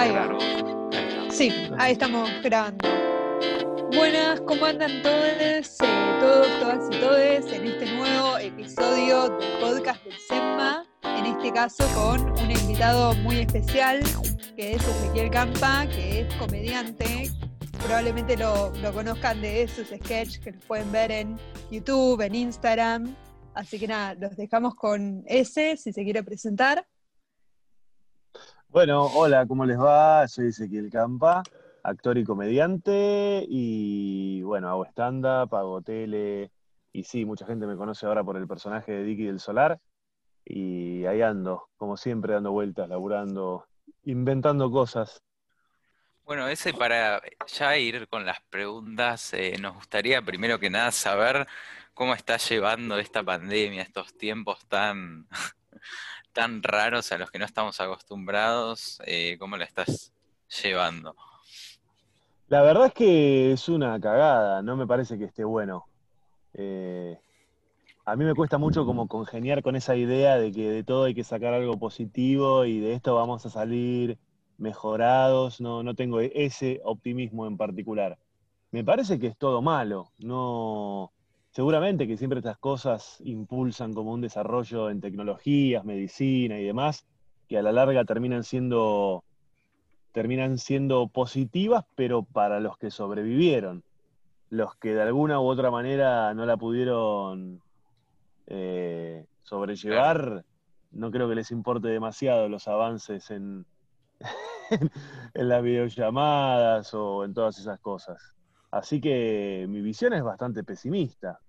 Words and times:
Ahí 0.00 0.12
va. 0.12 1.30
Sí, 1.30 1.52
ahí 1.76 1.92
estamos 1.92 2.30
grabando. 2.42 2.88
Buenas, 3.94 4.40
¿cómo 4.40 4.64
andan 4.64 5.02
todos, 5.02 5.22
eh, 5.22 5.62
todos, 6.18 6.48
todas 6.58 6.88
y 6.90 7.00
todes 7.00 7.52
en 7.52 7.66
este 7.66 7.92
nuevo 7.96 8.38
episodio 8.38 9.28
del 9.28 9.60
podcast 9.60 10.02
del 10.02 10.14
SEMA? 10.26 10.86
En 11.02 11.26
este 11.26 11.52
caso 11.52 11.84
con 11.94 12.30
un 12.30 12.50
invitado 12.50 13.14
muy 13.16 13.40
especial, 13.40 14.00
que 14.56 14.72
es 14.72 14.88
Ezequiel 14.88 15.28
Campa, 15.28 15.86
que 15.86 16.22
es 16.22 16.34
comediante. 16.36 17.30
Probablemente 17.84 18.38
lo, 18.38 18.72
lo 18.76 18.94
conozcan 18.94 19.42
de 19.42 19.68
sus 19.68 19.88
sketches 19.88 20.38
que 20.38 20.52
los 20.52 20.64
pueden 20.64 20.90
ver 20.92 21.10
en 21.10 21.38
YouTube, 21.70 22.22
en 22.22 22.36
Instagram. 22.36 23.14
Así 23.52 23.78
que 23.78 23.86
nada, 23.86 24.14
los 24.14 24.34
dejamos 24.34 24.74
con 24.76 25.24
ese, 25.26 25.76
si 25.76 25.92
se 25.92 26.04
quiere 26.04 26.22
presentar. 26.22 26.86
Bueno, 28.72 29.06
hola, 29.06 29.46
¿cómo 29.46 29.66
les 29.66 29.80
va? 29.80 30.28
Soy 30.28 30.46
Ezequiel 30.46 30.90
Campa, 30.90 31.42
actor 31.82 32.16
y 32.18 32.24
comediante, 32.24 33.44
y 33.48 34.42
bueno, 34.42 34.68
hago 34.68 34.84
stand-up, 34.84 35.52
hago 35.56 35.82
tele, 35.82 36.52
y 36.92 37.02
sí, 37.02 37.24
mucha 37.24 37.44
gente 37.46 37.66
me 37.66 37.76
conoce 37.76 38.06
ahora 38.06 38.22
por 38.22 38.36
el 38.36 38.46
personaje 38.46 38.92
de 38.92 39.02
Dicky 39.02 39.24
del 39.24 39.40
Solar, 39.40 39.80
y 40.44 41.04
ahí 41.06 41.20
ando, 41.20 41.68
como 41.76 41.96
siempre, 41.96 42.34
dando 42.34 42.52
vueltas, 42.52 42.88
laburando, 42.88 43.66
inventando 44.04 44.70
cosas. 44.70 45.20
Bueno, 46.22 46.46
ese 46.46 46.72
para 46.72 47.20
ya 47.48 47.76
ir 47.76 48.06
con 48.06 48.24
las 48.24 48.40
preguntas, 48.50 49.34
eh, 49.34 49.56
nos 49.60 49.74
gustaría 49.74 50.22
primero 50.22 50.60
que 50.60 50.70
nada 50.70 50.92
saber 50.92 51.48
cómo 51.92 52.14
estás 52.14 52.48
llevando 52.48 53.00
esta 53.00 53.24
pandemia, 53.24 53.82
estos 53.82 54.16
tiempos 54.16 54.64
tan 54.68 55.26
tan 56.32 56.62
raros 56.62 57.12
a 57.12 57.18
los 57.18 57.30
que 57.30 57.38
no 57.38 57.44
estamos 57.44 57.80
acostumbrados, 57.80 59.00
eh, 59.06 59.36
¿cómo 59.38 59.56
la 59.56 59.64
estás 59.64 60.12
llevando? 60.62 61.14
La 62.48 62.62
verdad 62.62 62.86
es 62.86 62.94
que 62.94 63.52
es 63.52 63.68
una 63.68 64.00
cagada, 64.00 64.62
no 64.62 64.76
me 64.76 64.86
parece 64.86 65.18
que 65.18 65.24
esté 65.24 65.44
bueno. 65.44 65.86
Eh, 66.54 67.18
a 68.04 68.16
mí 68.16 68.24
me 68.24 68.34
cuesta 68.34 68.58
mucho 68.58 68.84
como 68.84 69.06
congeniar 69.06 69.62
con 69.62 69.76
esa 69.76 69.94
idea 69.94 70.36
de 70.36 70.50
que 70.50 70.68
de 70.70 70.82
todo 70.82 71.04
hay 71.04 71.14
que 71.14 71.22
sacar 71.22 71.54
algo 71.54 71.78
positivo 71.78 72.64
y 72.64 72.80
de 72.80 72.94
esto 72.94 73.14
vamos 73.14 73.46
a 73.46 73.50
salir 73.50 74.18
mejorados, 74.58 75.60
no, 75.60 75.82
no 75.82 75.94
tengo 75.94 76.20
ese 76.20 76.80
optimismo 76.84 77.46
en 77.46 77.56
particular. 77.56 78.18
Me 78.72 78.84
parece 78.84 79.18
que 79.18 79.28
es 79.28 79.36
todo 79.36 79.62
malo, 79.62 80.12
no, 80.18 81.12
seguramente 81.50 82.06
que 82.06 82.16
siempre 82.16 82.38
estas 82.38 82.58
cosas 82.58 83.20
impulsan 83.24 83.92
como 83.92 84.12
un 84.12 84.20
desarrollo 84.20 84.90
en 84.90 85.00
tecnologías, 85.00 85.84
medicina 85.84 86.58
y 86.58 86.64
demás, 86.64 87.06
que 87.48 87.58
a 87.58 87.62
la 87.62 87.72
larga 87.72 88.04
terminan 88.04 88.44
siendo, 88.44 89.24
terminan 90.12 90.58
siendo 90.58 91.08
positivas, 91.08 91.84
pero 91.96 92.22
para 92.22 92.60
los 92.60 92.78
que 92.78 92.90
sobrevivieron. 92.90 93.82
Los 94.50 94.76
que 94.76 94.94
de 94.94 95.02
alguna 95.02 95.40
u 95.40 95.44
otra 95.44 95.70
manera 95.70 96.32
no 96.34 96.44
la 96.46 96.56
pudieron 96.56 97.60
eh, 98.46 99.26
sobrellevar, 99.42 100.44
no 100.92 101.10
creo 101.10 101.28
que 101.28 101.36
les 101.36 101.50
importe 101.50 101.88
demasiado 101.88 102.48
los 102.48 102.66
avances 102.66 103.30
en, 103.30 103.64
en 105.34 105.48
las 105.48 105.62
videollamadas 105.62 106.94
o 106.94 107.24
en 107.24 107.34
todas 107.34 107.58
esas 107.58 107.78
cosas. 107.80 108.34
Así 108.70 109.00
que 109.00 109.66
mi 109.68 109.80
visión 109.80 110.12
es 110.12 110.22
bastante 110.22 110.62
pesimista. 110.62 111.40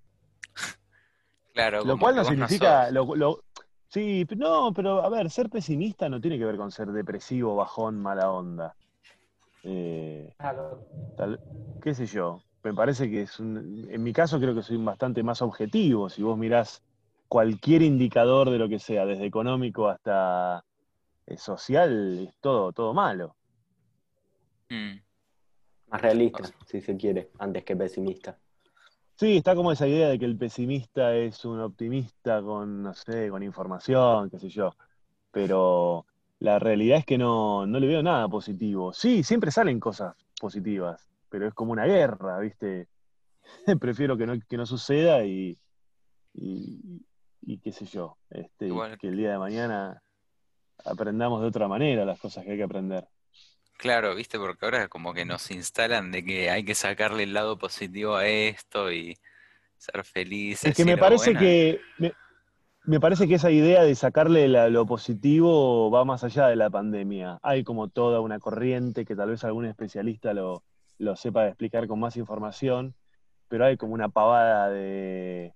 Claro. 1.54 1.84
Lo 1.84 1.98
cual 1.98 2.16
no 2.16 2.24
significa. 2.24 2.90
sí, 3.88 4.26
no, 4.38 4.74
pero 4.74 5.04
a 5.04 5.10
ver, 5.10 5.30
ser 5.30 5.50
pesimista 5.50 6.10
no 6.10 6.20
tiene 6.20 6.38
que 6.38 6.46
ver 6.46 6.58
con 6.58 6.72
ser 6.72 6.88
depresivo, 6.88 7.56
bajón, 7.56 8.02
mala 8.02 8.32
onda. 8.32 8.76
Eh, 9.64 10.34
¿Qué 11.82 11.94
sé 11.94 12.06
yo? 12.06 12.42
Me 12.64 12.74
parece 12.74 13.10
que 13.10 13.24
es 13.24 13.40
un. 13.40 13.88
En 13.90 14.04
mi 14.04 14.14
caso, 14.14 14.40
creo 14.40 14.56
que 14.56 14.64
soy 14.64 14.78
bastante 14.78 15.24
más 15.24 15.42
objetivo. 15.42 16.10
Si 16.10 16.24
vos 16.24 16.38
mirás 16.38 16.84
cualquier 17.28 17.82
indicador 17.82 18.50
de 18.50 18.58
lo 18.58 18.70
que 18.70 18.80
sea, 18.80 19.06
desde 19.06 19.26
económico 19.26 19.88
hasta 19.88 20.64
eh, 21.28 21.38
social, 21.38 22.28
es 22.28 22.36
todo, 22.40 22.72
todo 22.72 22.94
malo. 22.94 23.36
Mm. 24.70 25.02
Más 25.92 26.02
realista, 26.02 26.44
si 26.66 26.82
se 26.82 26.96
quiere, 26.96 27.32
antes 27.38 27.64
que 27.66 27.76
pesimista. 27.76 28.38
Sí, 29.16 29.38
está 29.38 29.54
como 29.56 29.72
esa 29.72 29.88
idea 29.88 30.08
de 30.08 30.18
que 30.18 30.26
el 30.26 30.38
pesimista 30.38 31.14
es 31.16 31.46
un 31.46 31.60
optimista 31.60 32.42
con, 32.42 32.82
no 32.82 32.94
sé, 32.94 33.30
con 33.30 33.44
información, 33.44 34.30
qué 34.30 34.40
sé 34.40 34.50
yo. 34.50 34.72
Pero 35.32 36.06
la 36.40 36.58
realidad 36.60 36.98
es 36.98 37.06
que 37.06 37.18
no, 37.18 37.68
no 37.68 37.80
le 37.80 37.88
veo 37.88 38.02
nada 38.02 38.28
positivo. 38.28 38.94
Sí, 38.94 39.22
siempre 39.24 39.52
salen 39.52 39.80
cosas 39.80 40.16
positivas, 40.40 41.08
pero 41.30 41.48
es 41.48 41.54
como 41.54 41.72
una 41.72 41.86
guerra, 41.86 42.40
¿viste? 42.40 42.88
Prefiero 43.80 44.18
que 44.18 44.26
no, 44.26 44.34
que 44.50 44.58
no 44.58 44.66
suceda 44.66 45.24
y, 45.24 45.58
y, 46.34 47.58
qué 47.60 47.72
sé 47.72 47.86
yo, 47.86 48.18
este, 48.30 48.70
que 49.00 49.10
el 49.10 49.18
día 49.18 49.34
de 49.34 49.38
mañana 49.38 50.02
aprendamos 50.86 51.42
de 51.42 51.48
otra 51.48 51.68
manera 51.68 52.06
las 52.06 52.20
cosas 52.20 52.44
que 52.44 52.52
hay 52.52 52.58
que 52.58 52.64
aprender. 52.64 53.08
Claro, 53.82 54.14
viste, 54.14 54.38
porque 54.38 54.64
ahora 54.64 54.88
como 54.90 55.12
que 55.12 55.26
nos 55.26 55.50
instalan 55.50 56.12
de 56.12 56.24
que 56.24 56.52
hay 56.52 56.64
que 56.64 56.76
sacarle 56.76 57.24
el 57.24 57.34
lado 57.34 57.58
positivo 57.58 58.16
a 58.16 58.28
esto 58.28 58.92
y 58.92 59.18
ser 59.76 60.04
feliz. 60.04 60.64
Es 60.64 60.78
que 60.78 60.86
me 60.86 60.98
parece 60.98 61.34
que 61.34 61.82
me, 62.86 63.00
parece 63.00 63.28
que 63.28 63.34
esa 63.36 63.50
idea 63.50 63.82
de 63.82 63.96
sacarle 63.96 64.48
lo 64.70 64.86
positivo 64.86 65.90
va 65.90 66.06
más 66.06 66.24
allá 66.24 66.46
de 66.48 66.58
la 66.58 66.70
pandemia. 66.70 67.40
Hay 67.42 67.64
como 67.64 67.88
toda 67.88 68.22
una 68.22 68.38
corriente 68.38 69.04
que 69.04 69.16
tal 69.16 69.32
vez 69.32 69.44
algún 69.44 69.66
especialista 69.66 70.32
lo, 70.36 70.62
sepa 71.16 71.48
explicar 71.48 71.88
con 71.88 72.00
más 72.00 72.18
información, 72.18 72.94
pero 73.48 73.66
hay 73.66 73.78
como 73.78 73.96
una 73.96 74.10
pavada 74.10 74.70
de, 74.70 75.54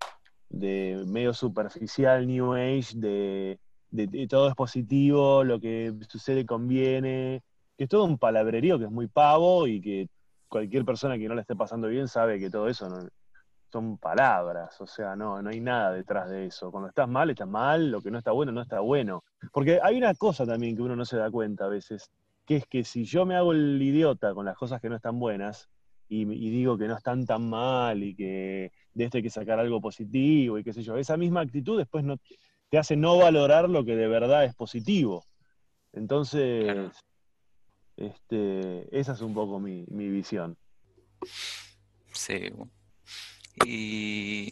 medio 0.50 1.32
superficial, 1.36 2.26
New 2.26 2.56
Age, 2.56 2.94
de, 2.96 3.60
de 3.92 4.28
todo 4.28 4.50
es 4.50 4.56
positivo, 4.56 5.44
lo 5.44 5.60
que 5.60 5.94
sucede 6.10 6.44
conviene 6.48 7.44
que 7.78 7.86
es 7.86 7.90
todo 7.90 8.06
un 8.06 8.18
palabrerío 8.18 8.80
que 8.80 8.86
es 8.86 8.92
muy 8.92 9.08
pavo 9.08 9.68
y 9.68 9.82
que 9.82 10.10
cualquier 10.48 10.86
persona 10.86 11.18
que 11.18 11.28
no 11.28 11.36
le 11.36 11.42
esté 11.42 11.56
pasando 11.56 11.88
bien 11.88 12.08
sabe 12.08 12.40
que 12.40 12.50
todo 12.50 12.68
eso 12.70 12.88
son 13.72 13.98
palabras, 13.98 14.80
o 14.80 14.88
sea, 14.88 15.18
no, 15.18 15.42
no 15.42 15.50
hay 15.50 15.60
nada 15.60 15.92
detrás 15.92 16.30
de 16.30 16.46
eso. 16.46 16.72
Cuando 16.72 16.88
estás 16.88 17.10
mal, 17.10 17.30
estás 17.30 17.48
mal, 17.48 17.92
lo 17.92 18.02
que 18.02 18.10
no 18.10 18.18
está 18.18 18.32
bueno, 18.32 18.54
no 18.54 18.62
está 18.62 18.80
bueno. 18.80 19.24
Porque 19.52 19.80
hay 19.84 19.98
una 19.98 20.14
cosa 20.14 20.46
también 20.46 20.78
que 20.78 20.82
uno 20.82 20.96
no 20.96 21.04
se 21.04 21.18
da 21.18 21.30
cuenta 21.30 21.66
a 21.66 21.68
veces, 21.68 22.10
que 22.46 22.56
es 22.56 22.68
que 22.68 22.86
si 22.86 23.04
yo 23.04 23.26
me 23.26 23.36
hago 23.36 23.52
el 23.52 23.82
idiota 23.82 24.34
con 24.34 24.46
las 24.46 24.56
cosas 24.56 24.80
que 24.80 24.88
no 24.88 24.96
están 24.96 25.20
buenas 25.20 25.68
y, 26.08 26.24
digo 26.24 26.78
que 26.78 26.88
no 26.88 26.96
están 26.96 27.26
tan 27.26 27.50
mal 27.50 28.02
y 28.02 28.16
que 28.16 28.72
de 28.94 29.04
esto 29.04 29.18
hay 29.18 29.24
que 29.24 29.30
sacar 29.30 29.60
algo 29.60 29.82
positivo 29.82 30.58
y 30.58 30.64
qué 30.64 30.72
sé 30.72 30.82
yo, 30.82 30.96
esa 30.96 31.18
misma 31.18 31.42
actitud 31.42 31.78
después 31.78 32.06
no, 32.06 32.16
te 32.70 32.78
hace 32.78 32.96
no 32.96 33.18
valorar 33.18 33.70
lo 33.70 33.84
que 33.84 33.98
de 33.98 34.08
verdad 34.08 34.46
es 34.46 34.56
positivo. 34.56 35.26
Entonces, 35.92 36.92
este, 37.98 38.88
esa 38.98 39.14
es 39.14 39.22
un 39.22 39.34
poco 39.34 39.60
mi, 39.60 39.86
visión. 39.86 40.58
Sí. 42.12 42.52
Y 43.66 44.52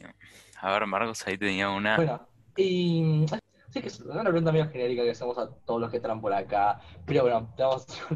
a 0.61 0.71
ver, 0.71 0.87
Marcos, 0.87 1.25
ahí 1.27 1.37
tenía 1.37 1.69
una. 1.69 1.97
Bueno, 1.97 2.27
y 2.55 3.25
sí 3.69 3.81
que 3.81 3.87
es 3.87 3.99
una 3.99 4.23
pregunta 4.23 4.51
medio 4.51 4.69
genérica 4.69 5.03
que 5.03 5.11
hacemos 5.11 5.37
a 5.37 5.49
todos 5.65 5.81
los 5.81 5.91
que 5.91 5.97
están 5.97 6.21
por 6.21 6.33
acá. 6.33 6.79
Pero 7.05 7.23
bueno, 7.23 7.53
te 7.55 7.63
vamos 7.63 7.85
a 7.89 8.15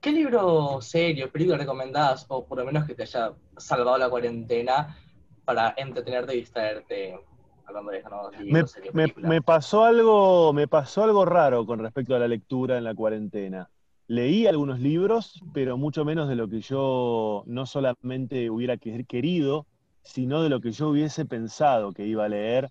¿Qué 0.00 0.10
libro, 0.10 0.80
serio, 0.80 1.30
película 1.30 1.56
recomendás, 1.56 2.26
o 2.28 2.44
por 2.44 2.58
lo 2.58 2.64
menos 2.64 2.86
que 2.86 2.94
te 2.94 3.04
haya 3.04 3.32
salvado 3.56 3.98
la 3.98 4.10
cuarentena 4.10 4.98
para 5.44 5.74
entretenerte 5.76 6.34
y 6.34 6.38
distraerte 6.38 7.20
hablando 7.66 7.92
de 7.92 9.12
me, 9.16 9.42
pasó 9.42 9.84
algo, 9.84 10.52
me 10.52 10.68
pasó 10.68 11.04
algo 11.04 11.24
raro 11.24 11.64
con 11.66 11.78
respecto 11.78 12.14
a 12.14 12.18
la 12.18 12.28
lectura 12.28 12.78
en 12.78 12.84
la 12.84 12.94
cuarentena. 12.94 13.70
Leí 14.08 14.46
algunos 14.46 14.80
libros, 14.80 15.42
pero 15.54 15.76
mucho 15.78 16.04
menos 16.04 16.28
de 16.28 16.36
lo 16.36 16.48
que 16.48 16.60
yo 16.60 17.44
no 17.46 17.66
solamente 17.66 18.50
hubiera 18.50 18.76
querido, 18.76 19.66
sino 20.02 20.42
de 20.42 20.48
lo 20.48 20.60
que 20.60 20.72
yo 20.72 20.88
hubiese 20.88 21.24
pensado 21.24 21.92
que 21.92 22.06
iba 22.06 22.24
a 22.24 22.28
leer 22.28 22.70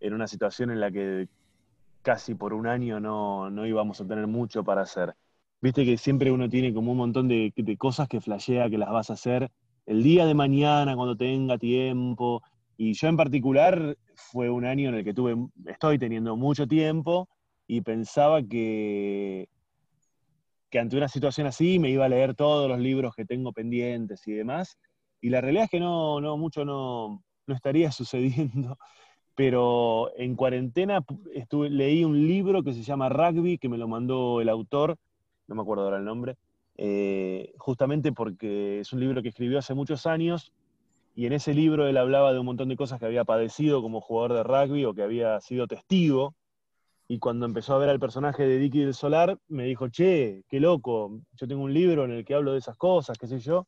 en 0.00 0.14
una 0.14 0.26
situación 0.26 0.70
en 0.70 0.80
la 0.80 0.90
que 0.90 1.28
casi 2.02 2.34
por 2.34 2.52
un 2.52 2.66
año 2.66 3.00
no, 3.00 3.66
íbamos 3.66 4.00
a 4.00 4.06
tener 4.06 4.26
mucho 4.26 4.64
para 4.64 4.82
hacer. 4.82 5.14
Viste 5.60 5.84
que 5.84 5.96
siempre 5.96 6.32
uno 6.32 6.48
tiene 6.48 6.74
como 6.74 6.90
un 6.90 6.98
montón 6.98 7.28
de, 7.28 7.52
de, 7.54 7.76
cosas 7.76 8.08
que 8.08 8.20
flashea 8.20 8.68
que 8.68 8.78
las 8.78 8.90
vas 8.90 9.10
a 9.10 9.12
hacer 9.12 9.48
el 9.86 10.02
día 10.02 10.26
de 10.26 10.34
mañana 10.34 10.96
cuando 10.96 11.16
tenga 11.16 11.56
tiempo. 11.56 12.42
Y 12.76 12.94
yo 12.94 13.06
en 13.06 13.16
particular 13.16 13.96
fue 14.14 14.50
un 14.50 14.64
año 14.64 14.88
en 14.88 14.96
el 14.96 15.04
que 15.04 15.14
tuve, 15.14 15.36
estoy 15.66 15.98
teniendo 15.98 16.36
mucho 16.36 16.66
tiempo 16.66 17.28
y 17.68 17.80
pensaba 17.82 18.42
que 18.42 19.48
que 20.72 20.80
ante 20.80 20.96
una 20.96 21.08
situación 21.08 21.46
así 21.46 21.78
me 21.78 21.90
iba 21.90 22.06
a 22.06 22.08
leer 22.08 22.34
todos 22.34 22.66
los 22.66 22.80
libros 22.80 23.14
que 23.14 23.26
tengo 23.26 23.52
pendientes 23.52 24.26
y 24.26 24.32
demás. 24.32 24.78
Y 25.20 25.28
la 25.28 25.42
realidad 25.42 25.64
es 25.64 25.70
que 25.70 25.80
no, 25.80 26.18
no 26.22 26.38
mucho 26.38 26.64
no, 26.64 27.22
estaría 27.46 27.92
sucediendo. 27.92 28.78
Pero 29.34 30.10
en 30.16 30.34
cuarentena 30.34 31.04
leí 31.52 32.04
un 32.04 32.26
libro 32.26 32.62
que 32.62 32.72
se 32.72 32.82
llama 32.82 33.10
Rugby, 33.10 33.58
que 33.58 33.68
me 33.68 33.76
lo 33.76 33.86
mandó 33.86 34.40
el 34.40 34.48
autor, 34.48 34.96
no 35.46 35.54
me 35.54 35.60
acuerdo 35.60 35.84
ahora 35.84 35.98
el 35.98 36.04
nombre, 36.06 36.36
eh, 36.78 37.52
justamente 37.58 38.12
porque 38.12 38.80
es 38.80 38.92
un 38.94 39.00
libro 39.00 39.22
que 39.22 39.28
escribió 39.28 39.58
hace 39.58 39.74
muchos 39.74 40.06
años 40.06 40.52
y 41.14 41.26
en 41.26 41.34
ese 41.34 41.52
libro 41.52 41.86
él 41.86 41.98
hablaba 41.98 42.32
de 42.32 42.38
un 42.38 42.46
montón 42.46 42.70
de 42.70 42.76
cosas 42.76 42.98
que 42.98 43.04
había 43.04 43.24
padecido 43.24 43.82
como 43.82 44.00
jugador 44.00 44.32
de 44.32 44.42
rugby 44.42 44.86
o 44.86 44.94
que 44.94 45.02
había 45.02 45.38
sido 45.40 45.66
testigo. 45.66 46.34
Y 47.12 47.18
cuando 47.18 47.44
empezó 47.44 47.74
a 47.74 47.78
ver 47.78 47.90
al 47.90 48.00
personaje 48.00 48.48
de 48.48 48.56
Dicky 48.56 48.84
del 48.84 48.94
Solar, 48.94 49.38
me 49.48 49.64
dijo, 49.64 49.90
che, 49.90 50.44
qué 50.48 50.58
loco, 50.58 51.20
yo 51.34 51.46
tengo 51.46 51.62
un 51.62 51.74
libro 51.74 52.06
en 52.06 52.12
el 52.12 52.24
que 52.24 52.32
hablo 52.32 52.52
de 52.52 52.58
esas 52.58 52.74
cosas, 52.78 53.18
qué 53.18 53.26
sé 53.26 53.38
yo. 53.38 53.66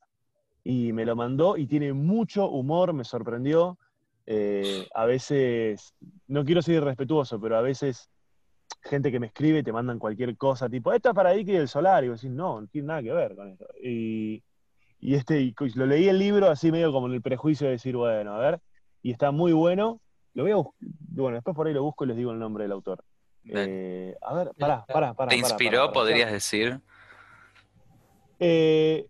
Y 0.62 0.94
me 0.94 1.05
lo 1.05 1.14
mandó 1.14 1.58
y 1.58 1.67
tiene 1.67 1.93
mucho 1.93 2.49
humor, 2.49 2.94
me 2.94 3.05
sorprendió. 3.05 3.76
Eh, 4.25 4.88
a 4.94 5.05
veces, 5.05 5.93
no 6.26 6.43
quiero 6.43 6.62
ser 6.62 6.76
irrespetuoso, 6.76 7.38
pero 7.38 7.58
a 7.58 7.61
veces 7.61 8.08
gente 8.81 9.12
que 9.12 9.20
me 9.20 9.26
escribe 9.26 9.62
te 9.62 9.75
mandan 9.75 9.99
cualquier 9.99 10.38
cosa, 10.38 10.70
tipo, 10.70 10.91
esto 10.94 11.11
es 11.11 11.14
para 11.14 11.32
Dicky 11.32 11.52
del 11.52 11.69
Solar, 11.69 12.02
y 12.02 12.08
vos 12.08 12.23
decís, 12.23 12.35
no, 12.35 12.62
no 12.62 12.67
tiene 12.69 12.88
nada 12.88 13.02
que 13.02 13.12
ver 13.12 13.37
con 13.37 13.50
esto. 13.50 13.67
Y, 13.82 14.43
y 15.00 15.17
este, 15.17 15.52
lo 15.75 15.85
leí 15.85 16.08
el 16.08 16.19
libro 16.19 16.49
así 16.49 16.73
medio 16.73 16.91
como 16.93 17.08
en 17.08 17.12
el 17.12 17.20
prejuicio 17.20 17.67
de 17.67 17.73
decir, 17.75 17.94
bueno, 17.94 18.32
a 18.32 18.38
ver, 18.38 18.61
y 19.02 19.11
está 19.11 19.32
muy 19.32 19.52
bueno. 19.52 20.00
Lo 20.32 20.44
voy 20.44 20.52
a 20.52 20.56
bueno, 21.11 21.37
después 21.37 21.55
por 21.55 21.67
ahí 21.67 21.75
lo 21.75 21.82
busco 21.82 22.05
y 22.05 22.08
les 22.08 22.17
digo 22.17 22.32
el 22.32 22.38
nombre 22.38 22.64
del 22.64 22.73
autor. 22.73 23.05
Eh, 23.49 24.17
a 24.23 24.35
ver, 24.35 24.50
pará, 24.58 24.85
pará, 24.87 25.14
pará. 25.14 25.31
¿Te 25.31 25.37
inspiró, 25.37 25.93
podrías 25.93 26.32
decir? 26.32 26.81
Eh, 28.38 29.06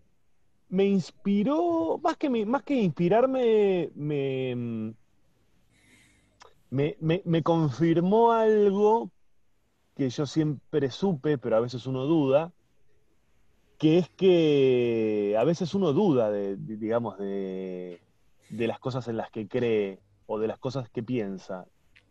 me 0.69 0.85
inspiró, 0.85 1.99
más 2.03 2.17
que, 2.17 2.29
más 2.45 2.63
que 2.63 2.75
inspirarme, 2.75 3.89
me, 3.95 4.95
me, 6.69 7.21
me, 7.23 7.43
confirmó 7.43 8.31
algo 8.33 9.09
que 9.95 10.09
yo 10.09 10.25
siempre 10.25 10.91
supe, 10.91 11.37
pero 11.37 11.55
a 11.55 11.61
veces 11.61 11.85
uno 11.85 12.03
duda, 12.05 12.51
que 13.77 13.97
es 13.97 14.09
que 14.09 15.35
a 15.39 15.43
veces 15.43 15.73
uno 15.73 15.93
duda 15.93 16.29
de, 16.29 16.57
digamos, 16.57 17.17
de, 17.17 18.01
las 18.49 18.79
cosas 18.79 19.07
en 19.07 19.17
las 19.17 19.29
que 19.31 19.47
cree 19.47 19.99
o 20.27 20.39
de 20.39 20.47
las 20.47 20.59
cosas 20.59 20.89
que 20.89 21.03
piensa. 21.03 21.65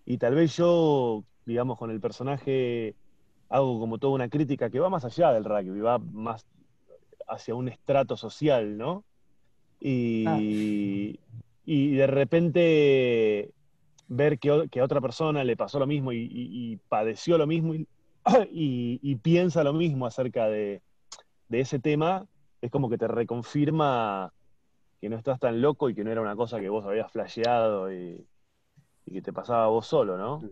Y 0.06 0.18
tal 0.18 0.34
vez 0.34 0.56
yo, 0.56 1.24
digamos, 1.46 1.79
con 1.79 1.91
el 1.91 2.00
personaje 2.00 2.94
hago 3.49 3.79
como 3.79 3.99
toda 3.99 4.14
una 4.14 4.29
crítica 4.29 4.70
que 4.70 4.81
va 4.81 4.88
más 4.88 5.05
allá 5.05 5.32
del 5.32 5.44
rugby, 5.44 5.81
va 5.81 5.99
más 5.99 6.46
hacia 7.29 7.55
un 7.55 7.69
estrato 7.69 8.17
social, 8.17 8.76
¿no? 8.76 9.05
Y, 9.81 10.25
ah. 10.26 10.38
y 10.41 11.94
de 11.94 12.06
repente 12.06 13.55
ver 14.08 14.38
que, 14.38 14.50
a 14.50 14.85
otra 14.85 15.00
persona 15.00 15.44
le 15.44 15.56
pasó 15.56 15.79
lo 15.79 15.87
mismo 15.87 16.12
y, 16.12 16.79
padeció 16.88 17.38
lo 17.38 17.46
mismo 17.46 17.75
y, 18.50 19.17
piensa 19.17 19.64
lo 19.64 19.73
mismo 19.73 20.06
acerca 20.06 20.46
de, 20.49 20.82
ese 21.50 21.79
tema, 21.79 22.26
es 22.61 22.70
como 22.70 22.91
que 22.91 22.99
te 22.99 23.06
reconfirma 23.06 24.32
que 25.00 25.08
no 25.08 25.17
estás 25.17 25.38
tan 25.38 25.61
loco 25.61 25.88
y 25.88 25.94
que 25.94 26.02
no 26.02 26.11
era 26.11 26.20
una 26.20 26.35
cosa 26.35 26.58
que 26.58 26.69
vos 26.69 26.85
habías 26.85 27.12
flasheado 27.12 27.93
y, 27.93 28.26
que 29.06 29.23
te 29.23 29.32
pasaba 29.32 29.64
a 29.64 29.69
vos 29.69 29.87
solo, 29.87 30.17
¿no? 30.17 30.43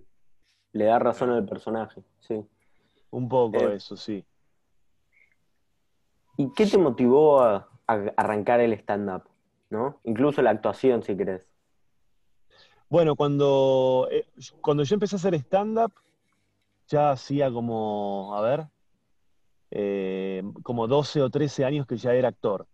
Le 0.72 0.84
da 0.86 0.98
razón 0.98 1.30
al 1.30 1.44
personaje, 1.44 2.02
sí. 2.20 2.44
Un 3.10 3.28
poco 3.28 3.58
eh, 3.58 3.76
eso, 3.76 3.96
sí. 3.96 4.24
¿Y 6.36 6.52
qué 6.54 6.66
te 6.66 6.78
motivó 6.78 7.40
a, 7.40 7.69
a 7.86 7.94
arrancar 8.16 8.60
el 8.60 8.72
stand-up? 8.72 9.24
¿No? 9.70 10.00
Incluso 10.04 10.42
la 10.42 10.50
actuación, 10.50 11.02
si 11.02 11.16
querés. 11.16 11.48
Bueno, 12.88 13.16
cuando, 13.16 14.06
eh, 14.10 14.26
cuando 14.60 14.82
yo 14.82 14.94
empecé 14.94 15.16
a 15.16 15.19
hacer 15.19 15.34
stand-up, 15.34 15.92
ya 16.88 17.12
hacía 17.12 17.50
como, 17.50 18.34
a 18.36 18.42
ver, 18.42 18.66
eh, 19.70 20.42
como 20.62 20.86
12 20.86 21.22
o 21.22 21.30
13 21.30 21.64
años 21.64 21.86
que 21.86 21.96
ya 21.96 22.12
era 22.12 22.28
actor. 22.28 22.66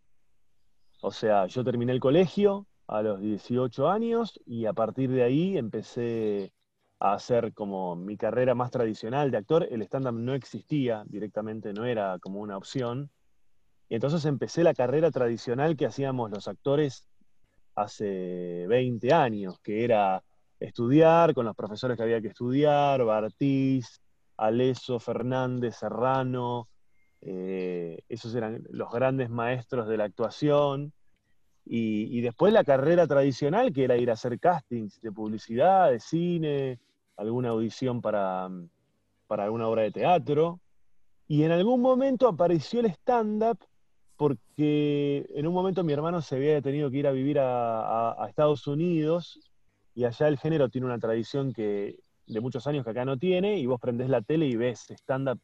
O 1.00 1.12
sea, 1.12 1.46
yo 1.46 1.62
terminé 1.62 1.92
el 1.92 2.00
colegio 2.00 2.66
a 2.88 3.02
los 3.02 3.20
18 3.20 3.88
años 3.88 4.40
y 4.44 4.66
a 4.66 4.72
partir 4.72 5.08
de 5.10 5.22
ahí 5.22 5.56
empecé 5.56 6.52
a 7.00 7.14
hacer 7.14 7.52
como 7.54 7.96
mi 7.96 8.16
carrera 8.16 8.54
más 8.54 8.70
tradicional 8.70 9.30
de 9.30 9.38
actor. 9.38 9.66
El 9.70 9.82
stand-up 9.82 10.14
no 10.14 10.34
existía 10.34 11.04
directamente, 11.06 11.72
no 11.72 11.84
era 11.84 12.18
como 12.18 12.40
una 12.40 12.56
opción. 12.56 13.10
Y 13.88 13.94
entonces 13.94 14.24
empecé 14.24 14.64
la 14.64 14.74
carrera 14.74 15.10
tradicional 15.10 15.76
que 15.76 15.86
hacíamos 15.86 16.30
los 16.30 16.48
actores 16.48 17.08
hace 17.74 18.66
20 18.66 19.12
años, 19.12 19.58
que 19.60 19.84
era 19.84 20.22
estudiar 20.60 21.34
con 21.34 21.46
los 21.46 21.54
profesores 21.54 21.96
que 21.96 22.02
había 22.02 22.20
que 22.20 22.28
estudiar, 22.28 23.04
Bartiz, 23.04 24.00
Aleso, 24.36 24.98
Fernández, 24.98 25.76
Serrano, 25.76 26.68
eh, 27.20 28.00
esos 28.08 28.34
eran 28.34 28.64
los 28.70 28.90
grandes 28.90 29.30
maestros 29.30 29.88
de 29.88 29.96
la 29.96 30.04
actuación. 30.04 30.92
Y, 31.70 32.22
después 32.22 32.50
la 32.50 32.64
carrera 32.64 33.06
tradicional, 33.06 33.74
que 33.74 33.84
era 33.84 33.98
ir 33.98 34.08
a 34.08 34.14
hacer 34.14 34.40
castings 34.40 35.02
de 35.02 35.12
publicidad, 35.12 35.90
de 35.90 36.00
cine, 36.00 36.78
alguna 37.18 37.50
audición 37.50 38.00
para, 38.00 38.48
para 39.26 39.44
alguna 39.44 39.68
obra 39.68 39.82
de 39.82 39.90
teatro. 39.90 40.60
Y 41.26 41.42
en 41.42 41.52
algún 41.52 41.82
momento 41.82 42.26
apareció 42.26 42.80
el 42.80 42.86
stand-up 42.86 43.58
porque 44.16 45.26
en 45.34 45.46
un 45.46 45.54
momento 45.54 45.84
mi 45.84 45.92
hermano 45.92 46.20
se 46.20 46.34
había 46.34 46.60
tenido 46.60 46.90
que 46.90 46.96
ir 46.96 47.06
a 47.06 47.12
vivir 47.12 47.38
a, 47.38 48.16
Estados 48.28 48.66
Unidos 48.66 49.38
y 49.94 50.04
allá 50.04 50.26
el 50.26 50.38
género 50.38 50.68
tiene 50.68 50.86
una 50.86 50.98
tradición 50.98 51.52
que 51.52 52.00
de 52.26 52.40
muchos 52.40 52.66
años 52.66 52.84
que 52.84 52.90
acá 52.90 53.04
no 53.04 53.16
tiene 53.16 53.58
y 53.58 53.66
vos 53.66 53.80
prendés 53.80 54.08
la 54.08 54.20
tele 54.20 54.46
y 54.46 54.56
ves 54.56 54.90
stand-up 54.90 55.40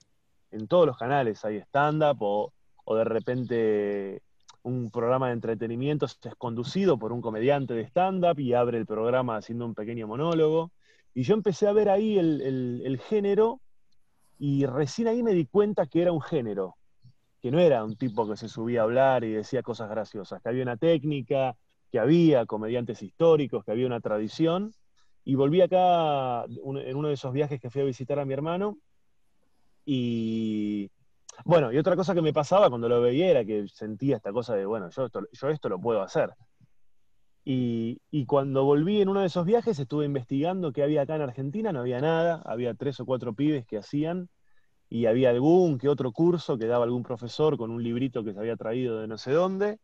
en 0.51 0.67
todos 0.67 0.87
los 0.87 0.97
canales, 0.97 1.45
hay 1.45 1.59
stand-up 1.59 2.17
o, 2.21 2.53
de 2.97 3.05
repente 3.05 4.23
un 4.63 4.91
programa 4.91 5.29
de 5.29 5.35
entretenimiento 5.35 6.07
es 6.07 6.19
conducido 6.37 6.99
por 6.99 7.13
un 7.13 7.21
comediante 7.21 7.75
de 7.75 7.83
stand-up 7.83 8.41
y 8.41 8.55
abre 8.55 8.79
el 8.79 8.87
programa 8.87 9.37
haciendo 9.37 9.67
un 9.67 9.75
pequeño 9.75 10.09
monólogo. 10.09 10.73
Y 11.15 11.23
yo 11.23 11.35
empecé 11.35 11.67
a 11.69 11.73
ver 11.73 11.89
ahí 11.89 12.19
el 12.19 13.01
género 13.09 13.61
y 14.39 14.67
recién 14.67 15.09
ahí 15.09 15.23
me 15.23 15.33
di 15.33 15.47
cuenta 15.47 15.87
que 15.87 16.03
era 16.03 16.13
un 16.13 16.21
género, 16.21 16.77
que 17.41 17.51
no 17.51 17.61
era 17.61 17.85
un 17.85 17.97
tipo 17.97 18.29
que 18.29 18.37
se 18.37 18.49
subía 18.49 18.81
a 18.81 18.85
hablar 18.85 19.25
y 19.25 19.33
decía 19.33 19.63
cosas 19.63 19.89
graciosas, 19.89 20.43
que 20.43 20.49
había 20.49 20.63
una 20.63 20.77
técnica, 20.77 21.57
que 21.91 21.99
había 21.99 22.47
comediantes 22.47 23.03
históricos, 23.03 23.65
que 23.65 23.71
había 23.71 23.87
una 23.87 24.01
tradición. 24.01 24.73
Y 25.25 25.37
volví 25.37 25.61
acá 25.61 26.45
en 26.45 26.97
uno 26.97 27.09
de 27.09 27.15
esos 27.15 27.33
viajes 27.33 27.61
que 27.61 27.71
fui 27.71 27.83
a 27.83 27.85
visitar 27.85 28.19
a 28.19 28.25
mi 28.25 28.35
hermano. 28.35 28.77
Y 29.87 30.91
bueno, 31.45 31.73
y 31.73 31.79
otra 31.79 31.97
cosa 31.97 32.15
que 32.15 32.23
me 32.23 32.33
pasaba 32.33 32.69
cuando 32.69 32.89
lo 32.89 33.01
veía 33.01 33.31
era 33.31 33.45
que 33.45 33.67
sentía 33.69 34.17
esta 34.17 34.33
cosa 34.33 34.55
de, 34.55 34.67
bueno, 34.67 34.91
yo 34.91 35.07
esto, 35.07 35.21
yo 35.33 35.49
esto 35.49 35.69
lo 35.69 35.79
puedo 35.79 36.03
hacer. 36.03 36.31
Y, 37.47 38.25
cuando 38.27 38.65
volví 38.65 39.03
en 39.03 39.11
uno 39.11 39.21
de 39.21 39.27
esos 39.27 39.45
viajes 39.45 39.79
estuve 39.79 40.07
investigando 40.07 40.73
qué 40.73 40.83
había 40.83 41.03
acá 41.03 41.17
en 41.17 41.23
Argentina, 41.23 41.73
no 41.73 41.81
había 41.81 42.01
nada, 42.01 42.43
había 42.47 42.75
tres 42.75 43.01
o 43.01 43.07
cuatro 43.07 43.35
pibes 43.35 43.67
que 43.67 43.77
hacían 43.77 44.31
y 44.89 45.07
había 45.07 45.31
algún 45.31 45.79
que 45.79 45.89
otro 45.89 46.13
curso 46.13 46.57
que 46.57 46.67
daba 46.67 46.85
algún 46.85 47.03
profesor 47.03 47.59
con 47.59 47.71
un 47.71 47.83
librito 47.83 48.25
que 48.25 48.33
se 48.33 48.39
había 48.39 48.57
traído 48.57 49.01
de 49.01 49.09
no 49.09 49.19
sé 49.19 49.33
dónde. 49.33 49.79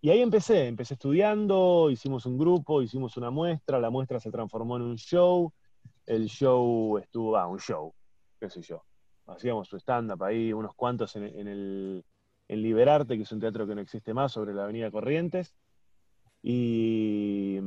Y 0.00 0.10
ahí 0.10 0.20
empecé, 0.20 0.68
empecé 0.68 0.94
estudiando, 0.94 1.90
hicimos 1.90 2.24
un 2.24 2.38
grupo, 2.38 2.80
hicimos 2.82 3.16
una 3.16 3.30
muestra, 3.30 3.80
la 3.80 3.90
muestra 3.90 4.20
se 4.20 4.30
transformó 4.30 4.76
en 4.76 4.82
un 4.82 4.96
show, 4.96 5.52
el 6.06 6.28
show 6.28 6.98
estuvo, 6.98 7.36
ah, 7.36 7.48
un 7.48 7.58
show, 7.58 7.92
qué 8.40 8.48
sé 8.48 8.62
yo. 8.62 8.84
Hacíamos 9.26 9.68
su 9.68 9.76
stand-up 9.76 10.22
ahí, 10.22 10.52
unos 10.52 10.74
cuantos 10.74 11.16
en, 11.16 11.24
el 11.24 12.04
en 12.46 12.62
Liberarte, 12.62 13.16
que 13.16 13.24
es 13.24 13.32
un 13.32 13.40
teatro 13.40 13.66
que 13.66 13.74
no 13.74 13.80
existe 13.80 14.14
más, 14.14 14.32
sobre 14.32 14.54
la 14.54 14.64
Avenida 14.64 14.90
Corrientes. 14.90 15.54
Y, 16.42 17.58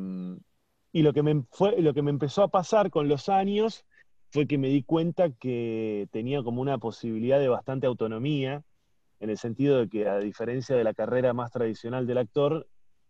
y 0.92 1.02
lo, 1.02 1.14
que 1.14 1.24
me 1.24 1.44
fue, 1.52 1.82
lo 1.82 1.94
que 1.94 2.02
me 2.02 2.12
empezó 2.12 2.44
a 2.44 2.48
pasar 2.48 2.90
con 2.90 3.08
los 3.08 3.30
años 3.30 3.86
fue 4.30 4.48
que 4.48 4.58
me 4.58 4.70
di 4.70 4.84
cuenta 4.84 5.32
que 5.32 6.08
tenía 6.12 6.42
como 6.42 6.62
una 6.62 6.78
posibilidad 6.78 7.40
de 7.40 7.50
bastante 7.50 7.88
autonomía, 7.88 8.64
en 9.20 9.30
el 9.30 9.38
sentido 9.38 9.80
de 9.80 9.90
que 9.90 10.08
a 10.08 10.18
diferencia 10.20 10.76
de 10.76 10.84
la 10.84 10.94
carrera 10.94 11.34
más 11.34 11.52
tradicional 11.52 12.08
del 12.08 12.18
actor, 12.18 12.68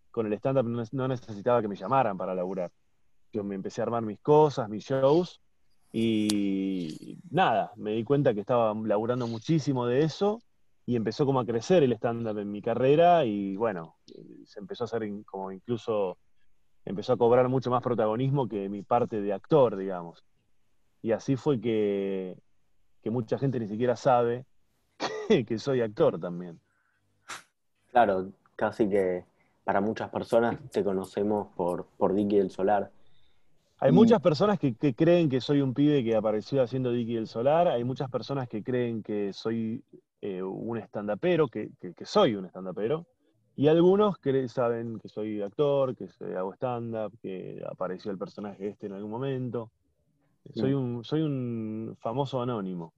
con 0.10 0.26
el 0.26 0.34
stand-up 0.34 0.90
no 0.92 1.08
necesitaba 1.08 1.62
que 1.62 1.68
me 1.68 1.76
llamaran 1.76 2.18
para 2.18 2.36
laburar. 2.36 2.72
Yo 3.32 3.44
me 3.44 3.56
empecé 3.56 3.82
a 3.82 3.86
armar 3.86 4.04
mis 4.04 4.20
cosas, 4.20 4.68
mis 4.68 4.84
shows, 4.84 5.40
y 5.94 7.18
nada, 7.30 7.72
me 7.76 7.92
di 7.92 8.04
cuenta 8.04 8.34
que 8.34 8.42
estaba 8.42 8.74
laburando 8.74 9.28
muchísimo 9.28 9.86
de 9.86 10.04
eso, 10.04 10.42
y 10.86 10.96
empezó 10.96 11.26
como 11.26 11.40
a 11.40 11.46
crecer 11.46 11.84
el 11.84 11.94
stand-up 11.94 12.38
en 12.38 12.52
mi 12.52 12.62
carrera, 12.62 13.26
y 13.26 13.56
bueno, 13.56 13.96
se 14.46 14.60
empezó 14.60 14.84
a 14.84 14.86
hacer 14.86 15.08
como 15.26 15.52
incluso, 15.52 16.18
empezó 16.86 17.14
a 17.14 17.18
cobrar 17.18 17.50
mucho 17.50 17.70
más 17.70 17.84
protagonismo 17.84 18.48
que 18.48 18.70
mi 18.70 18.82
parte 18.82 19.22
de 19.22 19.34
actor, 19.34 19.76
digamos. 19.76 20.24
Y 21.02 21.12
así 21.12 21.36
fue 21.36 21.60
que, 21.60 22.38
mucha 23.06 23.38
gente 23.38 23.60
ni 23.60 23.68
siquiera 23.68 23.96
sabe 23.96 24.46
que, 25.48 25.58
soy 25.58 25.82
actor 25.82 26.20
también. 26.20 26.60
Claro, 27.92 28.30
casi 28.56 28.90
que 28.90 29.26
para 29.64 29.82
muchas 29.82 30.10
personas 30.10 30.58
te 30.72 30.84
conocemos 30.84 31.48
por, 31.56 31.86
por 31.98 32.14
Dicky 32.14 32.38
del 32.38 32.52
Solar. 32.52 32.92
Hay 33.84 33.92
muchas 33.92 34.22
personas 34.22 34.60
que, 34.60 34.76
creen 34.94 35.28
que 35.28 35.42
soy 35.42 35.60
un 35.62 35.74
pibe 35.74 36.04
que 36.04 36.16
apareció 36.16 36.62
haciendo 36.62 36.92
Dicky 36.92 37.16
del 37.16 37.28
Solar, 37.28 37.68
hay 37.68 37.84
muchas 37.84 38.12
personas 38.12 38.48
que 38.48 38.64
creen 38.64 39.02
que 39.02 39.34
soy 39.34 39.84
eh, 40.22 40.42
un 40.42 40.78
stand-upero, 40.78 41.48
que, 41.48 41.72
que, 41.80 41.94
que 41.94 42.06
soy 42.06 42.36
un 42.36 42.46
stand-upero, 42.46 43.06
y 43.56 43.68
algunos 43.68 44.18
que 44.18 44.48
saben 44.48 45.00
que 45.00 45.10
soy 45.10 45.42
actor, 45.42 45.96
que 45.96 46.08
hago 46.36 46.54
stand-up, 46.54 47.18
que 47.22 47.62
apareció 47.70 48.12
el 48.12 48.18
personaje 48.18 48.70
este 48.70 48.88
en 48.88 48.94
algún 48.94 49.12
momento. 49.12 49.72
Soy 50.54 50.74
un, 50.74 51.04
soy 51.04 51.22
un 51.22 51.96
famoso 52.00 52.42
anónimo. 52.42 52.94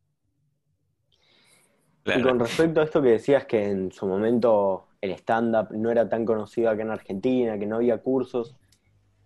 Y 2.05 2.21
con 2.21 2.39
respecto 2.39 2.81
a 2.81 2.83
esto 2.83 3.01
que 3.01 3.09
decías 3.09 3.45
que 3.45 3.69
en 3.69 3.91
su 3.91 4.05
momento 4.05 4.87
el 5.01 5.11
stand-up 5.11 5.69
no 5.71 5.89
era 5.89 6.07
tan 6.07 6.25
conocido 6.25 6.69
acá 6.69 6.81
en 6.81 6.91
Argentina, 6.91 7.57
que 7.57 7.65
no 7.65 7.77
había 7.77 7.97
cursos, 8.01 8.55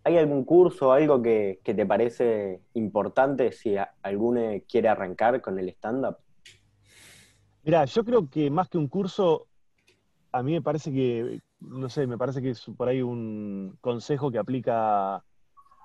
¿hay 0.04 0.18
algún 0.18 0.46
curso, 0.46 0.92
algo 0.92 1.22
que, 1.22 1.60
que 1.64 1.74
te 1.74 1.86
parece 1.86 2.62
importante 2.74 3.52
si 3.52 3.76
alguno 4.02 4.42
quiere 4.68 4.90
arrancar 4.90 5.42
con 5.42 5.60
el 5.60 5.70
stand-up? 5.70 6.18
Mira, 7.68 7.84
yo 7.84 8.06
creo 8.06 8.30
que 8.30 8.50
más 8.50 8.70
que 8.70 8.78
un 8.78 8.88
curso, 8.88 9.46
a 10.32 10.42
mí 10.42 10.54
me 10.54 10.62
parece 10.62 10.90
que, 10.90 11.42
no 11.60 11.90
sé, 11.90 12.08
me 12.08 12.18
parece 12.18 12.42
que 12.42 12.52
es 12.52 12.64
por 12.78 12.88
ahí 12.88 13.02
un 13.02 13.78
consejo 13.82 14.32
que 14.32 14.38
aplica 14.38 15.22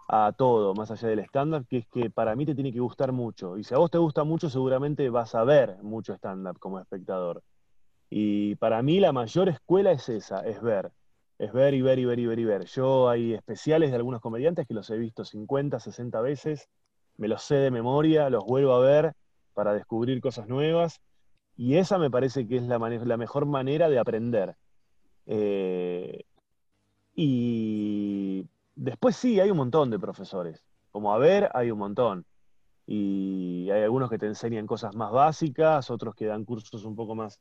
a 0.07 0.33
todo, 0.39 0.75
más 0.75 0.93
allá 0.93 1.09
del 1.09 1.19
estándar, 1.19 1.67
que 1.67 1.79
es 1.79 1.89
que 1.89 2.09
para 2.09 2.37
mí 2.37 2.47
te 2.47 2.55
tiene 2.55 2.73
que 2.73 2.79
gustar 2.79 3.11
mucho. 3.11 3.59
Y 3.59 3.65
si 3.65 3.75
a 3.75 3.79
vos 3.79 3.91
te 3.91 3.99
gusta 3.99 4.23
mucho, 4.23 4.49
seguramente 4.49 5.11
vas 5.11 5.35
a 5.35 5.43
ver 5.43 5.83
mucho 5.83 6.15
stand-up 6.15 6.61
como 6.61 6.79
espectador. 6.79 7.43
Y 8.09 8.55
para 8.55 8.81
mí 8.81 9.01
la 9.01 9.11
mayor 9.11 9.49
escuela 9.49 9.91
es 9.91 10.09
esa, 10.09 10.47
es 10.47 10.63
ver. 10.63 10.93
Es 11.37 11.53
ver 11.53 11.75
y 11.75 11.83
ver 11.83 11.99
y 11.99 12.05
ver 12.05 12.21
y 12.21 12.27
ver 12.27 12.39
y 12.39 12.45
ver. 12.45 12.65
Yo 12.67 13.09
hay 13.09 13.35
especiales 13.35 13.91
de 13.91 13.97
algunos 13.97 14.21
comediantes 14.21 14.69
que 14.69 14.75
los 14.75 14.89
he 14.91 14.99
visto 14.99 15.25
50, 15.25 15.81
60 15.81 16.21
veces, 16.21 16.69
me 17.17 17.27
los 17.27 17.43
sé 17.43 17.57
de 17.57 17.73
memoria, 17.73 18.31
los 18.31 18.45
vuelvo 18.45 18.73
a 18.73 18.79
ver 18.79 19.15
para 19.53 19.75
descubrir 19.75 20.21
cosas 20.21 20.47
nuevas. 20.47 21.01
Y 21.63 21.77
esa 21.77 21.97
me 21.97 22.11
parece 22.11 22.49
que 22.49 22.57
es 22.57 22.65
la, 22.65 22.77
la 22.81 23.17
mejor 23.17 23.47
manera 23.47 23.89
de 23.89 23.97
aprender. 23.97 24.57
Eh, 25.27 26.25
y 27.15 28.45
después 28.75 29.15
sí, 29.15 29.39
hay 29.39 29.49
un 29.53 29.59
montón 29.59 29.89
de 29.89 30.01
profesores. 30.01 30.65
Como 30.91 31.15
a 31.15 31.19
ver, 31.19 31.51
hay 31.55 31.71
un 31.71 31.79
montón. 31.79 32.27
Y 32.85 33.71
hay 33.71 33.85
algunos 33.85 34.11
que 34.11 34.19
te 34.19 34.27
enseñan 34.27 34.67
cosas 34.67 34.97
más 34.97 35.13
básicas, 35.13 35.89
otros 35.89 36.17
que 36.17 36.27
dan 36.27 36.45
cursos 36.45 36.85
un 36.85 36.97
poco 36.97 37.15
más 37.15 37.39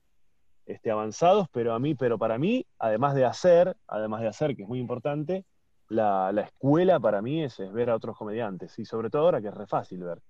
este, 0.67 0.91
avanzados, 0.91 1.47
pero 1.51 1.73
a 1.73 1.79
mí, 1.79 1.95
pero 1.95 2.19
para 2.19 2.37
mí, 2.37 2.63
además 2.77 3.15
de 3.15 3.25
hacer, 3.25 3.75
además 3.87 4.21
de 4.21 4.27
hacer, 4.27 4.55
que 4.55 4.61
es 4.61 4.69
muy 4.69 4.77
importante, 4.77 5.45
la, 5.87 6.29
escuela 6.45 6.99
para 6.99 7.23
mí 7.23 7.43
es, 7.43 7.57
ver 7.73 7.89
a 7.89 7.95
otros 7.95 8.15
comediantes, 8.15 8.77
y 8.77 8.85
sobre 8.85 9.09
todo 9.09 9.23
ahora 9.23 9.41
que 9.41 9.47
es 9.47 9.53
re 9.55 9.65
fácil 9.65 10.03
ver. 10.03 10.21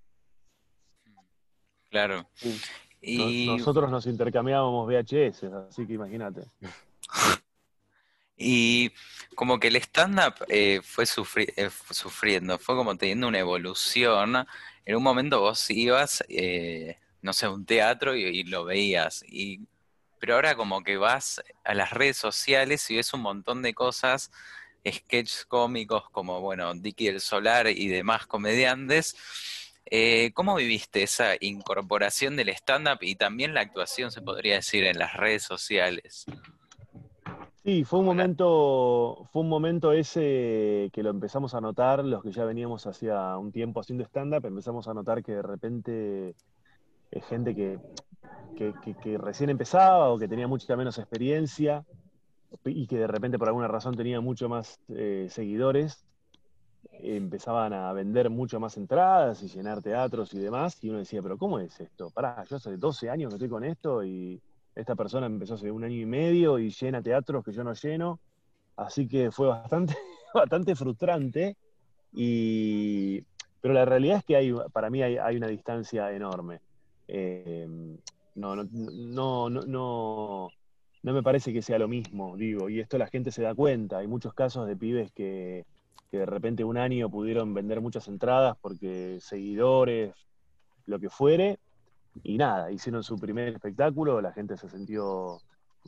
Claro. 1.90 2.26
Y... 3.02 3.46
nosotros 3.46 3.90
nos 3.90 4.06
intercambiábamos 4.06 4.86
VHS, 4.86 5.44
así 5.68 5.86
que 5.86 5.94
imagínate. 5.94 6.42
Y 8.42 8.92
como 9.34 9.58
que 9.60 9.68
el 9.68 9.76
stand-up 9.76 10.34
eh, 10.48 10.80
fue, 10.82 11.04
eh, 11.04 11.70
sufriendo, 11.90 12.58
fue 12.58 12.74
como 12.74 12.96
teniendo 12.96 13.28
una 13.28 13.38
evolución. 13.38 14.46
En 14.84 14.96
un 14.96 15.02
momento 15.02 15.40
vos 15.40 15.70
ibas, 15.70 16.24
eh, 16.28 16.98
no 17.20 17.32
sé, 17.32 17.46
a 17.46 17.50
un 17.50 17.64
teatro 17.64 18.16
y, 18.16 18.42
lo 18.44 18.64
veías. 18.64 19.24
Y, 19.28 19.60
pero 20.18 20.34
ahora 20.34 20.56
como 20.56 20.82
que 20.82 20.96
vas 20.96 21.42
a 21.64 21.74
las 21.74 21.90
redes 21.90 22.16
sociales 22.16 22.90
y 22.90 22.96
ves 22.96 23.14
un 23.14 23.20
montón 23.20 23.62
de 23.62 23.74
cosas, 23.74 24.32
sketches 24.86 25.44
cómicos 25.46 26.10
como, 26.10 26.40
bueno, 26.40 26.74
Dicky 26.74 27.08
el 27.08 27.20
Solar 27.20 27.68
y 27.68 27.88
demás 27.88 28.26
comediantes. 28.26 29.16
¿Cómo 30.34 30.54
viviste 30.56 31.02
esa 31.02 31.34
incorporación 31.40 32.36
del 32.36 32.48
stand-up 32.50 32.98
y 33.02 33.14
también 33.16 33.54
la 33.54 33.60
actuación, 33.60 34.10
se 34.10 34.22
podría 34.22 34.54
decir, 34.54 34.84
en 34.84 34.98
las 34.98 35.14
redes 35.14 35.42
sociales? 35.42 36.26
Sí, 37.64 37.84
fue 37.84 38.00
un 38.00 38.06
momento, 38.06 39.28
fue 39.32 39.42
un 39.42 39.48
momento 39.48 39.92
ese 39.92 40.90
que 40.92 41.02
lo 41.04 41.10
empezamos 41.10 41.54
a 41.54 41.60
notar, 41.60 42.04
los 42.04 42.20
que 42.20 42.32
ya 42.32 42.44
veníamos 42.44 42.88
hacía 42.88 43.36
un 43.38 43.52
tiempo 43.52 43.78
haciendo 43.78 44.02
stand-up, 44.04 44.44
empezamos 44.44 44.88
a 44.88 44.94
notar 44.94 45.22
que 45.22 45.32
de 45.32 45.42
repente 45.42 46.34
es 47.12 47.24
gente 47.26 47.54
que, 47.54 47.78
que, 48.56 49.16
recién 49.16 49.50
empezaba 49.50 50.10
o 50.10 50.18
que 50.18 50.26
tenía 50.26 50.48
mucha 50.48 50.74
menos 50.74 50.98
experiencia 50.98 51.84
y 52.64 52.88
que 52.88 52.98
de 52.98 53.06
repente 53.06 53.38
por 53.38 53.46
alguna 53.46 53.68
razón 53.68 53.96
tenía 53.96 54.20
mucho 54.20 54.48
más 54.48 54.80
eh, 54.88 55.28
seguidores, 55.30 56.04
empezaban 56.90 57.72
a 57.72 57.92
vender 57.92 58.30
mucho 58.30 58.60
más 58.60 58.76
entradas 58.76 59.42
y 59.42 59.48
llenar 59.48 59.82
teatros 59.82 60.32
y 60.34 60.38
demás, 60.38 60.82
y 60.82 60.90
uno 60.90 60.98
decía, 60.98 61.22
pero 61.22 61.38
¿cómo 61.38 61.58
es 61.58 61.80
esto? 61.80 62.10
Pará, 62.10 62.44
yo 62.48 62.56
hace 62.56 62.76
12 62.76 63.10
años 63.10 63.30
que 63.30 63.36
estoy 63.36 63.48
con 63.48 63.64
esto 63.64 64.04
y 64.04 64.40
esta 64.74 64.94
persona 64.94 65.26
empezó 65.26 65.54
hace 65.54 65.70
un 65.70 65.84
año 65.84 65.96
y 65.96 66.06
medio 66.06 66.58
y 66.58 66.70
llena 66.70 67.02
teatros 67.02 67.44
que 67.44 67.52
yo 67.52 67.64
no 67.64 67.74
lleno, 67.74 68.20
así 68.76 69.06
que 69.08 69.30
fue 69.30 69.48
bastante, 69.48 69.94
bastante 70.34 70.74
frustrante. 70.74 71.56
Y, 72.12 73.22
pero 73.60 73.74
la 73.74 73.84
realidad 73.84 74.18
es 74.18 74.24
que 74.24 74.36
hay, 74.36 74.54
para 74.72 74.90
mí 74.90 75.02
hay, 75.02 75.36
una 75.36 75.48
distancia 75.48 76.12
enorme. 76.12 76.60
Eh, 77.08 77.66
no, 78.34 78.56
no, 78.56 78.64
no, 78.72 79.50
no, 79.50 80.48
no, 81.02 81.12
me 81.12 81.22
parece 81.22 81.52
que 81.52 81.62
sea 81.62 81.78
lo 81.78 81.88
mismo, 81.88 82.36
digo, 82.36 82.70
y 82.70 82.80
esto 82.80 82.96
la 82.96 83.06
gente 83.08 83.30
se 83.30 83.42
da 83.42 83.54
cuenta. 83.54 83.98
Hay 83.98 84.06
muchos 84.06 84.34
casos 84.34 84.66
de 84.66 84.76
pibes 84.76 85.12
que, 85.12 85.64
que 86.10 86.18
de 86.18 86.26
repente 86.26 86.64
un 86.64 86.76
año 86.76 87.08
pudieron 87.10 87.54
vender 87.54 87.80
muchas 87.80 88.08
entradas 88.08 88.56
porque 88.60 89.18
seguidores, 89.20 90.14
lo 90.86 90.98
que 90.98 91.08
fuere, 91.08 91.58
y 92.22 92.36
nada, 92.36 92.70
hicieron 92.70 93.02
su 93.02 93.16
primer 93.16 93.48
espectáculo, 93.48 94.20
la 94.20 94.32
gente 94.32 94.56
se 94.56 94.68
sintió 94.68 95.38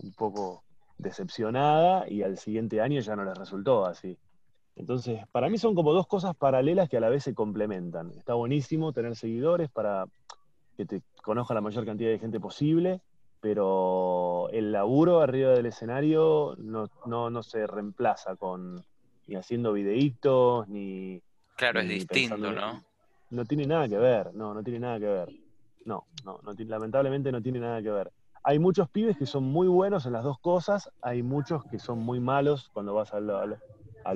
un 0.02 0.12
poco 0.12 0.62
decepcionada 0.98 2.08
y 2.08 2.22
al 2.22 2.38
siguiente 2.38 2.80
año 2.80 3.00
ya 3.00 3.16
no 3.16 3.24
les 3.24 3.36
resultó 3.36 3.84
así. 3.84 4.16
Entonces, 4.76 5.20
para 5.30 5.48
mí 5.48 5.58
son 5.58 5.74
como 5.74 5.92
dos 5.92 6.06
cosas 6.06 6.34
paralelas 6.34 6.88
que 6.88 6.96
a 6.96 7.00
la 7.00 7.08
vez 7.08 7.22
se 7.22 7.34
complementan. 7.34 8.10
Está 8.12 8.34
buenísimo 8.34 8.92
tener 8.92 9.14
seguidores 9.14 9.70
para 9.70 10.06
que 10.76 10.84
te 10.84 11.02
conozca 11.22 11.54
la 11.54 11.60
mayor 11.60 11.84
cantidad 11.84 12.10
de 12.10 12.18
gente 12.18 12.40
posible, 12.40 13.00
pero 13.40 14.48
el 14.50 14.72
laburo 14.72 15.20
arriba 15.20 15.50
del 15.50 15.66
escenario 15.66 16.56
no, 16.58 16.88
no, 17.06 17.42
se 17.42 17.66
reemplaza 17.66 18.36
con 18.36 18.84
ni 19.26 19.36
haciendo 19.36 19.72
videitos, 19.72 20.68
ni... 20.68 21.20
Claro, 21.56 21.80
es 21.80 21.88
distinto, 21.88 22.36
¿no? 22.36 22.84
No 23.30 23.44
tiene 23.44 23.66
nada 23.66 23.88
que 23.88 23.98
ver, 23.98 24.34
no, 24.34 24.54
no 24.54 24.62
tiene 24.62 24.80
nada 24.80 24.98
que 24.98 25.06
ver. 25.06 25.28
No, 25.84 26.06
no, 26.24 26.40
lamentablemente 26.66 27.30
no 27.30 27.42
tiene 27.42 27.60
nada 27.60 27.82
que 27.82 27.90
ver. 27.90 28.10
Hay 28.42 28.58
muchos 28.58 28.88
pibes 28.88 29.16
que 29.16 29.26
son 29.26 29.44
muy 29.44 29.68
buenos 29.68 30.06
en 30.06 30.12
las 30.12 30.24
dos 30.24 30.38
cosas, 30.38 30.90
hay 31.00 31.22
muchos 31.22 31.64
que 31.64 31.78
son 31.78 31.98
muy 31.98 32.20
malos 32.20 32.70
cuando 32.72 32.94
vas 32.94 33.12
al, 33.14 33.58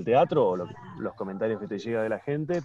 teatro 0.05 0.49
o 0.49 0.57
los 0.57 1.15
comentarios 1.15 1.61
que 1.61 1.67
te 1.67 1.79
llega 1.79 2.03
de 2.03 2.09
la 2.11 2.19
gente, 2.19 2.61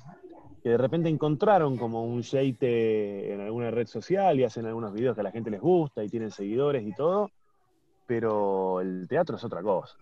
que 0.61 0.69
de 0.69 0.77
repente 0.77 1.09
encontraron 1.09 1.77
como 1.77 2.03
un 2.03 2.23
jeite 2.23 3.33
en 3.33 3.41
alguna 3.41 3.71
red 3.71 3.87
social 3.87 4.39
y 4.39 4.43
hacen 4.43 4.65
algunos 4.65 4.93
videos 4.93 5.15
que 5.15 5.21
a 5.21 5.25
la 5.25 5.31
gente 5.31 5.51
les 5.51 5.61
gusta 5.61 6.03
y 6.03 6.09
tienen 6.09 6.31
seguidores 6.31 6.85
y 6.85 6.93
todo, 6.93 7.31
pero 8.05 8.81
el 8.81 9.07
teatro 9.07 9.37
es 9.37 9.43
otra 9.43 9.61
cosa. 9.61 9.97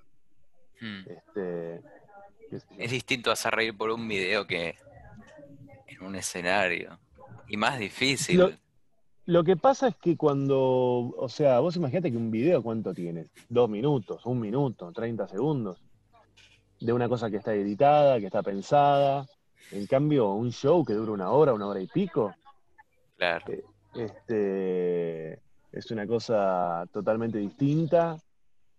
Hmm. 0.80 1.02
Este, 1.08 1.82
es 2.78 2.92
distinto 2.92 3.32
hacer 3.32 3.54
reír 3.54 3.78
por 3.78 3.92
un 3.92 4.08
video 4.08 4.46
que 4.46 4.76
en 5.88 6.04
un 6.04 6.16
escenario. 6.16 7.00
Y 7.48 7.58
más 7.58 7.78
difícil. 7.80 8.58
Lo 9.26 9.44
que 9.44 9.56
pasa 9.56 9.90
es 9.90 9.96
que 9.98 10.18
cuando, 10.18 10.58
o 10.58 11.30
sea, 11.30 11.60
vos 11.60 11.76
imagínate 11.76 12.12
que 12.12 12.18
un 12.18 12.32
video, 12.32 12.64
¿cuánto 12.64 12.94
tienes? 12.94 13.32
Dos 13.50 13.70
minutos, 13.70 14.26
un 14.26 14.40
minuto, 14.40 14.92
30 14.92 15.28
segundos. 15.28 15.82
De 16.80 16.92
una 16.92 17.08
cosa 17.08 17.30
que 17.30 17.38
está 17.38 17.54
editada, 17.54 18.20
que 18.20 18.26
está 18.26 18.42
pensada. 18.42 19.28
En 19.72 19.86
cambio, 19.86 20.32
un 20.32 20.52
show 20.52 20.84
que 20.84 20.94
dura 20.94 21.12
una 21.12 21.30
hora, 21.30 21.54
una 21.54 21.68
hora 21.68 21.80
y 21.80 21.88
pico. 21.88 22.34
Claro. 23.18 23.46
Eh, 23.54 23.64
este, 23.96 25.34
es 25.72 25.92
una 25.92 26.08
cosa 26.08 26.86
totalmente 26.92 27.38
distinta. 27.38 28.18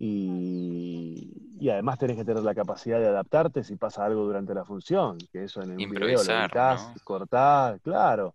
Y, 0.05 1.31
y, 1.61 1.71
además 1.71 1.97
tenés 1.97 2.17
que 2.17 2.25
tener 2.25 2.43
la 2.43 2.57
capacidad 2.57 2.99
de 2.99 3.07
adaptarte 3.07 3.63
si 3.63 3.77
pasa 3.77 4.05
algo 4.05 4.25
durante 4.25 4.53
la 4.53 4.65
función, 4.65 5.17
que 5.31 5.45
eso 5.45 5.63
en 5.63 5.71
el 5.71 5.77
video 5.77 6.25
lo 6.25 6.33
editás, 6.33 6.93
cortás, 7.05 7.81
claro, 7.83 8.35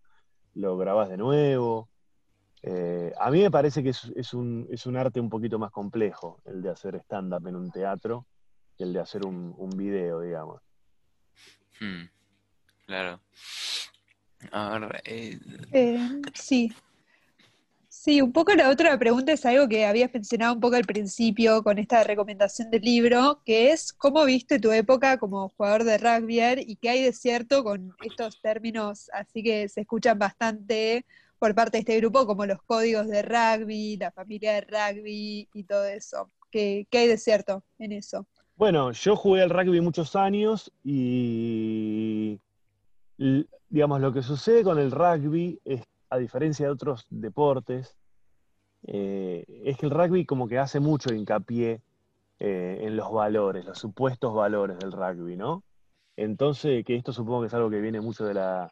lo 0.53 0.77
grabás 0.77 1.09
de 1.09 1.17
nuevo. 1.17 1.89
Eh, 2.63 3.13
a 3.19 3.29
mí 3.31 3.41
me 3.41 3.51
parece 3.51 3.83
que 3.83 3.89
es, 3.89 4.33
un, 4.33 4.95
arte 4.95 5.19
un 5.19 5.29
poquito 5.29 5.59
más 5.59 5.69
complejo 5.71 6.39
el 6.45 6.61
de 6.61 6.69
hacer 6.69 6.95
stand-up 6.95 7.45
en 7.45 7.57
un 7.57 7.69
teatro 7.69 8.25
que 8.77 8.85
el 8.85 8.93
de 8.93 9.01
hacer 9.01 9.25
un, 9.25 9.69
video, 9.75 10.21
digamos. 10.21 10.61
Hmm, 11.81 12.05
claro. 12.85 13.19
A 14.53 14.79
ver, 14.79 15.01
eh, 15.03 15.37
eh, 15.73 16.21
sí. 16.33 16.73
Sí, 18.07 18.21
un 18.21 18.31
poco 18.31 18.55
la 18.55 18.69
otra 18.69 18.97
pregunta 18.97 19.33
es 19.33 19.45
algo 19.45 19.67
que 19.67 19.85
habías 19.85 20.13
mencionado 20.13 20.53
un 20.53 20.61
poco 20.61 20.77
al 20.77 20.85
principio 20.85 21.61
con 21.61 21.77
esta 21.77 22.05
recomendación 22.05 22.71
del 22.71 22.81
libro, 22.81 23.41
que 23.43 23.71
es 23.71 23.91
cómo 23.91 24.23
viste 24.23 24.61
tu 24.61 24.71
época 24.71 25.17
como 25.17 25.49
jugador 25.49 25.83
de 25.83 25.97
rugby 25.97 26.39
y 26.65 26.77
qué 26.77 26.89
hay 26.89 27.03
de 27.03 27.11
cierto 27.11 27.65
con 27.65 27.93
estos 28.01 28.39
términos 28.41 29.09
así 29.11 29.43
que 29.43 29.67
se 29.67 29.81
escuchan 29.81 30.17
bastante 30.17 31.05
por 31.37 31.53
parte 31.53 31.75
de 31.75 31.79
este 31.79 31.97
grupo, 31.97 32.25
como 32.25 32.45
los 32.45 32.61
códigos 32.61 33.09
de 33.09 33.23
rugby, 33.23 33.97
la 33.97 34.13
familia 34.13 34.53
de 34.53 34.61
rugby 34.61 35.49
y 35.53 35.63
todo 35.65 35.83
eso. 35.83 36.31
¿Qué, 36.49 36.87
qué 36.89 36.99
hay 36.99 37.07
de 37.09 37.17
cierto 37.17 37.65
en 37.77 37.91
eso? 37.91 38.25
Bueno, 38.55 38.93
yo 38.93 39.17
jugué 39.17 39.41
al 39.41 39.49
rugby 39.49 39.81
muchos 39.81 40.15
años 40.15 40.71
y, 40.81 42.39
digamos, 43.67 43.99
lo 43.99 44.13
que 44.13 44.23
sucede 44.23 44.63
con 44.63 44.79
el 44.79 44.91
rugby 44.91 45.59
es, 45.65 45.81
a 46.09 46.17
diferencia 46.17 46.65
de 46.65 46.71
otros 46.71 47.05
deportes, 47.09 47.95
eh, 48.83 49.45
es 49.65 49.77
que 49.77 49.85
el 49.85 49.91
rugby 49.91 50.25
como 50.25 50.47
que 50.47 50.59
hace 50.59 50.79
mucho 50.79 51.13
hincapié 51.13 51.81
eh, 52.39 52.79
en 52.81 52.95
los 52.95 53.11
valores, 53.11 53.65
los 53.65 53.77
supuestos 53.77 54.33
valores 54.33 54.77
del 54.79 54.91
rugby, 54.91 55.35
¿no? 55.35 55.63
Entonces, 56.15 56.83
que 56.85 56.95
esto 56.95 57.13
supongo 57.13 57.41
que 57.41 57.47
es 57.47 57.53
algo 57.53 57.69
que 57.69 57.81
viene 57.81 58.01
mucho 58.01 58.25
de, 58.25 58.33
la, 58.33 58.71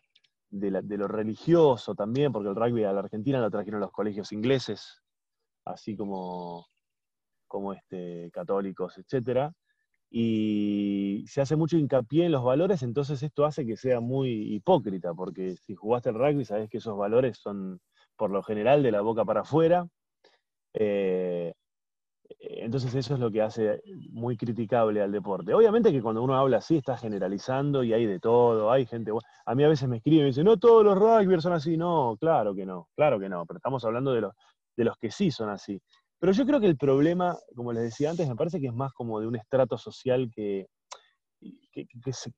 de, 0.49 0.97
lo 0.97 1.07
religioso 1.07 1.93
también, 1.95 2.31
porque 2.31 2.49
el 2.49 2.55
rugby 2.55 2.83
a 2.83 2.93
la 2.93 3.01
Argentina 3.01 3.39
lo 3.39 3.51
trajeron 3.51 3.81
los 3.81 3.91
colegios 3.91 4.31
ingleses, 4.31 5.01
así 5.65 5.95
como, 5.95 6.65
como 7.47 7.73
este, 7.73 8.31
católicos, 8.31 8.97
etcétera 8.97 9.53
y 10.17 11.25
se 11.27 11.41
hace 11.41 11.57
mucho 11.57 11.75
hincapié 11.75 12.27
en 12.27 12.31
los 12.31 12.41
valores, 12.41 12.83
entonces 12.83 13.21
esto 13.21 13.43
hace 13.43 13.65
que 13.65 13.75
sea 13.75 13.99
muy 13.99 14.55
hipócrita, 14.55 15.13
porque 15.13 15.57
si 15.57 15.75
jugaste 15.75 16.07
el 16.07 16.15
rugby 16.15 16.45
sabes 16.45 16.69
que 16.69 16.77
esos 16.77 16.97
valores 16.97 17.37
son 17.37 17.81
por 18.15 18.31
lo 18.31 18.41
general 18.41 18.81
de 18.81 18.93
la 18.93 19.01
boca 19.01 19.25
para 19.25 19.41
afuera. 19.41 19.85
Eh, 20.73 21.51
entonces 22.39 22.95
eso 22.95 23.15
es 23.15 23.19
lo 23.19 23.29
que 23.29 23.41
hace 23.41 23.81
muy 24.11 24.37
criticable 24.37 25.01
al 25.01 25.11
deporte. 25.11 25.53
Obviamente 25.53 25.91
que 25.91 26.01
cuando 26.01 26.23
uno 26.23 26.37
habla 26.37 26.59
así 26.59 26.77
está 26.77 26.95
generalizando 26.95 27.83
y 27.83 27.91
hay 27.91 28.05
de 28.05 28.21
todo, 28.21 28.71
hay 28.71 28.85
gente... 28.85 29.11
A 29.45 29.53
mí 29.53 29.65
a 29.65 29.67
veces 29.67 29.89
me 29.89 29.97
escriben 29.97 30.27
y 30.27 30.29
dicen, 30.29 30.45
no 30.45 30.55
todos 30.55 30.85
los 30.85 30.97
rugbyers 30.97 31.43
son 31.43 31.51
así. 31.51 31.75
No, 31.75 32.15
claro 32.17 32.55
que 32.55 32.65
no, 32.65 32.87
claro 32.95 33.19
que 33.19 33.27
no, 33.27 33.45
pero 33.45 33.57
estamos 33.57 33.83
hablando 33.83 34.13
de 34.13 34.21
los, 34.21 34.33
de 34.77 34.85
los 34.85 34.95
que 34.95 35.11
sí 35.11 35.29
son 35.29 35.49
así. 35.49 35.77
Pero 36.19 36.31
yo 36.31 36.45
creo 36.45 36.59
que 36.59 36.67
el 36.67 36.77
problema, 36.77 37.37
como 37.55 37.73
les 37.73 37.83
decía 37.83 38.09
antes, 38.09 38.27
me 38.27 38.35
parece 38.35 38.59
que 38.59 38.67
es 38.67 38.73
más 38.73 38.93
como 38.93 39.19
de 39.19 39.27
un 39.27 39.35
estrato 39.35 39.77
social 39.77 40.29
que, 40.33 40.67
que, 41.71 41.87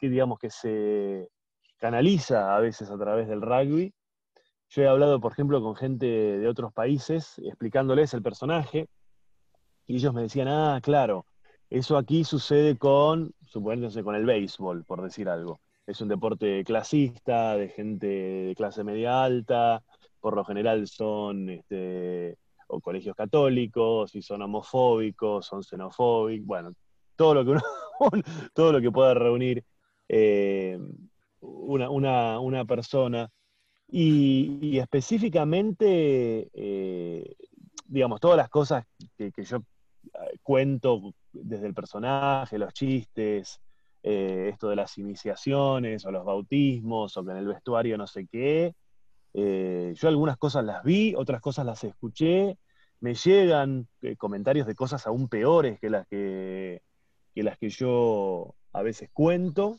digamos, 0.02 0.40
que 0.40 0.50
se 0.50 1.30
canaliza 1.78 2.56
a 2.56 2.60
veces 2.60 2.90
a 2.90 2.98
través 2.98 3.28
del 3.28 3.42
rugby. 3.42 3.94
Yo 4.70 4.82
he 4.82 4.88
hablado, 4.88 5.22
por 5.22 5.32
ejemplo, 5.32 5.62
con 5.62 5.76
gente 5.76 6.06
de 6.06 6.48
otros 6.48 6.74
países 6.74 7.40
explicándoles 7.40 8.14
el 8.14 8.22
personaje 8.22 8.90
y 9.86 9.96
ellos 9.96 10.14
me 10.14 10.24
decían, 10.24 10.50
ah, 10.50 10.80
claro, 10.84 11.26
eso 11.70 11.98
aquí 11.98 12.24
sucede 12.24 12.78
con, 12.78 13.32
suponiéndose, 13.46 14.04
con 14.04 14.16
el 14.16 14.26
béisbol, 14.26 14.84
por 14.84 15.02
decir 15.02 15.30
algo. 15.30 15.62
Es 15.86 16.02
un 16.02 16.10
deporte 16.10 16.66
clasista, 16.66 17.56
de 17.56 17.70
gente 17.70 18.08
de 18.08 18.56
clase 18.56 18.84
media 18.84 19.24
alta, 19.24 19.82
por 20.20 20.36
lo 20.36 20.44
general 20.44 20.88
son 20.88 21.50
este, 21.50 22.38
o 22.68 22.80
colegios 22.80 23.16
católicos, 23.16 24.12
si 24.12 24.22
son 24.22 24.42
homofóbicos, 24.42 25.46
son 25.46 25.64
xenofóbicos, 25.64 26.46
bueno, 26.46 26.74
todo 27.16 27.34
lo 27.34 27.46
que 27.46 27.60
todo 28.54 28.72
lo 28.72 28.82
que 28.82 28.92
pueda 28.92 29.14
reunir 29.14 29.64
eh, 30.08 30.80
una, 31.42 32.66
persona. 32.66 33.30
Y, 33.90 34.78
específicamente, 34.80 36.50
eh, 36.54 37.36
digamos, 37.86 38.20
todas 38.20 38.38
las 38.38 38.50
cosas 38.50 38.86
que, 39.18 39.32
yo 39.44 39.58
eh, 39.58 40.38
cuento 40.44 41.14
desde 41.32 41.68
el 41.68 41.74
personaje, 41.74 42.58
los 42.58 42.74
chistes, 42.74 43.60
esto 44.04 44.70
de 44.70 44.78
las 44.78 44.98
iniciaciones 44.98 46.06
o 46.06 46.12
los 46.12 46.24
bautismos 46.24 47.18
o 47.18 47.26
que 47.26 47.32
en 47.32 47.38
el 47.38 47.48
vestuario 47.48 47.98
no 47.98 48.08
sé 48.08 48.26
qué, 48.26 48.74
eh, 49.40 49.94
yo 49.96 50.08
algunas 50.08 50.36
cosas 50.38 50.66
las 50.66 50.84
vi, 50.84 51.14
otras 51.16 51.42
cosas 51.42 51.64
las 51.64 51.84
escuché, 51.84 52.58
me 53.02 53.14
llegan 53.14 53.88
eh, 54.02 54.16
comentarios 54.16 54.66
de 54.66 54.74
cosas 54.74 55.06
aún 55.06 55.30
peores 55.30 55.80
que 55.80 55.92
las 55.92 56.08
que, 56.08 56.82
las 57.36 57.56
que 57.60 57.70
yo 57.70 58.56
a 58.74 58.82
veces 58.82 59.12
cuento. 59.14 59.78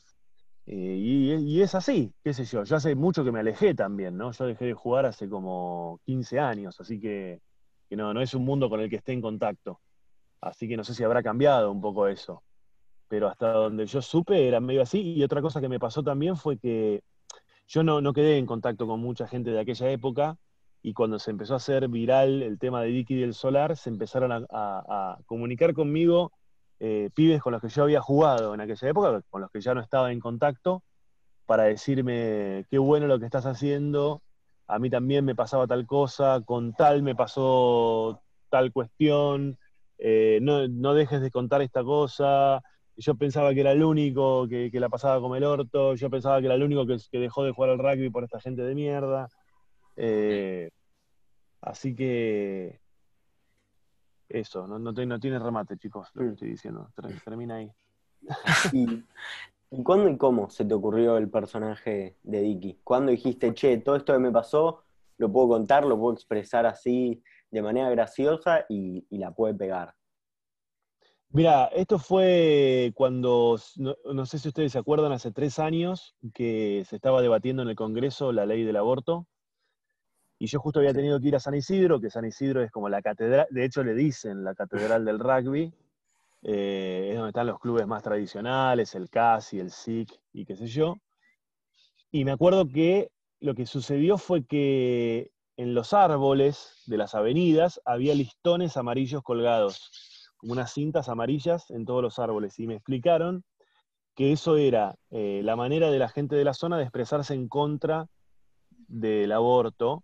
Eh, 0.64 0.97
y, 1.44 1.61
es 1.61 1.75
así, 1.75 2.14
qué 2.23 2.33
sé 2.35 2.44
yo. 2.44 2.62
Yo 2.62 2.77
hace 2.77 2.94
mucho 2.94 3.25
que 3.25 3.33
me 3.33 3.40
alejé 3.40 3.75
también, 3.75 4.16
¿no? 4.16 4.31
Yo 4.31 4.47
dejé 4.47 4.66
de 4.66 4.75
jugar 4.75 5.07
hace 5.07 5.29
como 5.29 5.99
15 6.05 6.38
años, 6.38 6.81
así 6.81 7.01
que, 7.01 7.40
no, 7.90 8.14
no 8.14 8.21
es 8.23 8.35
un 8.35 8.44
mundo 8.44 8.71
con 8.71 8.79
el 8.79 8.88
que 8.88 8.97
esté 8.97 9.12
en 9.12 9.23
contacto. 9.23 9.81
Así 10.40 10.68
que 10.68 10.77
no 10.77 10.85
sé 10.85 10.94
si 10.94 11.03
habrá 11.03 11.21
cambiado 11.21 11.73
un 11.73 11.81
poco 11.81 12.07
eso. 12.07 12.44
Pero 13.09 13.27
hasta 13.27 13.51
donde 13.51 13.87
yo 13.87 14.03
supe 14.03 14.47
era 14.47 14.61
medio 14.61 14.83
así. 14.83 15.01
Y 15.01 15.25
otra 15.25 15.42
cosa 15.42 15.61
que 15.61 15.68
me 15.68 15.81
pasó 15.81 16.05
también 16.05 16.37
fue 16.37 16.59
que 16.59 17.03
yo 17.69 17.83
no, 17.83 18.13
quedé 18.13 18.39
en 18.39 18.47
contacto 18.47 18.87
con 18.87 19.01
mucha 19.01 19.29
gente 19.29 19.51
de 19.51 19.61
aquella 19.61 19.91
época 19.91 20.39
y 20.83 20.95
cuando 20.95 21.19
se 21.19 21.31
empezó 21.31 21.55
a 21.55 21.59
hacer 21.59 21.87
viral 21.89 22.43
el 22.43 22.59
tema 22.59 22.83
de 22.83 22.89
Vicky 22.89 23.15
del 23.17 23.35
Solar, 23.35 23.77
se 23.77 23.91
empezaron 23.91 24.47
a, 24.51 25.19
comunicar 25.27 25.75
conmigo 25.75 26.33
eh, 26.81 27.11
pibes 27.15 27.43
con 27.43 27.53
los 27.53 27.61
que 27.61 27.69
yo 27.69 27.83
había 27.83 28.01
jugado 28.01 28.55
en 28.55 28.61
aquella 28.61 28.89
época, 28.89 29.23
con 29.29 29.43
los 29.43 29.51
que 29.51 29.61
ya 29.61 29.75
no 29.75 29.81
estaba 29.81 30.13
en 30.13 30.21
contacto, 30.21 30.83
para 31.45 31.65
decirme 31.65 32.65
qué 32.71 32.79
bueno 32.79 33.07
lo 33.07 33.19
que 33.19 33.27
estás 33.27 33.45
haciendo, 33.47 34.23
a 34.67 34.79
mí 34.79 34.89
también 34.89 35.25
me 35.25 35.35
pasaba 35.35 35.67
tal 35.67 35.87
cosa, 35.87 36.41
con 36.45 36.73
tal 36.73 37.03
me 37.03 37.15
pasó 37.15 38.23
tal 38.49 38.73
cuestión, 38.73 39.59
eh, 39.99 40.39
no, 40.41 40.69
no, 40.69 40.95
dejes 40.95 41.21
de 41.21 41.31
contar 41.31 41.61
esta 41.61 41.83
cosa, 41.83 42.63
yo 42.99 43.15
pensaba 43.15 43.55
que 43.55 43.61
era 43.61 43.73
el 43.73 43.85
único 43.85 44.49
que, 44.49 44.71
la 44.75 44.89
pasaba 44.89 45.21
como 45.21 45.37
el 45.37 45.45
orto, 45.45 45.95
yo 45.95 46.11
pensaba 46.11 46.41
que 46.41 46.47
era 46.47 46.57
el 46.57 46.65
único 46.65 46.85
que, 46.85 46.99
dejó 47.19 47.45
de 47.45 47.53
jugar 47.53 47.71
al 47.71 47.79
rugby 47.79 48.11
por 48.11 48.25
esta 48.25 48.41
gente 48.41 48.63
de 48.63 48.75
mierda. 48.75 49.29
Eh, 49.97 50.71
así 51.61 51.95
que 51.95 52.81
eso, 54.29 54.67
no, 54.67 54.79
no, 54.79 54.93
tiene 54.93 55.39
remate, 55.39 55.79
chicos, 55.79 56.09
lo 56.15 56.25
que 56.25 56.31
estoy 56.31 56.51
diciendo. 56.51 56.91
Termina 57.25 57.57
ahí. 57.57 57.73
¿Y, 58.73 59.05
cuándo 59.85 60.09
y 60.09 60.17
cómo 60.17 60.51
se 60.51 60.65
te 60.65 60.75
ocurrió 60.75 61.19
el 61.19 61.31
personaje 61.31 62.17
de 62.25 62.41
Dicky? 62.41 62.81
¿Cuándo 62.83 63.13
dijiste, 63.13 63.55
che, 63.55 63.79
todo 63.79 63.95
esto 63.95 64.13
que 64.13 64.19
me 64.19 64.33
pasó, 64.33 64.83
lo 65.19 65.31
puedo 65.31 65.49
contar, 65.49 65.87
lo 65.87 65.97
puedo 65.97 66.15
expresar 66.15 66.67
así 66.67 67.23
de 67.51 67.63
manera 67.63 67.91
graciosa 67.91 68.67
y 68.69 69.07
la 69.11 69.31
puede 69.31 69.55
pegar? 69.55 69.98
Mira, 71.31 71.67
esto 71.67 71.99
fue 71.99 72.93
cuando, 72.95 73.61
no, 73.77 74.27
sé 74.27 74.38
si 74.38 74.49
ustedes 74.49 74.73
se 74.73 74.79
acuerdan, 74.79 75.12
hace 75.12 75.31
tres 75.31 75.59
años 75.59 76.17
que 76.33 76.85
se 76.88 76.97
estaba 76.97 77.21
debatiendo 77.21 77.62
en 77.62 77.69
el 77.69 77.77
Congreso 77.77 78.33
la 78.33 78.47
ley 78.47 78.64
del 78.64 78.77
aborto. 78.77 79.27
Y 80.38 80.47
yo 80.47 80.59
justo 80.59 80.81
había 80.81 80.95
tenido 80.95 81.21
que 81.21 81.29
ir 81.29 81.37
a 81.37 81.41
San 81.41 81.55
Isidro, 81.55 82.01
que 82.01 82.09
San 82.11 82.25
Isidro 82.25 82.62
es 82.62 82.71
como 82.71 82.88
la 82.88 83.03
catedral, 83.03 83.47
de 83.51 83.64
hecho 83.64 83.85
le 83.85 83.95
dicen 83.95 84.43
la 84.43 84.55
catedral 84.55 85.05
del 85.05 85.19
rugby, 85.19 85.73
eh, 86.43 87.09
es 87.11 87.17
donde 87.17 87.31
están 87.31 87.49
los 87.49 87.59
clubes 87.61 87.87
más 87.87 88.03
tradicionales, 88.03 88.95
el 88.95 89.11
CASI, 89.11 89.59
el 89.61 89.71
SIC 89.71 90.11
y 90.33 90.47
qué 90.47 90.57
sé 90.57 90.67
yo. 90.67 90.97
Y 92.11 92.25
me 92.25 92.31
acuerdo 92.33 92.67
que 92.69 93.11
lo 93.41 93.55
que 93.55 93.67
sucedió 93.67 94.17
fue 94.17 94.47
que 94.47 95.31
en 95.59 95.75
los 95.75 95.93
árboles 95.93 96.85
de 96.87 96.97
las 96.97 97.14
avenidas 97.14 97.83
había 97.85 98.14
listones 98.14 98.77
amarillos 98.79 99.23
colgados 99.23 100.18
como 100.38 100.53
unas 100.53 100.72
cintas 100.72 101.09
amarillas 101.09 101.70
en 101.70 101.85
todos 101.85 102.03
los 102.03 102.18
árboles. 102.18 102.59
Y 102.59 102.66
me 102.66 102.74
explicaron 102.74 103.44
que 104.14 104.33
eso 104.33 104.57
era 104.57 104.96
eh, 105.11 105.42
la 105.44 105.55
manera 105.55 105.90
de 105.90 105.98
la 105.98 106.09
gente 106.09 106.35
de 106.35 106.44
la 106.44 106.55
zona 106.55 106.79
de 106.79 106.85
expresarse 106.85 107.35
en 107.35 107.48
contra 107.48 108.09
del 108.88 109.31
aborto. 109.33 110.03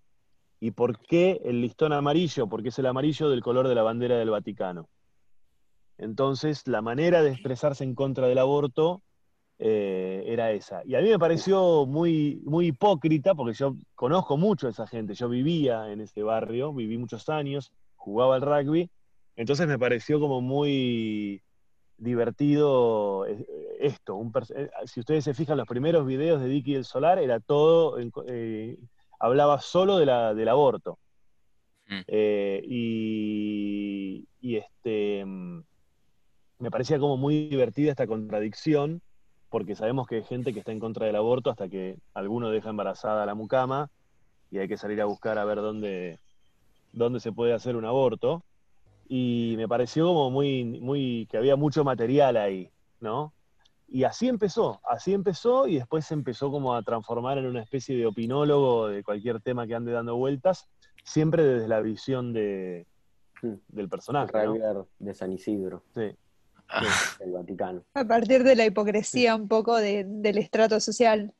¿Y 0.60 0.70
por 0.70 0.98
qué 0.98 1.40
el 1.44 1.60
listón 1.60 1.92
amarillo? 1.92 2.46
Porque 2.48 2.68
es 2.68 2.78
el 2.78 2.86
amarillo 2.86 3.28
del 3.28 3.42
color 3.42 3.68
de 3.68 3.74
la 3.74 3.82
bandera 3.82 4.16
del 4.16 4.30
Vaticano. 4.30 4.88
Entonces, 5.98 6.66
la 6.66 6.82
manera 6.82 7.22
de 7.22 7.30
expresarse 7.30 7.84
en 7.84 7.94
contra 7.94 8.26
del 8.26 8.38
aborto 8.38 9.02
eh, 9.58 10.24
era 10.26 10.50
esa. 10.50 10.82
Y 10.84 10.94
a 10.94 11.00
mí 11.00 11.08
me 11.08 11.18
pareció 11.18 11.86
muy, 11.86 12.40
muy 12.44 12.68
hipócrita, 12.68 13.34
porque 13.34 13.54
yo 13.54 13.76
conozco 13.94 14.36
mucho 14.36 14.66
a 14.66 14.70
esa 14.70 14.86
gente. 14.86 15.14
Yo 15.14 15.28
vivía 15.28 15.92
en 15.92 16.00
ese 16.00 16.22
barrio, 16.22 16.72
viví 16.72 16.98
muchos 16.98 17.28
años, 17.28 17.72
jugaba 17.94 18.34
al 18.34 18.42
rugby, 18.42 18.90
entonces 19.36 19.66
me 19.66 19.78
pareció 19.78 20.20
como 20.20 20.40
muy 20.40 21.42
divertido 21.96 23.26
eh, 23.26 23.46
esto. 23.80 24.20
Eh, 24.56 24.70
si 24.86 25.00
ustedes 25.00 25.24
se 25.24 25.34
fijan, 25.34 25.56
los 25.56 25.66
primeros 25.66 26.06
videos 26.06 26.40
de 26.40 26.48
Dicky 26.48 26.74
el 26.74 26.84
Solar 26.84 27.18
era 27.18 27.40
todo, 27.40 27.98
eh, 28.26 28.78
hablaba 29.18 29.60
solo 29.60 29.98
de 29.98 30.06
la, 30.06 30.34
del 30.34 30.48
aborto. 30.48 30.98
Mm. 31.86 32.00
y, 32.66 34.26
este 34.40 35.22
mm, 35.22 35.62
me 36.58 36.70
parecía 36.70 36.98
como 36.98 37.18
muy 37.18 37.48
divertida 37.48 37.90
esta 37.90 38.06
contradicción, 38.06 39.02
porque 39.50 39.74
sabemos 39.74 40.06
que 40.06 40.16
hay 40.16 40.24
gente 40.24 40.54
que 40.54 40.60
está 40.60 40.72
en 40.72 40.80
contra 40.80 41.04
del 41.06 41.16
aborto 41.16 41.50
hasta 41.50 41.68
que 41.68 41.98
alguno 42.14 42.48
deja 42.50 42.70
embarazada 42.70 43.22
a 43.22 43.26
la 43.26 43.34
mucama 43.34 43.90
y 44.50 44.58
hay 44.58 44.68
que 44.68 44.78
salir 44.78 45.00
a 45.02 45.04
buscar 45.04 45.36
a 45.36 45.44
ver 45.44 45.58
dónde, 45.58 46.20
dónde 46.92 47.20
se 47.20 47.32
puede 47.32 47.52
hacer 47.52 47.76
un 47.76 47.84
aborto 47.84 48.42
y 49.08 49.54
me 49.56 49.68
pareció 49.68 50.06
como 50.08 50.30
muy, 50.30 50.64
muy, 50.64 51.26
que 51.30 51.36
había 51.36 51.56
mucho 51.56 51.84
material 51.84 52.36
ahí, 52.36 52.70
¿no? 53.00 53.32
y 53.86 54.02
así 54.04 54.28
empezó, 54.28 54.80
así 54.88 55.12
empezó 55.12 55.68
y 55.68 55.76
después 55.76 56.06
se 56.06 56.14
empezó 56.14 56.50
como 56.50 56.74
a 56.74 56.82
transformar 56.82 57.38
en 57.38 57.46
una 57.46 57.62
especie 57.62 57.96
de 57.96 58.06
opinólogo 58.06 58.88
de 58.88 59.04
cualquier 59.04 59.40
tema 59.40 59.66
que 59.66 59.74
ande 59.74 59.92
dando 59.92 60.16
vueltas, 60.16 60.68
siempre 61.04 61.44
desde 61.44 61.68
la 61.68 61.80
visión 61.80 62.32
de, 62.32 62.86
Mm. 63.42 63.54
del 63.68 63.88
personaje. 63.90 64.32
de 64.98 65.14
San 65.14 65.30
Isidro, 65.32 65.82
Sí. 65.94 66.10
del 67.20 67.32
Vaticano. 67.32 67.82
A 67.92 68.04
partir 68.04 68.42
de 68.42 68.56
la 68.56 68.64
hipocresía 68.64 69.36
un 69.36 69.48
poco 69.48 69.76
de- 69.76 70.04
del 70.08 70.38
estrato 70.38 70.80
social. 70.80 71.32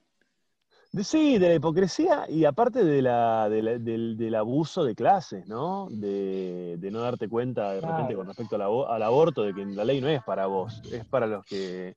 De- 0.94 1.02
sí, 1.02 1.38
de 1.38 1.48
la 1.48 1.54
hipocresía 1.57 2.24
y 2.28 2.44
aparte 2.44 2.85
de 2.85 3.02
la, 3.02 3.48
de 3.48 3.62
la- 3.62 3.78
del, 3.78 4.16
del 4.16 4.35
abuso 4.37 4.85
de 4.85 4.94
clases, 4.94 5.44
¿no? 5.48 5.88
De, 5.90 6.76
de 6.78 6.90
no 6.92 7.00
darte 7.00 7.28
cuenta 7.28 7.72
de 7.72 7.80
repente 7.80 8.14
Claro. 8.14 8.16
con 8.18 8.26
respecto 8.28 8.54
al, 8.54 8.62
abo- 8.62 8.88
al 8.88 9.02
aborto 9.02 9.42
de 9.42 9.52
que 9.54 9.64
la 9.66 9.85
ley 9.85 10.00
no 10.00 10.09
es 10.09 10.22
para 10.22 10.46
vos, 10.46 10.83
es 10.92 11.04
para 11.07 11.26
los 11.26 11.44
que 11.46 11.96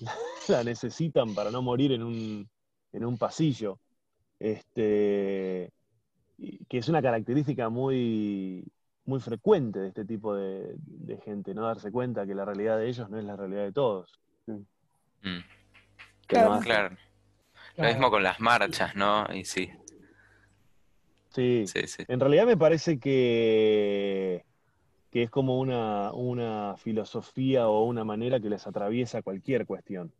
la 0.48 0.62
necesitan 0.64 1.34
para 1.34 1.50
no 1.50 1.62
morir 1.62 1.92
en 1.92 2.02
un, 2.02 2.46
en 2.92 3.04
un 3.06 3.16
pasillo. 3.16 3.78
Este, 4.38 5.70
que 6.68 6.76
es 6.78 6.88
una 6.90 7.00
característica 7.00 7.70
muy, 7.70 8.62
muy 9.06 9.18
frecuente 9.20 9.78
de 9.78 9.88
este 9.88 10.04
tipo 10.04 10.34
de, 10.34 10.74
de 10.76 11.16
gente, 11.22 11.54
no 11.54 11.62
darse 11.62 11.90
cuenta 11.90 12.26
que 12.26 12.34
la 12.34 12.44
realidad 12.44 12.76
de 12.76 12.86
ellos 12.88 13.08
no 13.08 13.18
es 13.18 13.24
la 13.24 13.34
realidad 13.34 13.62
de 13.62 13.72
todos. 13.72 14.12
Mm, 14.46 14.58
Que 16.28 16.36
Claro. 16.36 16.50
Claro. 17.76 17.90
Lo 17.90 17.94
mismo 17.94 18.10
con 18.10 18.22
las 18.22 18.40
marchas, 18.40 18.96
¿no? 18.96 19.26
Y 19.32 19.44
sí, 19.44 19.70
Sí, 21.36 21.66
sí, 21.66 21.86
sí. 21.86 22.02
En 22.08 22.18
realidad 22.18 22.46
me 22.46 22.56
parece 22.56 22.98
que, 22.98 24.42
que 25.10 25.24
es 25.24 25.28
como 25.28 25.60
una, 25.60 26.10
una 26.14 26.76
filosofía 26.78 27.68
o 27.68 27.84
una 27.84 28.04
manera 28.04 28.40
que 28.40 28.48
les 28.48 28.66
atraviesa 28.66 29.20
cualquier 29.20 29.66
cuestión. 29.66 30.14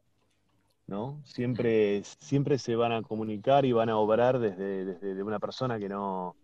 ¿no? 0.86 1.22
Siempre, 1.24 2.04
siempre 2.04 2.58
se 2.58 2.76
van 2.76 2.92
a 2.92 3.00
comunicar 3.00 3.64
y 3.64 3.72
van 3.72 3.88
a 3.88 3.96
obrar 3.96 4.38
desde, 4.38 4.84
desde 4.84 5.14
de 5.14 5.22
una 5.22 5.38
persona 5.38 5.78
que 5.78 5.88
no, 5.88 6.36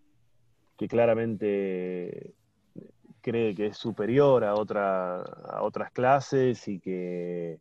que 0.78 0.88
claramente 0.88 2.32
cree 3.20 3.54
que 3.54 3.66
es 3.66 3.76
superior 3.76 4.42
a, 4.42 4.54
otra, 4.54 5.20
a 5.20 5.62
otras 5.62 5.92
clases 5.92 6.66
y 6.66 6.80
que, 6.80 7.60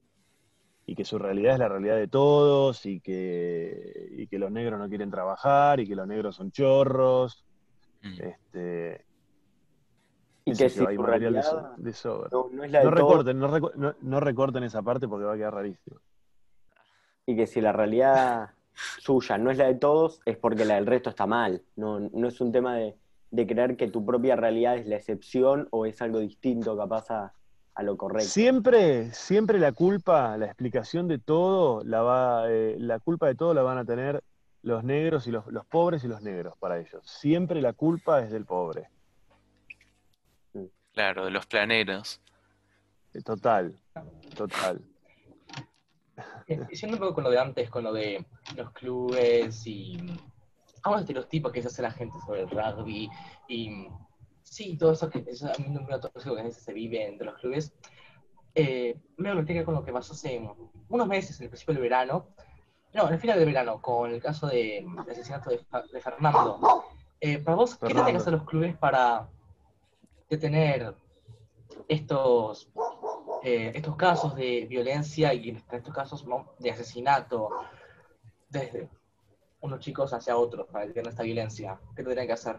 y 0.86 0.96
que 0.96 1.06
su 1.06 1.18
realidad 1.20 1.54
es 1.54 1.60
la 1.60 1.70
realidad 1.70 1.96
de 1.96 2.08
todos 2.08 2.86
y 2.86 3.00
que, 3.00 4.10
y 4.18 4.28
que 4.28 4.40
los 4.40 4.52
negros 4.52 4.80
no 4.80 4.90
quieren 4.90 5.12
trabajar 5.12 5.80
y 5.80 5.88
que 5.88 5.96
los 5.96 6.08
negros 6.08 6.36
son 6.36 6.52
chorros. 6.52 7.46
Mm. 8.02 8.22
Este, 8.22 9.06
Y 10.46 10.54
que 10.56 10.70
si 10.70 10.84
hay 10.86 10.98
de, 10.98 11.04
realidad 11.04 11.44
so- 11.44 11.74
de 11.78 11.94
sobra. 11.94 12.30
no, 12.32 12.50
no 12.52 12.64
es 12.64 12.72
la 12.72 12.80
de 12.80 12.86
No 12.86 12.92
todos, 12.96 13.10
recorten, 13.26 13.40
no, 13.40 13.48
reco- 13.48 13.74
no- 13.76 13.96
no 14.02 14.20
recorten 14.20 14.64
esa 14.64 14.82
parte 14.82 15.08
porque 15.08 15.26
va 15.26 15.34
a 15.34 15.38
quedar 15.38 15.54
rarísimo. 15.54 15.98
y 17.28 17.36
que 17.36 17.46
si 17.48 17.62
la 17.62 17.72
realidad 17.72 18.50
suya 19.00 19.38
no 19.38 19.52
es 19.52 19.58
la 19.60 19.68
de 19.68 19.76
todos, 19.76 20.20
es 20.26 20.36
porque 20.38 20.66
la 20.66 20.76
del 20.76 20.88
resto 20.88 21.10
está 21.12 21.26
mal. 21.28 21.62
No, 21.76 22.00
no 22.00 22.28
es 22.28 22.42
un 22.42 22.52
tema 22.52 22.76
de, 22.76 22.98
de 23.30 23.48
creer 23.48 23.78
que 23.78 23.88
tu 23.88 24.04
propia 24.06 24.36
realidad 24.36 24.76
es 24.78 24.88
la 24.88 24.96
excepción 24.98 25.68
o 25.72 25.86
es 25.86 26.02
algo 26.02 26.20
distinto 26.20 26.76
capaz 26.76 27.12
a, 27.12 27.34
a 27.74 27.84
lo 27.84 27.98
correcto. 27.98 28.30
Siempre, 28.30 29.12
siempre 29.14 29.60
la 29.60 29.72
culpa, 29.72 30.38
la 30.38 30.46
explicación 30.46 31.08
de 31.08 31.20
todo, 31.20 31.84
la 31.84 32.02
va, 32.02 32.50
eh, 32.50 32.76
la 32.80 33.00
culpa 33.00 33.28
de 33.28 33.36
todo 33.36 33.54
la 33.54 33.62
van 33.62 33.78
a 33.78 33.86
tener 33.86 34.24
los 34.64 34.84
negros 34.84 35.28
y 35.28 35.32
los, 35.32 35.48
los 35.48 35.66
pobres 35.66 36.04
y 36.04 36.08
los 36.08 36.22
negros 36.22 36.56
para 36.58 36.80
ellos. 36.80 37.02
Siempre 37.06 37.62
la 37.62 37.74
culpa 37.74 38.22
es 38.22 38.32
del 38.32 38.46
pobre. 38.46 38.90
Claro, 40.94 41.26
de 41.26 41.32
los 41.32 41.46
planeros. 41.46 42.22
Eh, 43.14 43.22
Total, 43.22 43.76
total. 44.36 44.82
Eh, 46.48 46.60
Diciendo 46.70 46.98
un 46.98 47.02
poco 47.02 47.16
con 47.16 47.24
lo 47.24 47.30
de 47.30 47.40
antes, 47.40 47.70
con 47.70 47.84
lo 47.84 47.94
de 47.94 48.26
los 48.56 48.72
clubes 48.72 49.66
y 49.66 49.98
algunos 50.84 51.02
estereotipos 51.02 51.52
que 51.52 51.62
se 51.62 51.68
hace 51.68 51.82
la 51.82 51.92
gente 51.92 52.18
sobre 52.26 52.42
el 52.42 52.50
rugby 52.50 53.10
y 53.48 53.88
sí, 54.44 54.78
todo 54.78 54.94
eso 54.94 55.10
que 55.10 55.24
eso, 55.28 55.48
a 55.52 55.58
mí 55.58 55.66
no 55.70 55.82
me 55.82 56.00
todo 56.00 56.12
eso 56.16 56.36
que 56.36 56.52
se 56.52 56.74
vive 56.74 57.06
entre 57.06 57.26
los 57.26 57.36
clubes, 57.40 57.74
eh, 58.56 58.98
me 59.18 59.46
que 59.46 59.64
con 59.64 59.76
lo 59.76 59.84
que 59.84 59.94
pasó 59.94 60.14
hace 60.14 60.42
unos 60.90 61.08
meses, 61.08 61.40
en 61.40 61.46
el 61.46 61.50
principio 61.50 61.74
del 61.74 61.84
verano, 61.84 62.28
no, 62.94 63.08
en 63.08 63.14
el 63.14 63.20
final 63.20 63.38
del 63.38 63.48
verano, 63.48 63.82
con 63.82 64.12
el 64.12 64.22
caso 64.22 64.48
de, 64.48 64.86
del 65.06 65.10
asesinato 65.10 65.50
de, 65.50 65.60
Fa- 65.60 65.84
de 65.84 66.02
Fernando. 66.02 66.86
Eh, 67.22 67.38
para 67.38 67.56
vos, 67.56 67.76
¿qué 67.78 67.88
tienen 67.88 68.08
que 68.12 68.18
hacer 68.18 68.34
los 68.34 68.44
clubes 68.44 68.76
para 68.76 69.30
detener 70.30 70.96
estos 71.88 72.70
eh, 73.44 73.72
estos 73.74 73.96
casos 73.96 74.36
de 74.36 74.66
violencia 74.70 75.34
y 75.34 75.50
en 75.50 75.56
estos 75.72 75.94
casos 75.94 76.26
de 76.60 76.72
asesinato 76.72 77.50
desde 78.50 78.90
unos 79.62 79.80
chicos 79.80 80.14
hacia 80.14 80.36
otros 80.38 80.68
para 80.68 80.86
detener 80.88 81.10
esta 81.10 81.24
violencia? 81.24 81.80
¿Qué 81.96 82.04
tendrían 82.04 82.28
que 82.28 82.34
hacer? 82.34 82.58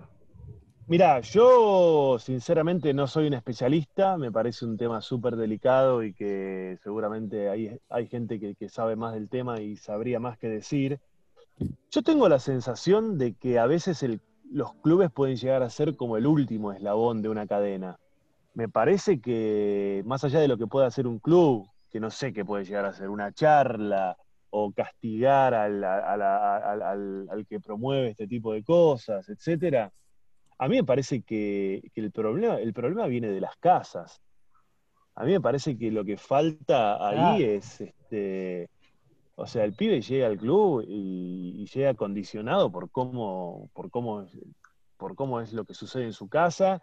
Mira, 0.93 1.21
yo 1.21 2.19
sinceramente 2.19 2.93
no 2.93 3.07
soy 3.07 3.27
un 3.27 3.33
especialista, 3.33 4.19
me 4.19 4.31
parece 4.31 4.67
un 4.67 4.77
tema 4.77 5.01
súper 5.01 5.37
delicado 5.37 6.03
y 6.03 6.13
que 6.13 6.77
seguramente 6.83 7.49
hay, 7.49 7.79
hay 7.89 8.09
gente 8.09 8.39
que, 8.39 8.69
sabe 8.69 8.95
más 8.95 9.15
del 9.15 9.31
tema 9.31 9.59
y 9.59 9.79
sabría 9.79 10.21
más 10.21 10.37
que 10.37 10.51
decir. 10.51 11.01
Yo 11.91 12.03
tengo 12.03 12.29
la 12.29 12.39
sensación 12.39 13.17
de 13.17 13.33
que 13.33 13.59
a 13.59 13.65
veces 13.65 14.05
los 14.51 14.75
clubes 14.83 15.11
pueden 15.11 15.37
llegar 15.37 15.63
a 15.63 15.71
ser 15.71 15.97
como 15.97 16.19
el 16.19 16.27
último 16.27 16.75
eslabón 16.75 17.23
de 17.23 17.31
una 17.31 17.47
cadena. 17.47 17.97
Me 18.53 18.69
parece 18.69 19.19
que 19.19 20.03
más 20.05 20.25
allá 20.25 20.41
de 20.41 20.49
lo 20.49 20.59
que 20.59 20.67
pueda 20.67 20.89
hacer 20.89 21.07
un 21.07 21.21
club, 21.21 21.67
que 21.91 22.01
no 22.01 22.11
sé 22.11 22.35
qué 22.35 22.45
puede 22.45 22.67
llegar 22.67 22.85
a 22.85 22.93
ser 22.93 23.09
una 23.09 23.33
charla 23.33 24.19
o 24.51 24.71
castigar 24.73 25.55
al, 25.55 25.83
al- 25.83 26.21
al- 26.21 27.29
al 27.31 27.47
que 27.47 27.61
promueve 27.61 28.11
este 28.11 28.27
tipo 28.27 28.53
de 28.53 28.63
cosas, 28.63 29.27
etcétera, 29.31 29.91
a 30.65 30.69
mí 30.69 30.77
me 30.77 30.85
parece 30.85 31.23
que, 31.23 31.83
que 31.93 32.01
el, 32.01 32.13
problema, 32.13 32.57
el 32.61 32.73
problema 32.73 33.07
viene 33.07 33.29
de 33.29 33.41
las 33.41 33.57
casas. 33.57 34.21
A 35.15 35.25
mí 35.25 35.33
me 35.33 35.41
parece 35.41 35.77
que 35.77 35.91
lo 35.91 36.05
que 36.05 36.17
falta 36.17 37.07
ahí 37.07 37.43
es, 37.43 37.81
este, 37.81 38.69
o 39.35 39.47
sea, 39.47 39.65
el 39.65 39.75
pibe 39.75 40.01
llega 40.01 40.27
al 40.29 40.39
club 40.39 40.85
y, 40.87 41.63
y 41.63 41.67
llega 41.67 41.95
condicionado 41.95 42.71
por 42.71 42.91
cómo, 42.91 43.69
por 43.75 43.91
cómo, 43.91 44.23
es- 44.23 44.39
por 44.97 45.15
cómo 45.17 45.41
es 45.41 45.53
lo 45.53 45.65
que 45.65 45.75
sucede 45.75 46.05
en 46.05 46.13
su 46.13 46.29
casa 46.29 46.81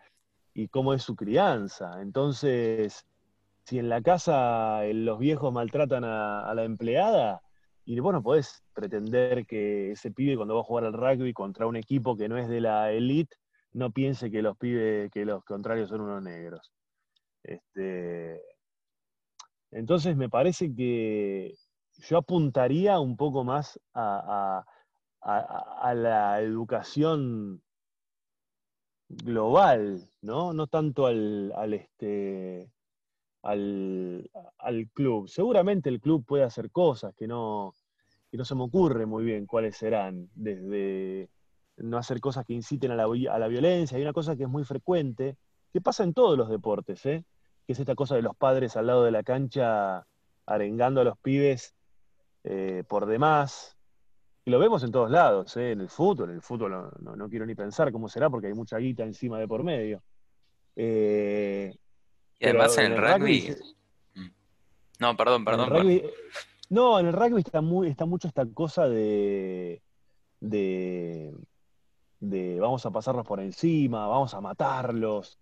y 0.54 0.68
cómo 0.68 0.94
es 0.94 1.02
su 1.04 1.15
crianza. 1.15 2.02
Entonces, 2.02 3.06
si 3.65 3.80
en 3.80 3.88
la 3.88 4.02
casa 4.02 4.86
eh, 4.86 4.94
los 4.94 5.20
viejos 5.20 5.54
maltratan 5.54 6.04
a, 6.04 6.50
a 6.50 6.54
la 6.54 6.65
empleada, 6.65 7.42
y 7.86 8.00
vos 8.02 8.13
no 8.13 8.22
podés 8.22 8.62
pretender 8.74 9.46
que 9.48 9.92
ese 9.94 10.12
pibe 10.12 10.36
cuando 10.36 10.54
va 10.56 10.62
a 10.62 10.63
jugar 10.65 10.84
al 10.86 10.94
rugby 10.94 11.34
contra 11.34 11.65
un 11.65 11.76
equipo 11.78 12.15
que 12.15 12.28
no 12.30 12.38
es 12.38 12.48
de 12.48 12.62
la 12.62 12.92
elite, 12.92 13.36
no 13.73 13.91
piense 13.91 14.32
que 14.32 14.41
los 14.41 14.58
pibes, 14.58 15.12
que 15.12 15.25
los 15.25 15.43
contrarios 15.45 15.89
son 15.89 16.01
unos 16.01 16.23
negros. 16.23 16.71
Este, 17.43 18.41
entonces 19.71 20.15
me 20.15 20.29
parece 20.29 20.73
que 20.73 21.53
yo 21.97 22.17
apuntaría 22.17 22.99
un 22.99 23.17
poco 23.17 23.43
más 23.43 23.79
a, 23.93 24.63
a- 25.21 25.93
la 25.95 26.41
educación 26.41 27.62
global, 29.08 30.10
¿no? 30.21 30.53
No 30.53 30.67
tanto 30.67 31.05
al, 31.08 31.51
al, 31.55 31.73
este, 31.73 32.71
al, 33.43 34.29
al 34.60 34.89
club. 34.91 35.29
Seguramente 35.29 35.89
el 35.89 36.01
club 36.01 36.25
puede 36.25 36.43
hacer 36.43 36.71
cosas 36.71 37.13
que 37.15 37.27
no, 37.27 37.75
que 38.32 38.38
no 38.38 38.45
se 38.45 38.55
me 38.55 38.63
ocurre 38.63 39.05
muy 39.05 39.25
bien 39.25 39.45
cuáles 39.47 39.77
serán, 39.77 40.29
desde 40.36 41.29
no 41.80 41.98
hacer 41.98 42.20
cosas 42.20 42.46
que 42.46 42.54
inciten 42.54 42.92
a 42.92 42.96
la, 42.96 43.04
a 43.06 43.39
la 43.39 43.48
violencia. 43.48 43.98
Hay 43.98 44.04
una 44.04 44.13
cosa 44.13 44.36
que 44.36 44.44
es 44.44 44.50
muy 44.50 44.63
frecuente, 44.63 45.36
que 45.74 45.82
pasa 45.82 46.04
en 46.04 46.13
todos 46.13 46.38
los 46.38 46.50
deportes, 46.50 47.06
¿eh? 47.06 47.24
que 47.65 47.74
es 47.74 47.80
esta 47.80 47.96
cosa 47.96 48.15
de 48.15 48.22
los 48.22 48.36
padres 48.36 48.76
al 48.78 48.88
lado 48.88 49.04
de 49.04 49.12
la 49.12 49.24
cancha 49.24 50.06
arengando 50.46 51.02
a 51.02 51.04
los 51.04 51.18
pibes 51.20 51.76
eh, 52.44 52.84
por 52.88 53.06
demás. 53.06 53.76
Y 54.46 54.52
lo 54.52 54.58
vemos 54.60 54.84
en 54.84 54.92
todos 54.92 55.12
lados, 55.12 55.56
¿eh? 55.58 55.72
en 55.74 55.82
el 55.82 55.89
fútbol, 55.89 56.30
en 56.30 56.36
el 56.38 56.42
fútbol 56.42 56.72
no, 56.72 56.92
no- 57.02 57.15
no 57.15 57.30
quiero 57.30 57.46
ni 57.46 57.54
pensar 57.56 57.92
cómo 57.92 58.08
será 58.10 58.30
porque 58.30 58.48
hay 58.48 58.54
mucha 58.54 58.78
guita 58.78 59.04
encima 59.04 59.38
de 59.39 59.48
por 59.48 59.63
medio. 59.63 60.02
Eh, 60.76 61.76
Y 62.39 62.46
además 62.46 62.78
en 62.78 62.94
el 62.94 62.98
rugby. 62.98 63.42
se-. 63.42 63.60
No, 65.00 65.15
perdón, 65.15 65.42
en 65.42 65.46
perdón. 65.46 65.70
perdón. 65.70 66.02
no, 66.70 67.00
en 67.00 67.06
el 67.08 67.13
rugby 67.13 67.42
está, 67.42 67.62
muy, 67.62 67.88
está 67.89 68.06
mucho 68.06 68.28
esta 68.28 68.46
cosa 68.48 68.88
de, 68.89 69.82
de, 70.39 71.34
de 72.19 72.60
vamos 72.60 72.86
a 72.86 72.91
pasarlos 72.91 73.25
por 73.25 73.39
encima, 73.39 74.08
vamos 74.08 74.34
a 74.34 74.41
matarlos. 74.41 75.39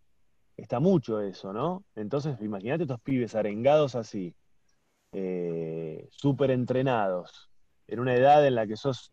Está 0.55 0.79
mucho 0.79 1.21
eso, 1.21 1.53
¿no? 1.53 1.83
Entonces, 1.95 2.39
imagínate 2.41 2.83
estos 2.83 3.01
pibes 3.01 3.35
arengados 3.35 3.95
así, 3.95 4.35
eh, 5.11 6.07
súper 6.11 6.51
entrenados, 6.51 7.49
en 7.87 7.99
una 7.99 8.15
edad 8.15 8.45
en 8.45 8.55
la 8.55 8.67
que 8.67 8.75
sos 8.75 9.11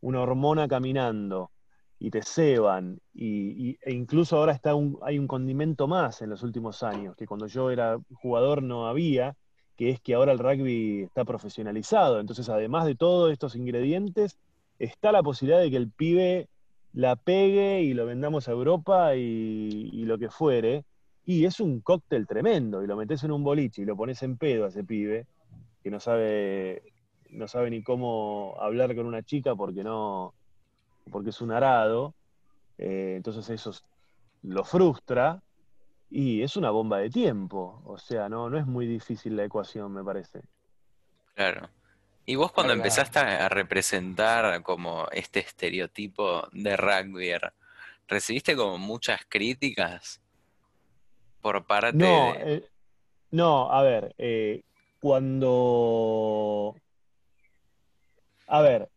una 0.00 0.20
hormona 0.20 0.68
caminando 0.68 1.50
y 1.98 2.10
te 2.10 2.22
ceban, 2.22 2.98
y, 3.12 3.76
e 3.82 3.92
incluso 3.92 4.36
ahora 4.38 4.52
está 4.52 4.72
hay 5.02 5.18
un 5.18 5.26
condimento 5.26 5.86
más 5.86 6.22
en 6.22 6.30
los 6.30 6.42
últimos 6.42 6.82
años, 6.82 7.14
que 7.14 7.26
cuando 7.26 7.46
yo 7.46 7.70
era 7.70 7.98
jugador 8.14 8.62
no 8.62 8.86
había, 8.86 9.36
que 9.76 9.90
es 9.90 10.00
que 10.00 10.14
ahora 10.14 10.32
el 10.32 10.38
rugby 10.38 11.02
está 11.02 11.24
profesionalizado. 11.24 12.20
Entonces, 12.20 12.48
además 12.48 12.86
de 12.86 12.96
todos 12.96 13.32
estos 13.32 13.54
ingredientes, 13.56 14.38
está 14.78 15.12
la 15.12 15.22
posibilidad 15.22 15.60
de 15.60 15.70
que 15.70 15.76
el 15.76 15.90
pibe 15.90 16.48
la 16.92 17.16
pegue 17.16 17.82
y 17.82 17.94
lo 17.94 18.06
vendamos 18.06 18.48
a 18.48 18.52
Europa 18.52 19.14
y, 19.16 20.04
lo 20.04 20.18
que 20.18 20.30
fuere. 20.30 20.84
Y 21.24 21.44
es 21.44 21.60
un 21.60 21.80
cóctel 21.80 22.26
tremendo, 22.26 22.82
y 22.82 22.86
lo 22.86 22.96
metes 22.96 23.22
en 23.24 23.30
un 23.30 23.44
boliche 23.44 23.82
y 23.82 23.84
lo 23.84 23.96
pones 23.96 24.22
en 24.22 24.36
pedo 24.36 24.64
a 24.64 24.68
ese 24.68 24.82
pibe, 24.82 25.26
que 25.82 25.90
no 25.90 26.00
sabe, 26.00 26.82
no 27.28 27.46
sabe 27.46 27.70
ni 27.70 27.82
cómo 27.82 28.56
hablar 28.60 28.96
con 28.96 29.06
una 29.06 29.22
chica 29.22 29.54
porque 29.54 29.84
no, 29.84 30.34
porque 31.10 31.30
es 31.30 31.40
un 31.40 31.52
arado, 31.52 32.14
eh, 32.78 33.14
entonces 33.16 33.48
eso 33.50 33.72
lo 34.42 34.64
frustra, 34.64 35.40
y 36.10 36.42
es 36.42 36.56
una 36.56 36.70
bomba 36.70 36.98
de 36.98 37.10
tiempo. 37.10 37.80
O 37.84 37.96
sea, 37.96 38.28
no, 38.28 38.50
no 38.50 38.58
es 38.58 38.66
muy 38.66 38.86
difícil 38.86 39.36
la 39.36 39.44
ecuación, 39.44 39.92
me 39.92 40.02
parece. 40.02 40.40
Claro. 41.34 41.68
¿Y 42.30 42.36
vos 42.36 42.52
cuando 42.52 42.72
empezaste 42.72 43.18
a 43.18 43.48
representar 43.48 44.62
como 44.62 45.08
este 45.10 45.40
estereotipo 45.40 46.46
de 46.52 46.76
rugby, 46.76 47.32
recibiste 48.06 48.54
como 48.54 48.78
muchas 48.78 49.22
críticas 49.28 50.20
por 51.40 51.66
parte 51.66 51.96
No, 51.98 52.32
de... 52.34 52.54
eh, 52.54 52.64
no, 53.32 53.72
a 53.72 53.82
ver, 53.82 54.14
eh, 54.16 54.62
cuando... 55.00 56.76
A 58.46 58.60
ver, 58.62 58.88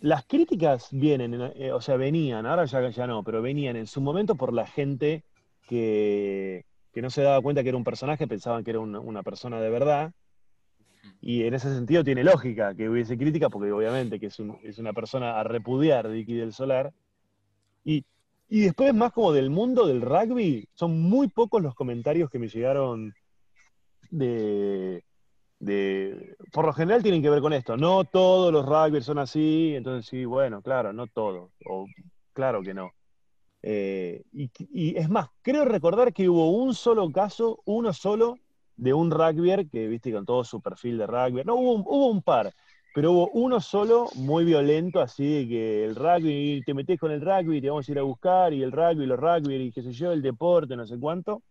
las 0.00 0.26
críticas 0.26 0.88
vienen, 0.90 1.40
eh, 1.54 1.70
o 1.70 1.80
sea, 1.80 1.94
venían, 1.94 2.46
ahora 2.46 2.64
ya, 2.64 2.90
ya 2.90 3.06
no, 3.06 3.22
pero 3.22 3.42
venían 3.42 3.76
en 3.76 3.86
su 3.86 4.00
momento 4.00 4.34
por 4.34 4.52
la 4.52 4.66
gente 4.66 5.22
que, 5.68 6.64
que 6.92 7.00
no 7.00 7.10
se 7.10 7.22
daba 7.22 7.40
cuenta 7.42 7.62
que 7.62 7.68
era 7.68 7.78
un 7.78 7.84
personaje, 7.84 8.26
pensaban 8.26 8.64
que 8.64 8.70
era 8.70 8.80
una, 8.80 8.98
una 8.98 9.22
persona 9.22 9.60
de 9.60 9.70
verdad. 9.70 10.12
Y 11.20 11.44
en 11.44 11.54
ese 11.54 11.72
sentido 11.74 12.02
tiene 12.04 12.24
lógica 12.24 12.74
que 12.74 12.88
hubiese 12.88 13.16
crítica, 13.16 13.48
porque 13.48 13.72
obviamente 13.72 14.18
que 14.20 14.26
es, 14.26 14.38
un- 14.38 14.58
es 14.62 14.78
una 14.78 14.92
persona 14.92 15.38
a 15.38 15.44
repudiar 15.44 16.08
Dicky 16.08 16.34
del 16.34 16.52
Solar. 16.52 16.92
Y, 17.84 18.04
y 18.48 18.60
después, 18.60 18.92
más 18.94 19.12
como 19.12 19.32
del 19.32 19.50
mundo 19.50 19.86
del 19.86 20.00
rugby, 20.02 20.68
son 20.74 21.00
muy 21.00 21.28
pocos 21.28 21.62
los 21.62 21.74
comentarios 21.74 22.28
que 22.30 22.38
me 22.38 22.48
llegaron 22.48 23.12
de, 24.10 25.04
de- 25.58 26.36
Por 26.52 26.66
lo 26.66 26.72
general 26.72 27.02
tienen 27.02 27.22
que 27.22 27.30
ver 27.30 27.40
con 27.40 27.52
esto. 27.52 27.76
No 27.76 28.04
todos 28.04 28.52
los 28.52 28.66
rugbyers 28.66 29.06
son 29.06 29.18
así, 29.18 29.74
entonces 29.74 30.08
sí, 30.08 30.24
bueno, 30.24 30.60
claro, 30.62 30.92
no 30.92 31.06
todos. 31.06 31.50
O 31.66 31.86
claro 32.32 32.62
que 32.62 32.74
no. 32.74 32.90
Eh, 33.62 34.22
y, 34.32 34.50
y 34.72 34.96
es 34.98 35.08
más, 35.08 35.28
creo 35.40 35.64
recordar 35.64 36.12
que 36.12 36.28
hubo 36.28 36.50
un 36.50 36.74
solo 36.74 37.10
caso, 37.12 37.60
uno 37.64 37.92
solo, 37.92 38.38
de 38.82 38.92
un 38.92 39.12
rugbyer 39.12 39.68
que, 39.68 39.86
viste, 39.86 40.10
con 40.12 40.26
todo 40.26 40.42
su 40.42 40.60
perfil 40.60 40.98
de 40.98 41.06
rugby. 41.06 41.44
No, 41.44 41.54
hubo, 41.54 41.72
un- 41.74 41.84
hubo 41.86 42.06
un 42.08 42.20
par, 42.20 42.52
pero 42.92 43.12
hubo 43.12 43.30
uno 43.30 43.60
solo 43.60 44.08
muy 44.16 44.44
violento, 44.44 45.00
así 45.00 45.24
de 45.24 45.48
que 45.48 45.84
el 45.84 45.94
rugby, 45.94 46.62
te 46.66 46.74
metés 46.74 46.98
con 46.98 47.12
el 47.12 47.20
rugby, 47.20 47.60
te 47.60 47.70
vamos 47.70 47.88
a 47.88 47.92
ir 47.92 47.98
a 48.00 48.02
buscar, 48.02 48.52
y 48.52 48.62
el 48.64 48.72
rugby, 48.72 49.06
los 49.06 49.20
rugby, 49.20 49.54
y 49.54 49.70
qué 49.70 49.82
sé 49.82 49.92
yo, 49.92 50.10
el 50.10 50.20
deporte, 50.20 50.74
no 50.74 50.84
sé 50.84 50.98
cuánto. 50.98 51.42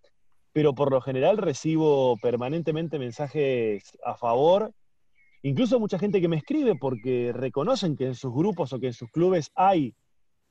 Pero 0.52 0.76
por 0.76 0.92
lo 0.92 1.00
general 1.00 1.38
recibo 1.38 2.18
permanentemente 2.18 3.00
mensajes 3.00 3.98
a 4.04 4.16
favor. 4.16 4.74
Incluso 5.42 5.80
mucha 5.80 5.98
gente 5.98 6.20
que 6.20 6.28
me 6.28 6.36
escribe 6.36 6.76
porque 6.76 7.32
reconocen 7.34 7.96
que 7.96 8.08
en 8.08 8.16
sus 8.16 8.34
grupos 8.34 8.74
o 8.74 8.80
que 8.80 8.88
en 8.88 8.94
sus 8.94 9.10
clubes 9.10 9.52
hay 9.56 9.96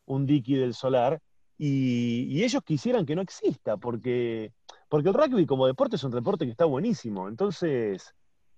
un 0.07 0.25
Dicky 0.25 0.55
del 0.55 0.73
Solar 0.73 1.21
y 1.59 2.43
ellos 2.43 2.62
quisieran 2.64 3.05
que 3.05 3.14
no 3.14 3.21
exista, 3.21 3.77
porque, 3.77 4.53
porque 4.90 5.09
el 5.09 5.14
rugby 5.14 5.46
como 5.46 5.66
deporte 5.66 5.96
es 5.96 6.05
un 6.05 6.11
deporte 6.11 6.44
que 6.44 6.50
está 6.50 6.66
buenísimo. 6.66 7.29
Entonces, 7.29 8.12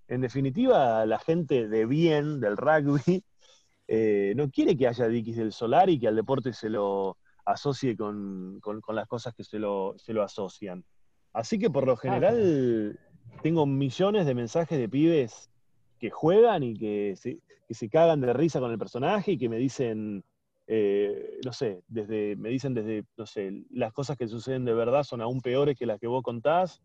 en 0.08 0.20
definitiva, 0.22 1.06
la 1.06 1.18
gente 1.20 1.68
de 1.68 1.86
bien 1.86 2.40
del 2.40 2.56
rugby 2.56 3.22
eh, 3.88 4.32
no 4.36 4.50
quiere 4.50 4.76
que 4.76 4.88
haya 4.88 5.06
Dickies 5.06 5.36
del 5.36 5.52
Solar 5.52 5.88
y 5.90 6.00
que 6.00 6.08
al 6.08 6.16
deporte 6.16 6.52
se 6.52 6.68
lo 6.70 7.18
asocie 7.44 7.96
con, 7.96 8.58
con- 8.60 8.80
con 8.80 8.96
las 8.96 9.06
cosas 9.06 9.34
que 9.34 9.44
se 9.44 9.58
lo, 9.58 9.94
se 9.98 10.12
lo 10.12 10.22
asocian. 10.22 10.84
Así 11.32 11.58
que 11.58 11.70
por 11.70 11.86
lo 11.86 11.96
general 11.96 12.98
tengo 13.42 13.66
millones 13.66 14.26
de 14.26 14.34
mensajes 14.34 14.78
de 14.78 14.88
pibes 14.88 15.50
que 15.98 16.10
juegan 16.10 16.62
y 16.62 16.74
que 16.74 17.14
se, 17.16 17.38
que 17.68 17.74
se 17.74 17.88
cagan 17.88 18.20
de 18.20 18.32
risa 18.32 18.60
con 18.60 18.70
el 18.70 18.78
personaje 18.78 19.32
y 19.32 19.38
que 19.38 19.48
me 19.48 19.56
dicen, 19.56 20.24
eh, 20.66 21.40
no 21.44 21.52
sé, 21.52 21.82
desde, 21.88 22.36
me 22.36 22.48
dicen 22.48 22.74
desde, 22.74 23.04
no 23.16 23.26
sé, 23.26 23.64
las 23.70 23.92
cosas 23.92 24.16
que 24.16 24.28
suceden 24.28 24.64
de 24.64 24.74
verdad 24.74 25.02
son 25.02 25.20
aún 25.20 25.40
peores 25.40 25.76
que 25.78 25.86
las 25.86 25.98
que 25.98 26.06
vos 26.06 26.22
contás. 26.22 26.82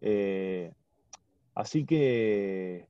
Eh, 0.00 0.72
así 1.54 1.84
que 1.84 2.88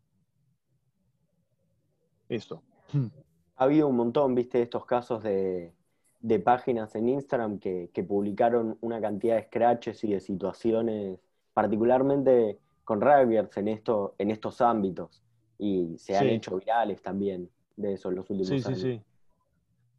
eso. 2.28 2.62
Ha 3.56 3.64
habido 3.64 3.88
un 3.88 3.96
montón, 3.96 4.34
viste, 4.34 4.62
estos 4.62 4.86
casos 4.86 5.22
de, 5.22 5.74
de 6.20 6.40
páginas 6.40 6.94
en 6.94 7.10
Instagram 7.10 7.58
que, 7.58 7.90
que 7.92 8.02
publicaron 8.02 8.78
una 8.80 9.02
cantidad 9.02 9.36
de 9.36 9.42
scratches 9.42 10.02
y 10.04 10.12
de 10.14 10.20
situaciones, 10.20 11.18
particularmente 11.52 12.58
con 12.84 13.02
rugbyers 13.02 13.54
en, 13.58 13.68
esto, 13.68 14.14
en 14.16 14.30
estos 14.30 14.62
ámbitos. 14.62 15.22
Y 15.58 15.98
se 15.98 16.16
han 16.16 16.28
Sí. 16.28 16.34
hecho 16.36 16.56
virales 16.56 17.02
también 17.02 17.50
de 17.76 17.92
eso 17.92 18.08
en 18.08 18.14
los 18.14 18.30
últimos 18.30 18.48
Sí, 18.48 18.60
sí, 18.60 18.66
años. 18.68 18.80
sí. 18.80 19.02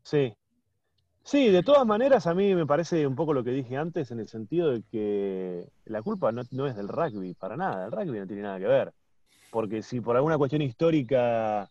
Sí. 0.03 0.33
Sí, 1.23 1.49
de 1.49 1.63
todas 1.63 1.85
maneras 1.85 2.25
a 2.27 2.33
mí 2.33 2.55
me 2.55 2.65
parece 2.65 3.05
un 3.05 3.15
poco 3.15 3.33
lo 3.33 3.43
que 3.43 3.51
dije 3.51 3.77
antes 3.77 4.11
en 4.11 4.19
el 4.19 4.27
sentido 4.27 4.71
de 4.71 4.83
que 4.91 5.67
la 5.85 6.01
culpa 6.01 6.31
no, 6.31 6.41
es 6.41 6.75
del 6.75 6.87
rugby, 6.87 7.35
para 7.35 7.55
nada, 7.55 7.85
el 7.85 7.91
rugby 7.91 8.19
no 8.19 8.27
tiene 8.27 8.41
nada 8.41 8.59
que 8.59 8.67
ver. 8.67 8.91
Porque 9.51 9.83
si 9.83 10.01
por 10.01 10.15
alguna 10.15 10.37
cuestión 10.37 10.61
histórica, 10.61 11.69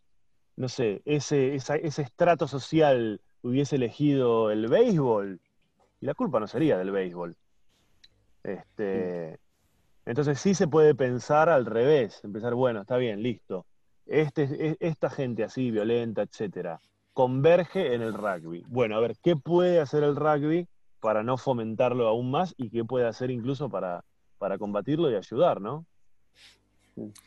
no 0.57 0.69
sé, 0.69 1.03
ese, 1.05 1.57
ese 1.57 2.03
estrato 2.03 2.47
social 2.47 3.21
hubiese 3.43 3.77
elegido 3.77 4.51
el 4.51 4.69
béisbol, 4.69 5.41
y 6.01 6.07
la 6.07 6.15
culpa 6.15 6.41
no 6.41 6.47
sería 6.47 6.79
del 6.79 6.93
béisbol. 6.93 7.37
Este, 8.45 9.39
entonces 10.07 10.41
sí 10.41 10.55
se 10.55 10.69
puede 10.69 10.95
pensar 10.95 11.49
al 11.49 11.67
revés, 11.67 12.21
empezar, 12.25 12.55
bueno, 12.55 12.83
está 12.83 12.97
bien, 12.97 13.23
listo. 13.23 13.67
Este, 14.07 14.45
e- 14.71 14.77
esta 14.81 15.11
gente 15.11 15.45
así, 15.45 15.71
violenta, 15.71 16.23
etcétera, 16.23 16.81
converge 17.13 17.95
en 17.95 18.03
el 18.03 18.15
rugby. 18.15 18.65
Bueno, 18.69 18.97
a 18.97 19.01
ver, 19.01 19.17
¿qué 19.23 19.37
puede 19.37 19.81
hacer 19.81 20.03
el 20.05 20.17
rugby 20.17 20.67
para 21.01 21.23
no 21.23 21.37
fomentarlo 21.37 22.07
aún 22.07 22.31
más 22.31 22.55
y 22.57 22.71
qué 22.71 22.85
puede 22.85 23.07
hacer 23.07 23.31
incluso 23.31 23.69
para, 23.69 24.05
para 24.39 24.59
combatirlo 24.59 25.11
y 25.11 25.17
ayudar, 25.17 25.61
¿no? 25.61 25.87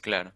Claro. 0.01 0.31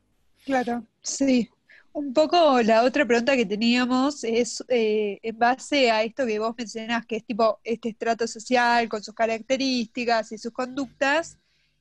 Claro, 0.46 0.84
sí. 1.02 1.50
Un 1.94 2.14
poco 2.14 2.62
la 2.62 2.84
otra 2.84 3.06
pregunta 3.06 3.36
que 3.36 3.46
teníamos 3.46 4.24
es 4.24 4.64
eh, 4.70 5.20
en 5.24 5.38
base 5.38 5.90
a 5.90 6.04
esto 6.04 6.26
que 6.26 6.38
vos 6.38 6.54
mencionás, 6.58 7.06
que 7.06 7.18
es 7.18 7.26
tipo 7.26 7.60
este 7.64 7.90
estrato 7.90 8.28
social 8.28 8.88
con 8.88 9.04
sus 9.04 9.16
características 9.16 10.32
y 10.32 10.38
sus 10.38 10.52
conductas. 10.52 11.38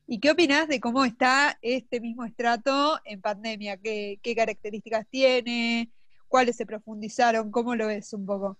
¿Y 0.07 0.19
qué 0.19 0.31
opinás 0.31 0.67
de 0.67 0.79
cómo 0.79 1.05
está 1.05 1.59
este 1.61 1.99
mismo 1.99 2.25
estrato 2.25 2.99
en 3.05 3.21
pandemia? 3.21 3.77
¿Qué, 3.77 4.19
qué 4.23 4.35
características 4.35 5.05
tiene? 5.09 5.91
¿Cuáles 6.27 6.55
se 6.57 6.65
profundizaron? 6.65 7.51
¿Cómo 7.51 7.75
lo 7.75 7.87
ves 7.87 8.13
un 8.13 8.25
poco? 8.25 8.57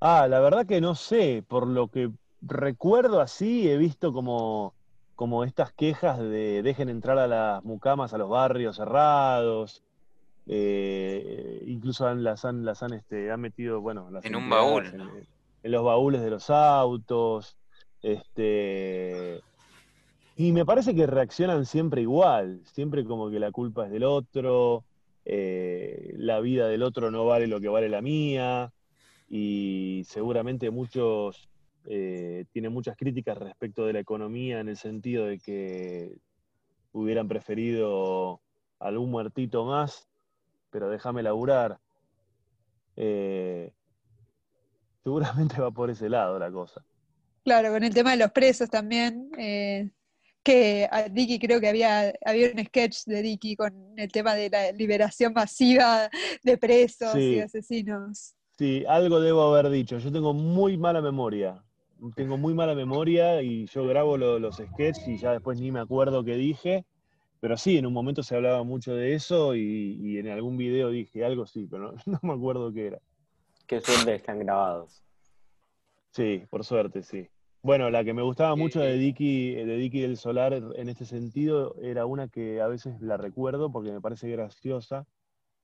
Ah, 0.00 0.26
la 0.28 0.40
verdad 0.40 0.66
que 0.66 0.80
no 0.80 0.94
sé, 0.94 1.44
por 1.46 1.66
lo 1.66 1.88
que 1.88 2.10
recuerdo 2.40 3.20
así, 3.20 3.68
he 3.68 3.76
visto 3.76 4.12
como, 4.12 4.74
como 5.14 5.44
estas 5.44 5.72
quejas 5.72 6.18
de 6.18 6.62
dejen 6.62 6.88
entrar 6.88 7.18
a 7.18 7.26
las 7.26 7.64
mucamas 7.64 8.12
a 8.12 8.18
los 8.18 8.28
barrios 8.28 8.76
cerrados, 8.76 9.82
eh, 10.46 11.62
incluso 11.66 12.06
han- 12.06 12.22
las 12.24 12.44
han, 12.44 12.64
las 12.64 12.82
han, 12.82 12.92
este, 12.94 13.30
han 13.30 13.40
metido, 13.40 13.80
bueno, 13.80 14.10
las 14.10 14.24
En 14.24 14.36
un 14.36 14.48
baúl. 14.48 14.86
En, 14.86 15.00
en 15.62 15.72
los 15.72 15.84
baúles 15.84 16.20
de 16.22 16.30
los 16.30 16.50
autos, 16.50 17.56
este, 18.02 19.40
y 20.36 20.52
me 20.52 20.66
parece 20.66 20.94
que 20.94 21.06
reaccionan 21.06 21.64
siempre 21.66 22.02
igual, 22.02 22.62
siempre 22.66 23.04
como 23.04 23.30
que 23.30 23.40
la 23.40 23.50
culpa 23.52 23.86
es 23.86 23.90
del 23.90 24.04
otro, 24.04 24.84
eh, 25.28 26.14
la 26.16 26.38
vida 26.38 26.68
del 26.68 26.84
otro 26.84 27.10
no 27.10 27.26
vale 27.26 27.48
lo 27.48 27.60
que 27.60 27.68
vale 27.68 27.88
la 27.88 28.00
mía, 28.00 28.72
y 29.28 30.04
seguramente 30.06 30.70
muchos 30.70 31.48
eh, 31.86 32.44
tienen 32.52 32.72
muchas 32.72 32.96
críticas 32.96 33.36
respecto 33.36 33.84
de 33.84 33.92
la 33.92 33.98
economía 33.98 34.60
en 34.60 34.68
el 34.68 34.76
sentido 34.76 35.26
de 35.26 35.40
que 35.40 36.16
hubieran 36.92 37.26
preferido 37.26 38.40
algún 38.78 39.10
muertito 39.10 39.64
más, 39.64 40.08
pero 40.70 40.88
déjame 40.88 41.24
laburar. 41.24 41.78
Eh, 42.94 43.72
seguramente 45.02 45.60
va 45.60 45.72
por 45.72 45.90
ese 45.90 46.08
lado 46.08 46.38
la 46.38 46.52
cosa. 46.52 46.84
Claro, 47.42 47.72
con 47.72 47.82
el 47.82 47.92
tema 47.92 48.12
de 48.12 48.18
los 48.18 48.30
presos 48.30 48.70
también, 48.70 49.30
que 50.46 50.88
a 50.92 51.08
Dicky 51.08 51.40
creo 51.40 51.60
que 51.60 51.68
había, 51.68 52.12
había 52.24 52.52
un 52.54 52.64
sketch 52.64 53.04
de 53.06 53.20
Dicky 53.20 53.56
con 53.56 53.72
el 53.98 54.12
tema 54.12 54.36
de 54.36 54.48
la 54.48 54.70
liberación 54.70 55.32
masiva 55.32 56.08
de 56.44 56.56
presos 56.56 57.16
y 57.16 57.20
Sí. 57.34 57.38
asesinos. 57.40 58.34
Sí, 58.56 58.84
algo 58.88 59.18
debo 59.20 59.42
haber 59.42 59.70
dicho. 59.70 59.98
Yo 59.98 60.12
tengo 60.12 60.32
muy 60.32 60.76
mala 60.78 61.00
memoria. 61.02 61.62
Tengo 62.14 62.36
muy 62.38 62.54
mala 62.54 62.76
memoria 62.76 63.42
y 63.42 63.66
yo 63.66 63.84
grabo 63.88 64.16
lo- 64.16 64.38
los 64.38 64.56
sketches 64.56 65.08
y 65.08 65.18
ya 65.18 65.32
después 65.32 65.58
ni 65.60 65.72
me 65.72 65.80
acuerdo 65.80 66.22
qué 66.24 66.36
dije. 66.36 66.84
pero 67.40 67.56
sí, 67.56 67.76
en 67.76 67.86
un 67.86 67.92
momento 67.92 68.22
se 68.22 68.34
hablaba 68.34 68.62
mucho 68.64 68.94
de 68.94 69.14
eso 69.14 69.54
y, 69.54 69.98
y 70.00 70.18
en 70.18 70.28
algún 70.28 70.56
video 70.56 70.90
dije 70.90 71.24
algo 71.24 71.44
sí, 71.46 71.66
pero 71.70 71.92
no, 71.92 71.94
no 72.06 72.18
me 72.22 72.32
acuerdo 72.34 72.72
qué 72.72 72.86
era. 72.86 73.00
Qué 73.66 73.80
suerte 73.80 74.14
están 74.14 74.38
grabados. 74.38 75.02
Sí, 76.12 76.44
por 76.50 76.64
suerte, 76.64 77.02
sí. 77.02 77.28
Bueno, 77.66 77.90
la 77.90 78.04
que 78.04 78.14
me 78.14 78.22
gustaba 78.22 78.54
mucho 78.54 78.78
de. 78.78 78.96
Dicky, 78.96 79.56
de 79.56 79.76
Dicky 79.76 80.00
del 80.00 80.16
Solar 80.16 80.52
en 80.54 80.88
este 80.88 81.04
sentido 81.04 81.74
era 81.82 82.06
una 82.06 82.28
que 82.28 82.60
a 82.60 82.68
veces 82.68 83.00
la 83.00 83.16
recuerdo 83.16 83.72
porque 83.72 83.90
me 83.90 84.00
parece 84.00 84.28
graciosa, 84.30 85.04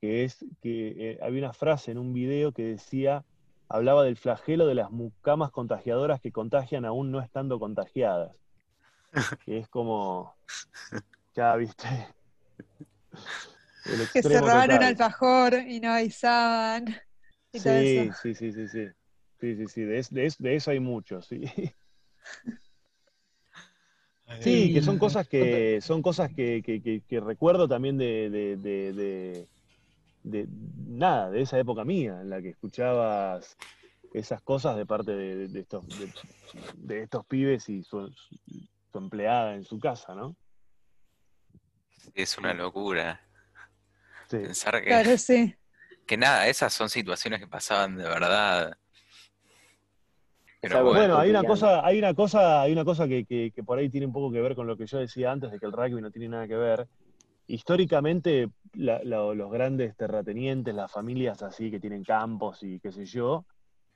que 0.00 0.24
es 0.24 0.44
que 0.60 1.12
eh, 1.12 1.18
había 1.22 1.44
una 1.44 1.52
frase 1.52 1.92
en 1.92 1.98
un 1.98 2.12
video 2.12 2.50
que 2.50 2.64
decía, 2.64 3.24
hablaba 3.68 4.02
del 4.02 4.16
flagelo 4.16 4.66
de 4.66 4.74
las 4.74 4.90
mucamas 4.90 5.52
contagiadoras 5.52 6.20
que 6.20 6.32
contagian 6.32 6.84
aún 6.84 7.12
no 7.12 7.20
estando 7.20 7.60
contagiadas. 7.60 8.34
Que 9.46 9.58
es 9.58 9.68
como, 9.68 10.34
ya 11.36 11.54
viste, 11.54 11.86
el 13.84 14.00
Que 14.00 14.22
extremo 14.22 14.40
cerraron 14.40 14.70
total. 14.70 14.84
alfajor 14.86 15.54
y 15.68 15.78
no 15.78 15.92
avisaban. 15.92 16.86
Y 17.52 17.60
todo 17.60 17.72
Sí, 17.74 18.08
eso. 18.08 18.18
sí, 18.22 18.34
sí, 18.34 18.50
sí, 18.50 18.66
sí. 18.66 18.88
Sí, 19.40 19.56
sí, 19.56 19.66
sí, 19.68 19.82
de, 19.82 19.98
es- 19.98 20.10
de 20.12 20.26
es- 20.26 20.38
de 20.38 20.56
eso 20.56 20.72
hay 20.72 20.80
mucho, 20.80 21.22
sí. 21.22 21.44
Sí, 24.40 24.72
que 24.72 24.82
son 24.82 24.98
cosas 24.98 25.28
que 25.28 25.78
son 25.82 26.02
cosas 26.02 26.30
que, 26.34 26.62
que- 26.64 26.82
que- 26.82 27.02
que 27.02 27.20
recuerdo 27.20 27.68
también 27.68 27.96
de, 27.98 28.28
de- 28.30 28.56
de- 28.56 28.92
de- 28.92 29.48
de- 30.24 30.46
nada, 30.76 31.30
de 31.30 31.42
esa 31.42 31.58
época 31.58 31.84
mía, 31.84 32.20
en 32.20 32.30
la 32.30 32.42
que 32.42 32.50
escuchabas 32.50 33.56
esas 34.12 34.42
cosas 34.42 34.76
de 34.76 34.84
parte 34.86 35.12
de, 35.12 35.48
de 35.48 35.60
estos 35.60 35.84
de, 35.98 36.08
de 36.74 37.02
estos 37.02 37.24
pibes 37.26 37.68
y 37.68 37.82
su, 37.84 38.08
su 38.90 38.98
empleada 38.98 39.54
en 39.54 39.64
su 39.64 39.78
casa, 39.78 40.14
¿no? 40.14 40.36
Es 42.14 42.36
una 42.38 42.52
locura 42.52 43.20
Sí. 44.28 44.38
pensar 44.38 44.80
que, 44.80 44.86
Claro, 44.88 45.16
sí. 45.18 45.54
que 46.06 46.16
nada, 46.16 46.48
esas 46.48 46.72
son 46.72 46.88
situaciones 46.88 47.38
que 47.38 47.46
pasaban 47.46 47.96
de 47.96 48.04
verdad. 48.04 48.76
Pero 50.62 50.84
bueno, 50.84 50.98
Bueno, 51.00 51.18
hay 51.18 51.30
una 51.30 51.42
cosa, 51.44 51.84
hay 51.84 51.98
una 51.98 52.14
cosa, 52.14 52.62
hay 52.62 52.72
una 52.72 52.84
cosa 52.84 53.08
que, 53.08 53.24
que- 53.24 53.50
que 53.52 53.64
por 53.64 53.78
ahí 53.78 53.90
tiene 53.90 54.06
un 54.06 54.12
poco 54.12 54.30
que 54.30 54.40
ver 54.40 54.54
con 54.54 54.66
lo 54.68 54.76
que 54.76 54.86
yo 54.86 54.98
decía 54.98 55.32
antes 55.32 55.50
de 55.50 55.58
que 55.58 55.66
el 55.66 55.72
rugby 55.72 56.00
no 56.00 56.10
tiene 56.12 56.28
nada 56.28 56.46
que 56.46 56.56
ver. 56.56 56.86
Históricamente, 57.48 58.48
la- 58.74 59.02
la- 59.02 59.34
los 59.34 59.50
grandes 59.50 59.96
terratenientes, 59.96 60.74
las 60.74 60.90
familias 60.90 61.42
así 61.42 61.70
que 61.70 61.80
tienen 61.80 62.04
campos 62.04 62.62
y 62.62 62.78
qué 62.80 62.92
sé 62.92 63.04
yo, 63.04 63.44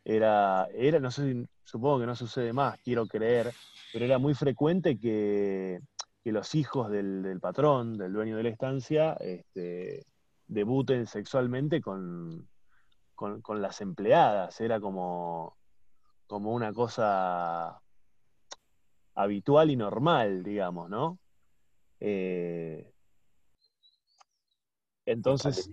era, 0.04 0.66
era, 0.74 0.98
no 1.00 1.10
sé, 1.10 1.46
supongo 1.64 2.00
que 2.00 2.06
no 2.06 2.16
sucede 2.16 2.52
más, 2.52 2.78
quiero 2.84 3.06
creer, 3.06 3.52
pero 3.92 4.04
era 4.04 4.18
muy 4.18 4.34
frecuente 4.34 4.98
que, 4.98 5.80
que 6.22 6.32
los 6.32 6.54
hijos 6.56 6.90
del, 6.90 7.22
del 7.22 7.40
patrón, 7.40 7.96
del 7.96 8.12
dueño 8.12 8.36
de 8.36 8.42
la 8.42 8.48
estancia, 8.50 9.14
este, 9.20 10.04
debuten 10.48 11.06
sexualmente 11.06 11.80
con, 11.80 12.48
con, 13.14 13.40
con 13.40 13.62
las 13.62 13.80
empleadas. 13.80 14.60
Era 14.60 14.80
como, 14.80 15.55
como 16.26 16.52
una 16.52 16.72
cosa 16.72 17.80
habitual 19.14 19.70
y 19.70 19.76
normal, 19.76 20.42
digamos, 20.42 20.90
¿no? 20.90 21.18
Eh, 22.00 22.92
entonces, 25.06 25.70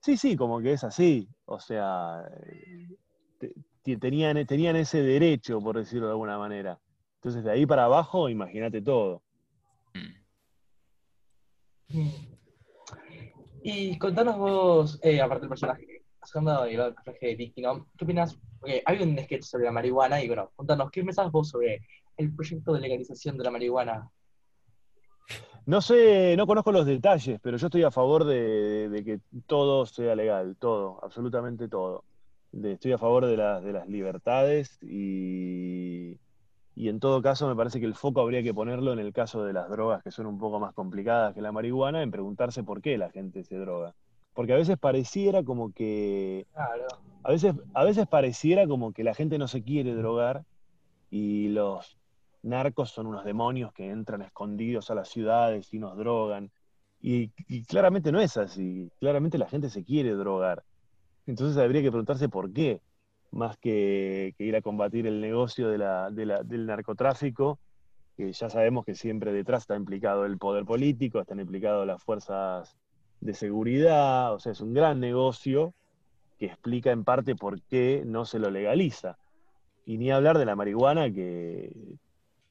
sí, 0.00 0.16
sí, 0.16 0.36
como 0.36 0.60
que 0.60 0.72
es 0.72 0.84
así. 0.84 1.28
O 1.44 1.60
sea, 1.60 2.24
te- 3.38 3.52
te- 3.82 3.96
tenían, 3.98 4.44
tenían 4.46 4.76
ese 4.76 5.02
derecho, 5.02 5.60
por 5.60 5.76
decirlo 5.76 6.06
de 6.06 6.12
alguna 6.12 6.38
manera. 6.38 6.80
Entonces, 7.16 7.44
de 7.44 7.52
ahí 7.52 7.66
para 7.66 7.84
abajo, 7.84 8.28
imagínate 8.28 8.82
todo. 8.82 9.22
Mm. 9.94 10.22
Y 13.64 13.98
contanos 13.98 14.38
vos, 14.38 14.98
eh, 15.02 15.20
aparte 15.20 15.42
del 15.42 15.48
personaje, 15.50 15.91
del 16.22 16.94
personaje 16.94 17.26
de 17.26 17.34
Vicky, 17.34 17.62
¿no? 17.62 17.86
¿Qué 17.96 18.04
opinas? 18.04 18.38
Porque 18.58 18.82
hay 18.84 19.02
un 19.02 19.18
sketch 19.18 19.42
sobre 19.42 19.64
la 19.64 19.72
marihuana 19.72 20.22
y 20.22 20.28
bueno, 20.28 20.50
contanos, 20.54 20.90
¿qué 20.90 21.02
pensás 21.04 21.30
vos 21.30 21.48
sobre 21.48 21.82
el 22.16 22.34
proyecto 22.34 22.72
de 22.72 22.80
legalización 22.80 23.36
de 23.36 23.44
la 23.44 23.50
marihuana? 23.50 24.10
No 25.66 25.80
sé, 25.80 26.34
no 26.36 26.46
conozco 26.46 26.72
los 26.72 26.86
detalles, 26.86 27.38
pero 27.40 27.56
yo 27.56 27.66
estoy 27.66 27.84
a 27.84 27.90
favor 27.90 28.24
de, 28.24 29.02
que 29.04 29.20
todo 29.46 29.86
sea 29.86 30.14
legal, 30.16 30.56
todo, 30.58 30.98
absolutamente 31.02 31.68
todo. 31.68 32.04
Estoy 32.52 32.92
a 32.92 32.98
favor 32.98 33.26
de, 33.26 33.36
de 33.36 33.72
las 33.72 33.88
libertades 33.88 34.78
y, 34.82 36.18
y 36.74 36.88
en 36.88 37.00
todo 37.00 37.22
caso 37.22 37.48
me 37.48 37.56
parece 37.56 37.80
que 37.80 37.86
el 37.86 37.94
foco 37.94 38.20
habría 38.20 38.42
que 38.42 38.54
ponerlo 38.54 38.92
en 38.92 38.98
el 38.98 39.12
caso 39.12 39.44
de 39.44 39.52
las 39.52 39.68
drogas 39.70 40.02
que 40.02 40.10
son 40.10 40.26
un 40.26 40.38
poco 40.38 40.58
más 40.58 40.74
complicadas 40.74 41.34
que 41.34 41.42
la 41.42 41.52
marihuana, 41.52 42.02
en 42.02 42.10
preguntarse 42.10 42.62
por 42.62 42.80
qué 42.80 42.98
la 42.98 43.10
gente 43.10 43.44
se 43.44 43.56
droga. 43.56 43.94
Porque 44.34 44.52
a 44.52 44.56
veces 44.56 44.78
pareciera 44.78 45.42
como 45.42 45.72
que 45.72 46.46
Claro. 46.52 46.86
a 47.22 47.30
veces, 47.30 47.54
a 47.74 47.84
veces 47.84 48.06
pareciera 48.08 48.66
como 48.66 48.92
que 48.92 49.04
la 49.04 49.14
gente 49.14 49.38
no 49.38 49.46
se 49.48 49.62
quiere 49.62 49.94
drogar 49.94 50.44
y 51.10 51.48
los 51.48 51.98
narcos 52.42 52.90
son 52.90 53.06
unos 53.06 53.24
demonios 53.24 53.72
que 53.72 53.90
entran 53.90 54.22
escondidos 54.22 54.90
a 54.90 54.94
las 54.94 55.08
ciudades 55.08 55.72
y 55.72 55.78
nos 55.78 55.96
drogan. 55.96 56.50
Y, 57.00 57.32
y 57.48 57.64
claramente 57.64 58.10
no 58.12 58.20
es 58.20 58.36
así. 58.36 58.90
Claramente 59.00 59.36
la 59.38 59.48
gente 59.48 59.68
se 59.70 59.84
quiere 59.84 60.12
drogar. 60.12 60.62
Entonces 61.26 61.56
habría 61.56 61.82
que 61.82 61.90
preguntarse 61.90 62.28
por 62.28 62.52
qué, 62.52 62.80
más 63.30 63.56
que, 63.58 64.34
que 64.36 64.44
ir 64.44 64.56
a 64.56 64.62
combatir 64.62 65.06
el 65.06 65.20
negocio 65.20 65.68
de 65.68 65.78
la- 65.78 66.10
de 66.10 66.26
la- 66.26 66.42
del 66.42 66.66
narcotráfico, 66.66 67.58
que 68.16 68.32
ya 68.32 68.50
sabemos 68.50 68.84
que 68.84 68.94
siempre 68.94 69.32
detrás 69.32 69.62
está 69.62 69.76
implicado 69.76 70.24
el 70.26 70.38
poder 70.38 70.64
político, 70.64 71.20
están 71.20 71.40
implicados 71.40 71.86
las 71.86 72.02
fuerzas 72.02 72.76
de 73.22 73.34
seguridad, 73.34 74.34
o 74.34 74.40
sea, 74.40 74.52
es 74.52 74.60
un 74.60 74.74
gran 74.74 74.98
negocio 75.00 75.72
que 76.38 76.46
explica 76.46 76.90
en 76.90 77.04
parte 77.04 77.36
por 77.36 77.62
qué 77.62 78.02
no 78.04 78.24
se 78.24 78.38
lo 78.40 78.50
legaliza. 78.50 79.16
Y 79.86 79.96
ni 79.98 80.10
hablar 80.10 80.38
de 80.38 80.44
la 80.44 80.56
marihuana, 80.56 81.10
que, 81.12 81.72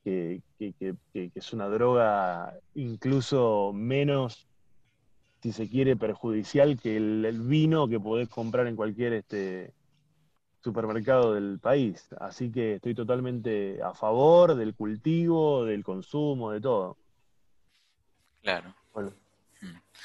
que, 0.04 0.42
que- 0.58 0.74
que- 1.14 1.32
es 1.36 1.54
una 1.54 1.68
droga 1.68 2.54
incluso 2.76 3.72
menos, 3.74 4.48
si 5.42 5.52
se 5.52 5.68
quiere, 5.68 5.96
perjudicial 5.98 6.80
que 6.80 6.96
el, 6.98 7.26
el 7.26 7.42
vino 7.42 7.88
que 7.88 8.00
podés 8.00 8.30
comprar 8.30 8.68
en 8.68 8.76
cualquier 8.78 9.14
este, 9.14 9.74
supermercado 10.62 11.34
del 11.34 11.60
país. 11.60 12.08
Así 12.20 12.50
que 12.50 12.76
estoy 12.76 12.96
totalmente 12.96 13.82
a 13.84 13.94
favor 13.94 14.56
del 14.56 14.74
cultivo, 14.74 15.66
del 15.66 15.84
consumo, 15.84 16.52
de 16.52 16.62
todo. 16.62 16.98
claro. 18.42 18.74
Bueno, 18.94 19.12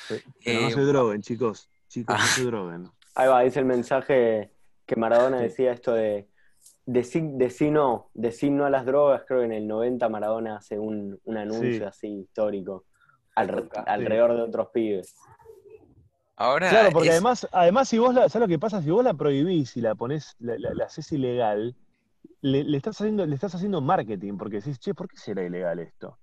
Pe- 0.09 0.23
Pero 0.45 0.61
no 0.61 0.69
Eh, 0.69 0.73
se 0.73 0.81
droguen, 0.83 1.23
chicos. 1.23 1.69
Chicos, 1.89 2.17
no 2.19 2.25
se 2.27 2.45
droguen. 2.45 2.89
ahí 3.15 3.29
va, 3.29 3.41
dice 3.43 3.61
el 3.61 3.65
mensaje 3.67 4.53
que 4.85 4.97
Maradona 4.97 5.41
decía 5.41 5.73
esto 5.73 5.93
de 5.93 6.29
decí, 6.85 7.21
decí 7.35 7.71
no, 7.71 8.11
decí 8.15 8.51
no 8.51 8.65
a 8.67 8.71
las 8.71 8.85
drogas, 8.87 9.23
creo 9.27 9.41
que 9.41 9.47
en 9.47 9.53
el 9.53 9.67
90 9.67 10.09
Maradona 10.09 10.57
hace 10.57 10.79
un, 10.79 11.19
un 11.25 11.37
anuncio 11.37 11.79
Sí. 11.79 11.83
así 11.85 12.09
histórico 12.21 12.85
al- 13.35 13.69
Sí. 13.73 13.81
alrededor 13.87 14.35
de 14.37 14.43
otros 14.43 14.69
pibes. 14.73 15.17
Ahora, 16.37 16.69
Claro, 16.69 16.91
porque 16.93 17.09
es- 17.09 17.15
además, 17.15 17.49
además 17.51 17.89
si 17.89 17.99
vos 17.99 18.15
la, 18.15 18.29
¿sabes 18.29 18.47
lo 18.47 18.49
que 18.49 18.59
pasa? 18.59 18.83
Si 18.83 18.91
vos 18.91 19.03
la 19.05 19.15
prohibís 19.15 19.77
y 19.77 19.81
la 19.81 19.95
ponés, 19.95 20.35
la, 20.39 20.57
la- 20.59 20.75
la 20.75 20.85
haces 20.85 21.11
ilegal, 21.13 21.75
le, 22.43 22.63
le 22.65 22.77
estás 22.77 23.01
haciendo, 23.01 23.25
le 23.27 23.35
estás 23.35 23.55
haciendo 23.55 23.81
marketing, 23.81 24.37
porque 24.37 24.57
decís, 24.57 24.79
che, 24.79 24.95
¿por 24.95 25.09
qué 25.09 25.17
será 25.17 25.43
ilegal 25.45 25.79
esto? 25.79 26.19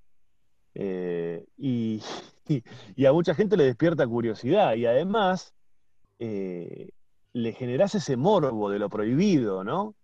Eh, 0.76 1.46
y, 1.58 2.00
y- 2.47 2.63
y 2.95 3.06
a 3.06 3.13
mucha 3.13 3.34
gente 3.36 3.58
le 3.58 3.65
despierta 3.65 4.06
curiosidad, 4.08 4.75
y 4.75 4.86
además 4.86 5.53
eh, 6.19 6.89
le 7.34 7.53
generás 7.53 7.95
ese 7.95 8.15
morbo 8.15 8.69
de 8.69 8.79
lo 8.79 8.89
prohibido, 8.89 9.63
¿no? 9.63 9.95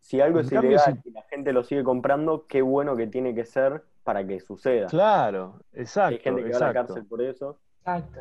Si 0.00 0.20
algo 0.20 0.40
En 0.40 0.46
es 0.46 0.50
cambio, 0.50 0.70
ilegal 0.72 1.00
si- 1.02 1.08
y 1.10 1.12
la 1.12 1.22
gente 1.22 1.52
lo 1.52 1.62
sigue 1.64 1.84
comprando, 1.84 2.46
qué 2.46 2.62
bueno 2.62 2.96
que 2.96 3.06
tiene 3.06 3.34
que 3.34 3.44
ser 3.44 3.84
para 4.04 4.26
que 4.26 4.40
suceda. 4.40 4.88
Claro, 4.88 5.60
Hay 5.74 5.82
exacto, 5.82 6.18
gente 6.22 6.42
que 6.44 6.50
va 6.50 6.56
a 6.56 6.60
la 6.60 6.66
exacto. 6.70 6.94
cárcel 6.94 7.06
por 7.08 7.22
eso. 7.22 7.58
Exacto. 7.80 8.20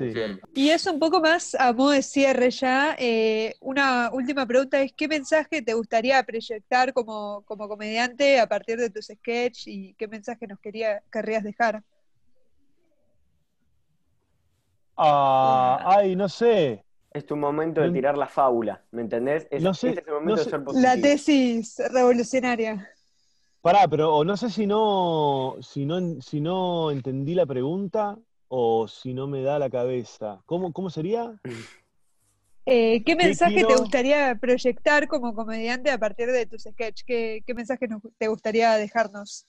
Sí. 0.00 0.12
Y 0.54 0.70
es 0.70 0.86
un 0.86 0.98
poco 0.98 1.20
más 1.20 1.54
a 1.54 1.72
modo 1.72 1.90
de 1.90 2.02
cierre 2.02 2.50
ya. 2.50 2.96
eh, 2.98 3.54
una 3.60 4.10
última 4.12 4.46
pregunta 4.46 4.80
es, 4.80 4.92
¿qué 4.96 5.06
mensaje 5.06 5.60
te 5.62 5.74
gustaría 5.74 6.22
proyectar 6.22 6.92
como, 6.94 7.42
como 7.44 7.68
comediante 7.68 8.40
a 8.40 8.46
partir 8.48 8.78
de 8.78 8.88
tus 8.90 9.06
sketches 9.06 9.66
y 9.66 9.94
qué 9.94 10.08
mensaje 10.08 10.46
nos 10.46 10.58
quería, 10.58 11.02
querrías 11.12 11.44
dejar? 11.44 11.82
Ah, 14.96 15.82
ay, 15.84 16.16
no 16.16 16.28
sé. 16.28 16.84
Es 17.12 17.26
tu 17.26 17.36
momento 17.36 17.80
de 17.80 17.90
tirar 17.90 18.16
la 18.16 18.28
fábula, 18.28 18.84
¿me 18.92 19.02
entendés? 19.02 19.46
Es, 19.50 19.62
No 19.62 19.74
sé- 19.74 19.88
este 19.90 20.00
es 20.02 20.06
el 20.06 20.14
momento 20.14 20.36
no 20.36 20.44
de 20.44 20.50
ser 20.50 20.64
positivo. 20.64 20.94
La 20.94 21.02
tesis 21.02 21.82
revolucionaria. 21.92 22.88
Pará, 23.62 23.86
pero 23.88 24.24
no 24.24 24.36
sé 24.36 24.48
si 24.48 24.66
no, 24.66 25.56
si 25.60 25.84
no, 25.84 26.20
si 26.22 26.40
no 26.40 26.90
entendí 26.90 27.34
la 27.34 27.46
pregunta 27.46 28.16
o 28.52 28.88
si 28.88 29.14
no 29.14 29.28
me 29.28 29.42
da 29.42 29.58
la 29.58 29.70
cabeza. 29.70 30.42
¿Cómo, 30.44 30.72
cómo 30.72 30.90
sería? 30.90 31.40
Eh, 32.66 33.02
¿Qué 33.04 33.14
mensaje 33.16 33.64
te 33.64 33.76
gustaría 33.76 34.34
proyectar 34.34 35.06
como 35.08 35.34
comediante 35.34 35.90
a 35.90 35.98
partir 35.98 36.30
de 36.30 36.46
tus 36.46 36.62
sketches? 36.62 37.04
¿Qué, 37.06 37.42
qué 37.46 37.54
mensaje 37.54 37.86
nos- 37.88 38.02
te 38.18 38.28
gustaría 38.28 38.72
dejarnos? 38.72 39.46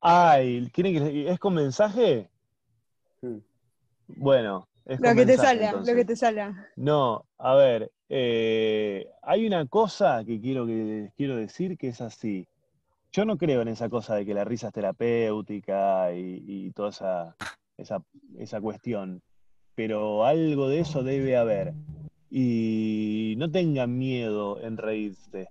Ay, 0.00 0.70
¿quieren 0.72 0.94
que 0.94 1.30
es 1.30 1.38
con 1.38 1.54
mensaje? 1.54 2.28
Mm. 3.22 3.38
Bueno, 4.08 4.68
es 4.84 5.00
Lo 5.00 5.08
con 5.08 5.16
que 5.16 5.22
te 5.22 5.26
mensaje, 5.36 5.58
salga, 5.58 5.72
lo 5.80 5.94
que 5.94 6.04
te 6.04 6.16
salga. 6.16 6.68
No, 6.76 7.24
a 7.38 7.54
ver, 7.56 7.90
eh, 8.10 9.06
hay 9.22 9.46
una 9.46 9.66
cosa 9.66 10.24
que 10.24 10.40
quiero, 10.40 10.66
que 10.66 11.10
quiero 11.16 11.36
decir 11.36 11.76
que 11.78 11.88
es 11.88 12.00
así. 12.00 12.46
Yo 13.12 13.24
no 13.24 13.36
creo 13.38 13.62
en 13.62 13.68
esa 13.68 13.88
cosa 13.88 14.14
de 14.14 14.26
que 14.26 14.34
la 14.34 14.44
risa 14.44 14.68
es 14.68 14.74
terapéutica 14.74 16.12
y, 16.12 16.44
y 16.46 16.70
toda 16.72 16.90
esa, 16.90 17.36
esa, 17.78 18.02
esa 18.38 18.60
cuestión, 18.60 19.22
pero 19.74 20.26
algo 20.26 20.68
de 20.68 20.80
eso 20.80 21.02
debe 21.02 21.36
haber. 21.36 21.72
Y 22.30 23.34
no 23.38 23.50
tengan 23.50 23.96
miedo 23.96 24.60
en 24.60 24.76
reírse. 24.76 25.48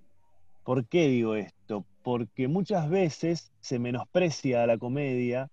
¿Por 0.62 0.86
qué 0.86 1.08
digo 1.08 1.34
esto? 1.34 1.84
Porque 2.02 2.46
muchas 2.46 2.88
veces 2.88 3.50
se 3.60 3.78
menosprecia 3.78 4.66
la 4.66 4.78
comedia, 4.78 5.50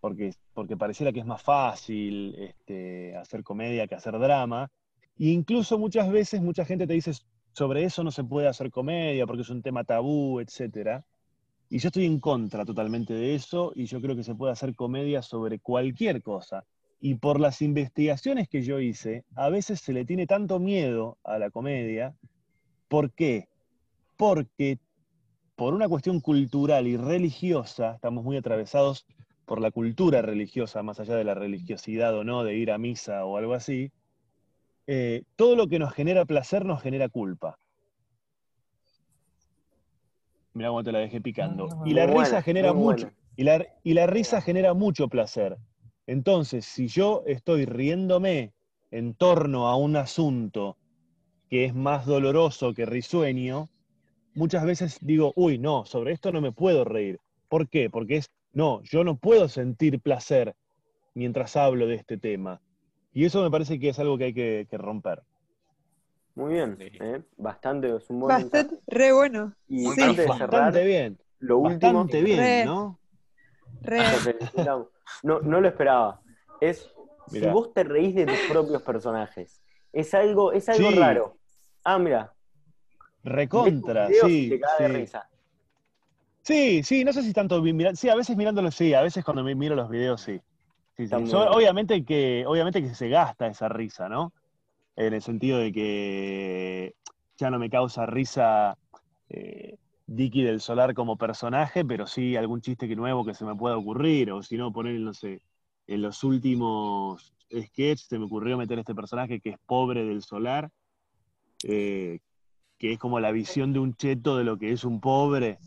porque, 0.00 0.34
porque 0.54 0.76
pareciera 0.76 1.12
que 1.12 1.20
es 1.20 1.26
más 1.26 1.42
fácil 1.42 2.34
este, 2.38 3.16
hacer 3.16 3.42
comedia 3.42 3.86
que 3.86 3.96
hacer 3.96 4.18
drama. 4.18 4.70
E 5.18 5.30
incluso 5.30 5.78
muchas 5.78 6.10
veces 6.10 6.40
mucha 6.40 6.64
gente 6.64 6.86
te 6.86 6.92
dice, 6.92 7.12
sobre 7.52 7.82
eso 7.82 8.04
no 8.04 8.10
se 8.10 8.22
puede 8.22 8.46
hacer 8.46 8.70
comedia 8.70 9.26
porque 9.26 9.42
es 9.42 9.50
un 9.50 9.62
tema 9.62 9.84
tabú, 9.84 10.38
etcétera. 10.38 11.04
Y 11.70 11.78
yo 11.78 11.88
estoy 11.88 12.06
en 12.06 12.18
contra 12.18 12.64
totalmente 12.64 13.12
de 13.12 13.34
eso 13.34 13.72
y 13.74 13.84
yo 13.86 14.00
creo 14.00 14.16
que 14.16 14.24
se 14.24 14.34
puede 14.34 14.52
hacer 14.52 14.74
comedia 14.74 15.22
sobre 15.22 15.58
cualquier 15.58 16.22
cosa. 16.22 16.64
Y 17.00 17.16
por 17.16 17.38
las 17.38 17.62
investigaciones 17.62 18.48
que 18.48 18.62
yo 18.62 18.80
hice, 18.80 19.24
a 19.36 19.50
veces 19.50 19.80
se 19.80 19.92
le 19.92 20.04
tiene 20.04 20.26
tanto 20.26 20.58
miedo 20.58 21.18
a 21.22 21.38
la 21.38 21.50
comedia. 21.50 22.14
¿Por 22.88 23.12
qué? 23.12 23.48
Porque 24.16 24.78
por 25.54 25.74
una 25.74 25.88
cuestión 25.88 26.20
cultural 26.20 26.86
y 26.86 26.96
religiosa, 26.96 27.94
estamos 27.96 28.24
muy 28.24 28.36
atravesados 28.36 29.06
por 29.44 29.60
la 29.60 29.70
cultura 29.70 30.22
religiosa, 30.22 30.82
más 30.82 31.00
allá 31.00 31.16
de 31.16 31.24
la 31.24 31.34
religiosidad 31.34 32.16
o 32.16 32.22
no, 32.22 32.44
de 32.44 32.54
ir 32.54 32.70
a 32.70 32.78
misa 32.78 33.24
o 33.24 33.36
algo 33.36 33.54
así, 33.54 33.90
eh, 34.86 35.24
todo 35.36 35.56
lo 35.56 35.66
que 35.68 35.78
nos 35.78 35.92
genera 35.92 36.24
placer 36.24 36.64
nos 36.64 36.80
genera 36.80 37.08
culpa. 37.08 37.58
Mirá 40.58 40.68
cómo 40.70 40.82
te 40.82 40.90
la 40.92 40.98
dejé 40.98 41.20
picando. 41.20 41.68
Ah, 41.70 41.82
Y 41.86 41.94
la 41.94 42.06
risa 42.06 42.14
buena, 42.22 42.42
genera 42.42 42.72
mucho. 42.72 43.06
buena. 43.06 43.16
Y 43.36 43.44
la, 43.44 43.66
y 43.84 43.94
la 43.94 44.06
risa 44.08 44.40
genera 44.40 44.74
mucho 44.74 45.06
placer. 45.08 45.56
Entonces, 46.08 46.64
si 46.66 46.88
yo 46.88 47.22
estoy 47.26 47.64
riéndome 47.64 48.52
en 48.90 49.14
torno 49.14 49.68
a 49.68 49.76
un 49.76 49.94
asunto 49.96 50.76
que 51.48 51.64
es 51.64 51.74
más 51.74 52.04
doloroso 52.06 52.74
que 52.74 52.84
risueño, 52.86 53.68
muchas 54.34 54.64
veces 54.64 54.98
digo, 55.00 55.32
uy, 55.36 55.58
no, 55.58 55.84
sobre 55.84 56.12
esto 56.12 56.32
no 56.32 56.40
me 56.40 56.50
puedo 56.50 56.84
reír. 56.84 57.20
¿Por 57.48 57.68
qué? 57.68 57.88
Porque 57.88 58.16
es, 58.16 58.30
no, 58.52 58.82
yo 58.82 59.04
no 59.04 59.16
puedo 59.16 59.48
sentir 59.48 60.00
placer 60.00 60.56
mientras 61.14 61.56
hablo 61.56 61.86
de 61.86 61.94
este 61.94 62.18
tema. 62.18 62.60
Y 63.12 63.24
eso 63.24 63.42
me 63.42 63.50
parece 63.50 63.78
que 63.78 63.90
es 63.90 63.98
algo 64.00 64.18
que 64.18 64.24
hay 64.24 64.34
que, 64.34 64.66
que 64.68 64.76
romper. 64.78 65.22
Muy 66.38 66.54
bien, 66.54 66.76
Sí. 66.78 66.88
¿eh? 67.00 67.20
bastante, 67.36 67.96
es 67.96 68.08
un 68.10 68.20
buen 68.20 68.36
mensaje. 68.36 68.62
Bastante, 68.62 68.84
re 68.86 69.12
bueno. 69.12 69.52
Y 69.66 69.82
Muy 69.82 69.90
antes 70.00 70.06
de 70.06 70.14
profundo. 70.24 70.38
cerrar, 70.38 70.60
Bastante 70.66 70.86
bien, 70.86 71.18
lo 71.40 71.58
último, 71.58 71.92
bastante 71.94 72.22
bien, 72.22 72.38
Re. 72.38 72.64
¿no? 72.64 73.00
Re. 73.82 74.04
No, 75.24 75.40
no 75.40 75.60
lo 75.60 75.66
esperaba. 75.66 76.20
Es 76.60 76.88
si 77.26 77.44
vos 77.48 77.74
te 77.74 77.82
reís 77.82 78.14
de 78.14 78.24
tus 78.26 78.38
propios 78.48 78.82
personajes. 78.82 79.60
Es 79.92 80.14
algo, 80.14 80.52
es 80.52 80.68
algo 80.68 80.90
Sí. 80.90 80.96
raro. 80.96 81.36
Ah, 81.82 81.98
mira. 81.98 82.32
Recontra, 83.24 84.08
sí. 84.08 84.48
te 84.48 84.60
cae 84.60 84.86
de 84.86 84.88
sí. 84.94 85.00
risa. 85.00 85.28
Sí, 86.42 86.82
sí, 86.84 87.04
no 87.04 87.12
sé 87.12 87.22
si 87.22 87.32
tanto 87.32 87.60
vi- 87.60 87.72
mira- 87.72 87.96
sí, 87.96 88.08
a 88.08 88.14
veces 88.14 88.36
mirándolo 88.36 88.70
sí, 88.70 88.94
a 88.94 89.02
veces 89.02 89.24
cuando 89.24 89.42
me 89.42 89.56
miro 89.56 89.74
los 89.74 89.90
videos 89.90 90.20
sí. 90.20 90.40
Sí, 90.96 91.08
sí. 91.08 91.26
So- 91.26 91.50
obviamente 91.50 92.04
que, 92.04 92.44
obviamente 92.46 92.80
que 92.80 92.94
se 92.94 93.08
gasta 93.08 93.48
esa 93.48 93.68
risa, 93.68 94.08
¿no? 94.08 94.32
En 94.98 95.14
el 95.14 95.22
sentido 95.22 95.58
de 95.58 95.70
que 95.70 96.94
ya 97.36 97.50
no 97.50 97.60
me 97.60 97.70
causa 97.70 98.04
risa 98.04 98.76
eh, 99.28 99.76
Dicky 100.08 100.42
del 100.42 100.60
Solar 100.60 100.92
como 100.92 101.16
personaje, 101.16 101.84
pero 101.84 102.08
sí 102.08 102.34
algún 102.34 102.60
chiste 102.60 102.88
que 102.88 102.96
nuevo 102.96 103.24
que 103.24 103.32
se 103.32 103.44
me 103.44 103.54
pueda 103.54 103.76
ocurrir, 103.76 104.32
o 104.32 104.42
si 104.42 104.56
no, 104.56 104.72
poner, 104.72 104.98
no 104.98 105.14
sé, 105.14 105.40
en 105.86 106.02
los 106.02 106.24
últimos 106.24 107.32
sketches 107.48 108.08
se 108.08 108.18
me 108.18 108.24
ocurrió 108.24 108.58
meter 108.58 108.80
este 108.80 108.92
personaje 108.92 109.38
que 109.38 109.50
es 109.50 109.58
pobre 109.66 110.04
del 110.04 110.20
Solar, 110.24 110.68
eh, 111.62 112.18
que 112.76 112.92
es 112.94 112.98
como 112.98 113.20
la 113.20 113.30
visión 113.30 113.72
de 113.72 113.78
un 113.78 113.94
cheto 113.94 114.36
de 114.36 114.42
lo 114.42 114.58
que 114.58 114.72
es 114.72 114.82
un 114.82 115.00
pobre, 115.00 115.60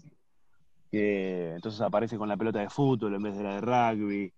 que 0.91 1.53
entonces 1.53 1.79
aparece 1.79 2.17
con 2.17 2.27
la 2.27 2.35
pelota 2.35 2.59
de 2.59 2.69
fútbol 2.69 3.15
en 3.15 3.23
vez 3.23 3.37
de 3.37 3.43
la 3.43 3.55
de 3.55 3.61
rugby, 3.61 4.33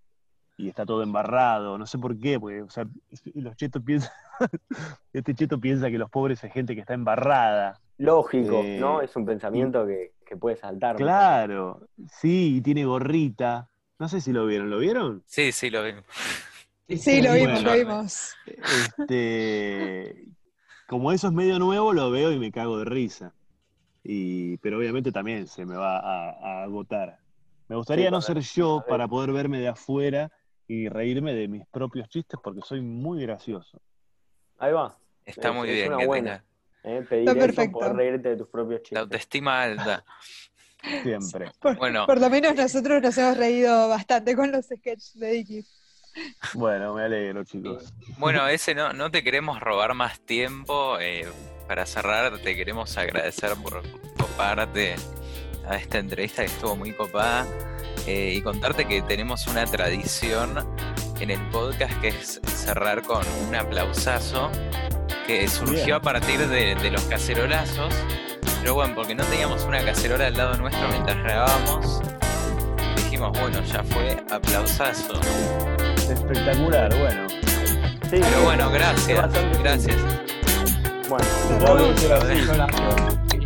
y 0.58 0.70
está 0.70 0.86
todo 0.86 1.04
embarrado, 1.04 1.78
no 1.78 1.86
sé 1.86 1.98
por 1.98 2.18
qué, 2.18 2.40
porque 2.40 2.62
o 2.62 2.70
sea, 2.70 2.86
los 3.36 3.56
chetos 3.56 3.82
piensan, 3.84 4.12
este 5.14 5.36
cheto 5.36 5.60
piensa 5.60 5.90
que 5.90 5.98
los 5.98 6.10
pobres 6.10 6.44
es 6.44 6.54
gente 6.54 6.76
que 6.76 6.82
está 6.82 6.94
embarrada. 6.94 7.80
Lógico, 7.98 8.62
Eh, 8.64 8.78
¿no? 8.80 9.02
Es 9.02 9.16
un 9.16 9.26
pensamiento 9.26 9.86
que, 9.86 10.14
que 10.26 10.36
puede 10.36 10.56
saltar. 10.58 10.96
Claro, 10.96 11.88
sí, 12.20 12.58
y 12.58 12.62
tiene 12.62 12.86
gorrita. 12.86 13.70
No 14.00 14.10
sé 14.10 14.20
si 14.22 14.34
lo 14.34 14.46
vieron, 14.46 14.70
¿lo 14.70 14.80
vieron? 14.80 15.24
Sí, 15.26 15.52
sí, 15.52 15.70
lo 15.70 15.84
vimos. 15.84 16.04
Sí, 16.90 17.22
lo 17.22 17.34
vimos, 17.34 17.64
Bueno. 17.64 17.70
lo 17.72 17.78
vimos. 17.78 18.36
Este, 18.46 20.26
como 20.88 21.12
eso 21.12 21.28
es 21.28 21.34
medio 21.34 21.60
nuevo, 21.60 21.94
lo 21.94 22.12
veo 22.12 22.32
y 22.32 22.40
me 22.40 22.52
cago 22.52 22.80
de 22.80 22.86
risa. 22.86 23.34
Y, 24.04 24.58
pero 24.58 24.78
obviamente 24.80 25.12
también 25.12 25.48
se 25.48 25.66
me 25.66 25.76
va 25.76 26.00
a, 26.00 26.32
a 26.32 26.64
agotar. 26.64 27.20
Me 27.70 27.76
gustaría 27.76 28.08
Sí, 28.08 28.12
no 28.12 28.22
ser 28.22 28.40
yo 28.42 28.84
para 28.88 29.08
poder 29.08 29.32
verme 29.32 29.60
de 29.60 29.70
afuera 29.70 30.32
y 30.68 30.88
reírme 30.90 31.34
de 31.34 31.48
mis 31.48 31.66
propios 31.68 32.08
chistes 32.10 32.40
porque 32.44 32.62
soy 32.64 32.82
muy 32.82 33.22
gracioso. 33.22 33.82
Ahí 34.60 34.72
va. 34.74 34.98
Está 35.26 35.50
Es- 35.50 35.56
muy 35.56 35.70
es 35.70 35.76
bien 35.76 35.88
una 35.90 35.98
que 36.00 36.06
buena. 36.08 36.44
tenga 36.84 36.98
¿eh? 37.00 37.06
Pedir 37.10 37.30
Está 37.30 37.32
eso, 37.32 37.40
perfecto. 37.48 37.80
poder 37.80 37.94
reírte 37.96 38.30
de 38.30 38.38
tus 38.38 38.48
propios 38.50 38.80
la 38.80 38.84
chistes. 38.84 39.00
autoestima 39.00 39.62
alta. 39.64 40.06
Siempre. 41.02 41.52
Por, 41.62 41.78
Bueno. 41.78 42.06
por 42.06 42.20
lo 42.20 42.30
menos 42.30 42.56
nosotros 42.56 43.02
nos 43.02 43.18
hemos 43.18 43.38
reído 43.38 43.88
bastante 43.90 44.36
con 44.36 44.52
los 44.52 44.66
sketches 44.66 45.18
de 45.20 45.32
Dicky. 45.32 45.66
Bueno, 46.54 46.94
me 46.94 47.04
alegro, 47.04 47.44
chicos. 47.44 47.92
Bueno, 48.20 48.48
ese 48.48 48.76
no, 48.76 48.94
no 48.94 49.10
te 49.10 49.24
queremos 49.24 49.60
robar 49.60 49.94
más 49.96 50.20
tiempo. 50.20 51.00
eh, 51.00 51.26
para 51.68 51.86
cerrar, 51.86 52.38
te 52.40 52.56
queremos 52.56 52.98
agradecer 52.98 53.52
por 53.64 53.82
coparte 54.18 54.96
a 55.66 55.78
esta 55.78 55.98
entrevista 55.98 56.42
que 56.44 56.50
estuvo 56.50 56.76
muy 56.76 56.92
copada 56.94 57.48
eh, 58.08 58.34
y 58.36 58.42
contarte 58.42 58.86
que 58.86 59.02
tenemos 59.02 59.48
una 59.48 59.66
tradición 59.66 60.58
en 61.20 61.32
el 61.32 61.40
podcast 61.50 61.94
que 62.02 62.10
es 62.10 62.42
cerrar 62.46 63.02
con 63.04 63.24
un 63.48 63.56
aplausazo 63.56 64.52
que 65.26 65.48
surgió 65.48 65.86
Bien. 65.86 65.94
a 65.96 66.02
partir 66.02 66.48
de, 66.48 66.76
de 66.76 66.92
los 66.92 67.02
cacerolazos. 67.04 67.94
Pero 68.62 68.76
bueno, 68.76 68.96
porque 68.96 69.16
no 69.16 69.24
teníamos 69.26 69.64
una 69.64 69.84
cacerola 69.84 70.28
al 70.28 70.38
lado 70.38 70.58
nuestro 70.58 70.88
mientras 70.90 71.18
grabábamos, 71.18 72.02
dijimos, 72.96 73.38
bueno, 73.40 73.62
ya 73.64 73.84
fue 73.84 74.24
aplausazo. 74.32 75.20
Espectacular, 76.10 76.98
bueno. 76.98 77.28
Sí, 77.30 78.20
Pero 78.22 78.44
bueno, 78.44 78.70
gracias, 78.70 79.32
gracias. 79.60 79.98
Bueno. 81.10 81.26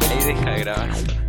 Ahí 0.09 0.23
deja 0.23 0.51
de 0.51 0.59
grabar. 0.59 1.26